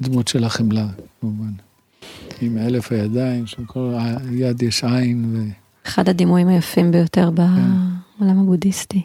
הדמות 0.00 0.28
של 0.28 0.44
החמלה, 0.44 0.86
כמובן. 1.20 1.52
עם 2.40 2.58
אלף 2.58 2.92
הידיים, 2.92 3.46
שבכל 3.46 3.94
יד 4.32 4.62
יש 4.62 4.84
עין, 4.84 5.24
ו... 5.32 5.38
אחד 5.86 6.08
הדימויים 6.08 6.48
היפים 6.48 6.90
ביותר 6.90 7.30
בעולם 7.30 8.40
הבודהיסטי. 8.40 9.02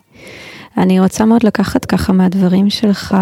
אני 0.77 0.99
רוצה 0.99 1.25
מאוד 1.25 1.43
לקחת 1.43 1.85
ככה 1.85 2.13
מהדברים 2.13 2.69
שלך 2.69 3.17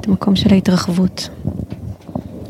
את 0.00 0.06
המקום 0.06 0.36
של 0.36 0.52
ההתרחבות. 0.52 1.28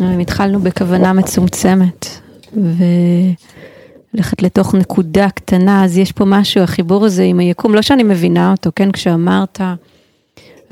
התחלנו 0.01 0.61
בכוונה 0.61 1.13
מצומצמת 1.13 2.07
וללכת 2.53 4.43
לתוך 4.43 4.75
נקודה 4.75 5.31
קטנה, 5.31 5.85
אז 5.85 5.99
יש 5.99 6.13
פה 6.13 6.25
משהו, 6.25 6.63
החיבור 6.63 7.05
הזה 7.05 7.23
עם 7.23 7.39
היקום, 7.39 7.75
לא 7.75 7.83
שאני 7.83 8.03
מבינה 8.03 8.51
אותו, 8.51 8.71
כן, 8.77 8.93
כשאמרת, 8.93 9.61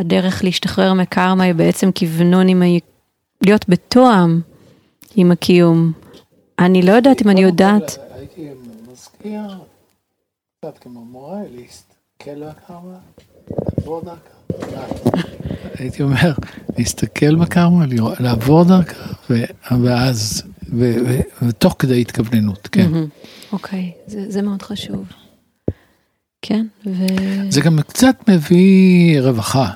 הדרך 0.03 0.45
להשתחרר 0.45 0.93
מקרמה 0.95 1.45
היא 1.45 1.55
בעצם 1.55 1.91
כוונון 1.99 2.49
עם 2.49 2.63
ה... 2.63 2.67
להיות 3.43 3.69
בתואם 3.69 4.41
עם 5.17 5.31
הקיום. 5.31 5.93
אני 6.59 6.83
לא 6.83 6.93
יודעת 6.93 7.23
אם 7.23 7.29
אני 7.31 7.41
יודעת. 7.41 7.99
הייתי 8.15 8.49
מזכיר, 8.93 9.41
קצת 10.59 10.79
כמו 10.81 11.05
מורליסט, 11.05 11.95
כאילו 12.19 12.47
הקרמה, 12.49 12.99
לעבור 13.51 14.03
דרכה. 14.05 15.23
הייתי 15.79 16.03
אומר, 16.03 16.33
להסתכל 16.79 17.35
בקרמה, 17.37 17.85
לעבור 18.21 18.65
דרכה, 18.65 19.13
ואז, 19.85 20.43
ותוך 21.43 21.77
כדי 21.79 22.01
התכווננות, 22.01 22.69
כן. 22.73 22.91
אוקיי, 23.53 23.93
זה, 24.07 24.31
זה 24.31 24.43
מאוד 24.43 24.63
חשוב. 24.63 25.05
כן, 26.43 26.67
ו... 26.87 27.07
זה 27.51 27.61
גם 27.61 27.79
קצת 27.89 28.17
מביא 28.29 29.21
רווחה. 29.21 29.71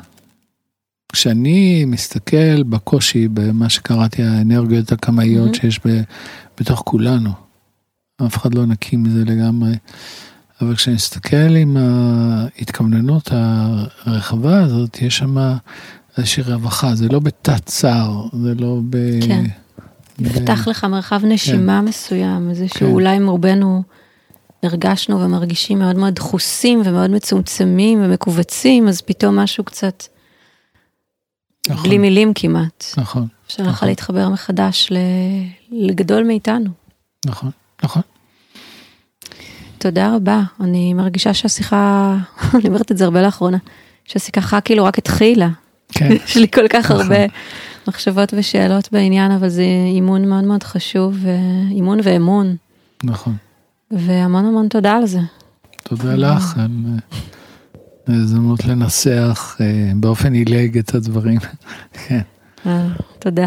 כשאני 1.17 1.85
מסתכל 1.85 2.63
בקושי 2.63 3.29
במה 3.29 3.69
שקראתי 3.69 4.23
האנרגיות 4.23 4.93
הקמאיות 4.93 5.55
Mhm. 5.55 5.59
שיש 5.61 5.81
ב, 5.87 6.01
בתוך 6.61 6.83
כולנו, 6.87 7.31
אף 8.27 8.37
אחד 8.37 8.55
לא 8.55 8.67
נקי 8.67 8.97
מזה 8.97 9.25
לגמרי, 9.25 9.73
אבל 10.61 10.75
כשאני 10.77 10.95
מסתכל 10.97 11.57
עם 11.57 11.77
ההתכווננות 11.77 13.29
הרחבה 13.33 14.59
הזאת, 14.65 15.03
יש 15.03 15.19
שם 15.19 15.37
איזושהי 16.19 16.43
רווחה, 16.43 16.95
זה 16.95 17.09
לא 17.09 17.19
בתת 17.19 17.67
צער, 17.67 18.27
זה 18.43 18.55
לא 18.55 18.81
ב... 18.91 18.97
כן. 19.27 19.45
ב- 20.19 20.27
יפתח 20.27 20.69
לך 20.69 20.85
מרחב 20.85 21.21
נשימה 21.25 21.83
מסוים, 21.83 22.51
איזה 22.51 22.67
כן. 22.69 22.79
שאולי 22.79 23.17
עם 23.17 23.29
רובנו 23.29 23.83
הרגשנו 24.63 25.21
ומרגישים 25.21 25.79
מאוד 25.79 25.97
מאוד 25.97 26.15
דחוסים 26.15 26.83
ומאוד 26.85 27.11
מצומצמים 27.11 27.99
ומכווצים, 28.03 28.89
אז 28.89 29.01
פתאום 29.01 29.37
משהו 29.39 29.65
קצת, 29.65 30.03
נכון, 31.69 31.89
בלי 31.89 31.99
מילים 31.99 32.33
כמעט, 32.35 32.85
נכון, 32.97 33.27
אפשר 33.47 33.63
לך 33.63 33.69
נכון. 33.69 33.89
להתחבר 33.89 34.29
מחדש 34.29 34.89
ל... 34.91 34.97
לגדול 35.71 36.25
מאיתנו. 36.25 36.71
נכון, 37.27 37.51
נכון. 37.85 38.03
תודה 39.79 40.15
רבה, 40.17 40.43
אני 40.61 40.95
מרגישה 40.95 41.35
שהשיחה, 41.35 42.17
אני 42.55 42.69
אומרת 42.69 42.93
את 42.93 42.99
זה 42.99 43.05
הרבה 43.05 43.23
לאחרונה, 43.23 43.59
שהשיחה 44.05 44.61
כאילו 44.61 44.85
רק 44.85 44.99
התחילה, 44.99 45.49
כן, 45.93 46.13
יש 46.25 46.37
לי 46.37 46.51
כל 46.51 46.69
כך 46.69 46.85
נכון. 46.85 47.01
הרבה 47.01 47.27
מחשבות 47.89 48.35
ושאלות 48.37 48.89
בעניין, 48.93 49.31
אבל 49.31 49.49
זה 49.49 49.65
אימון 49.95 50.29
מאוד 50.29 50.45
מאוד 50.45 50.63
חשוב, 50.63 51.17
אימון 51.71 51.99
ואמון, 52.03 52.57
נכון. 53.05 53.37
והמון 53.91 54.47
המון 54.47 54.69
תודה 54.69 54.97
על 54.97 55.07
זה. 55.07 55.21
תודה 55.83 56.15
לך 56.15 56.61
על 58.09 58.15
ההזדמנות 58.15 58.65
לנסח 58.65 59.57
אה, 59.61 59.91
באופן 59.97 60.33
עילג 60.33 60.79
את 60.79 60.95
הדברים. 60.95 61.39
כן. 62.09 62.21
אה, 62.67 62.89
תודה. 63.19 63.47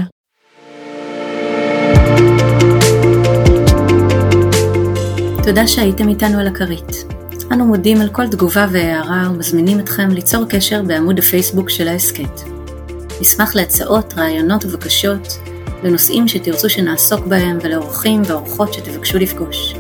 תודה 5.44 5.68
שהייתם 5.68 6.10
איתנו 6.10 6.40
על 6.40 6.48
הכרית. 6.48 7.04
אנו 7.52 7.66
מודים 7.66 8.02
על 8.02 8.10
כל 8.10 8.28
תגובה 8.28 8.68
והערה 8.72 9.30
ומזמינים 9.32 9.80
אתכם 9.80 10.10
ליצור 10.10 10.46
קשר 10.50 10.84
בעמוד 10.84 11.20
הפייסבוק 11.20 11.70
של 11.70 11.88
ההסכת. 11.88 12.42
נשמח 13.22 13.56
להצעות, 13.56 14.14
רעיונות 14.18 14.66
ובקשות 14.66 15.40
לנושאים 15.84 16.28
שתרצו 16.28 16.70
שנעסוק 16.70 17.28
בהם 17.28 17.58
ולאורחים 17.62 18.22
ואורחות 18.26 18.74
שתבקשו 18.74 19.18
לפגוש. 19.18 19.74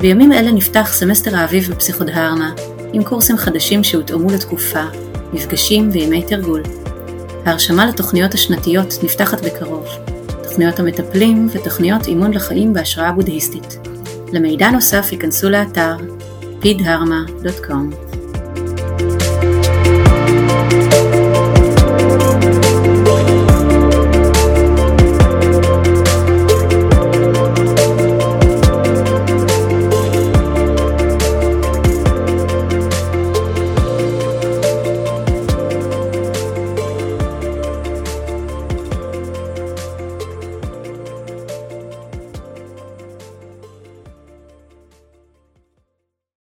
בימים 0.00 0.32
אלה 0.32 0.52
נפתח 0.52 0.88
סמסטר 0.92 1.36
האביב 1.36 1.70
בפסיכודהרמה, 1.70 2.50
עם 2.92 3.04
קורסים 3.04 3.36
חדשים 3.36 3.84
שהותאמו 3.84 4.30
לתקופה, 4.30 4.84
מפגשים 5.32 5.90
וימי 5.92 6.22
תרגול. 6.22 6.62
ההרשמה 7.44 7.86
לתוכניות 7.86 8.34
השנתיות 8.34 8.94
נפתחת 9.02 9.44
בקרוב, 9.44 9.86
תוכניות 10.42 10.80
המטפלים 10.80 11.48
ותוכניות 11.52 12.06
אימון 12.06 12.34
לחיים 12.34 12.72
בהשראה 12.72 13.12
בודהיסטית. 13.12 13.78
למידע 14.32 14.70
נוסף 14.70 15.12
ייכנסו 15.12 15.50
לאתר 15.50 15.96
pidharma.com 16.62 18.07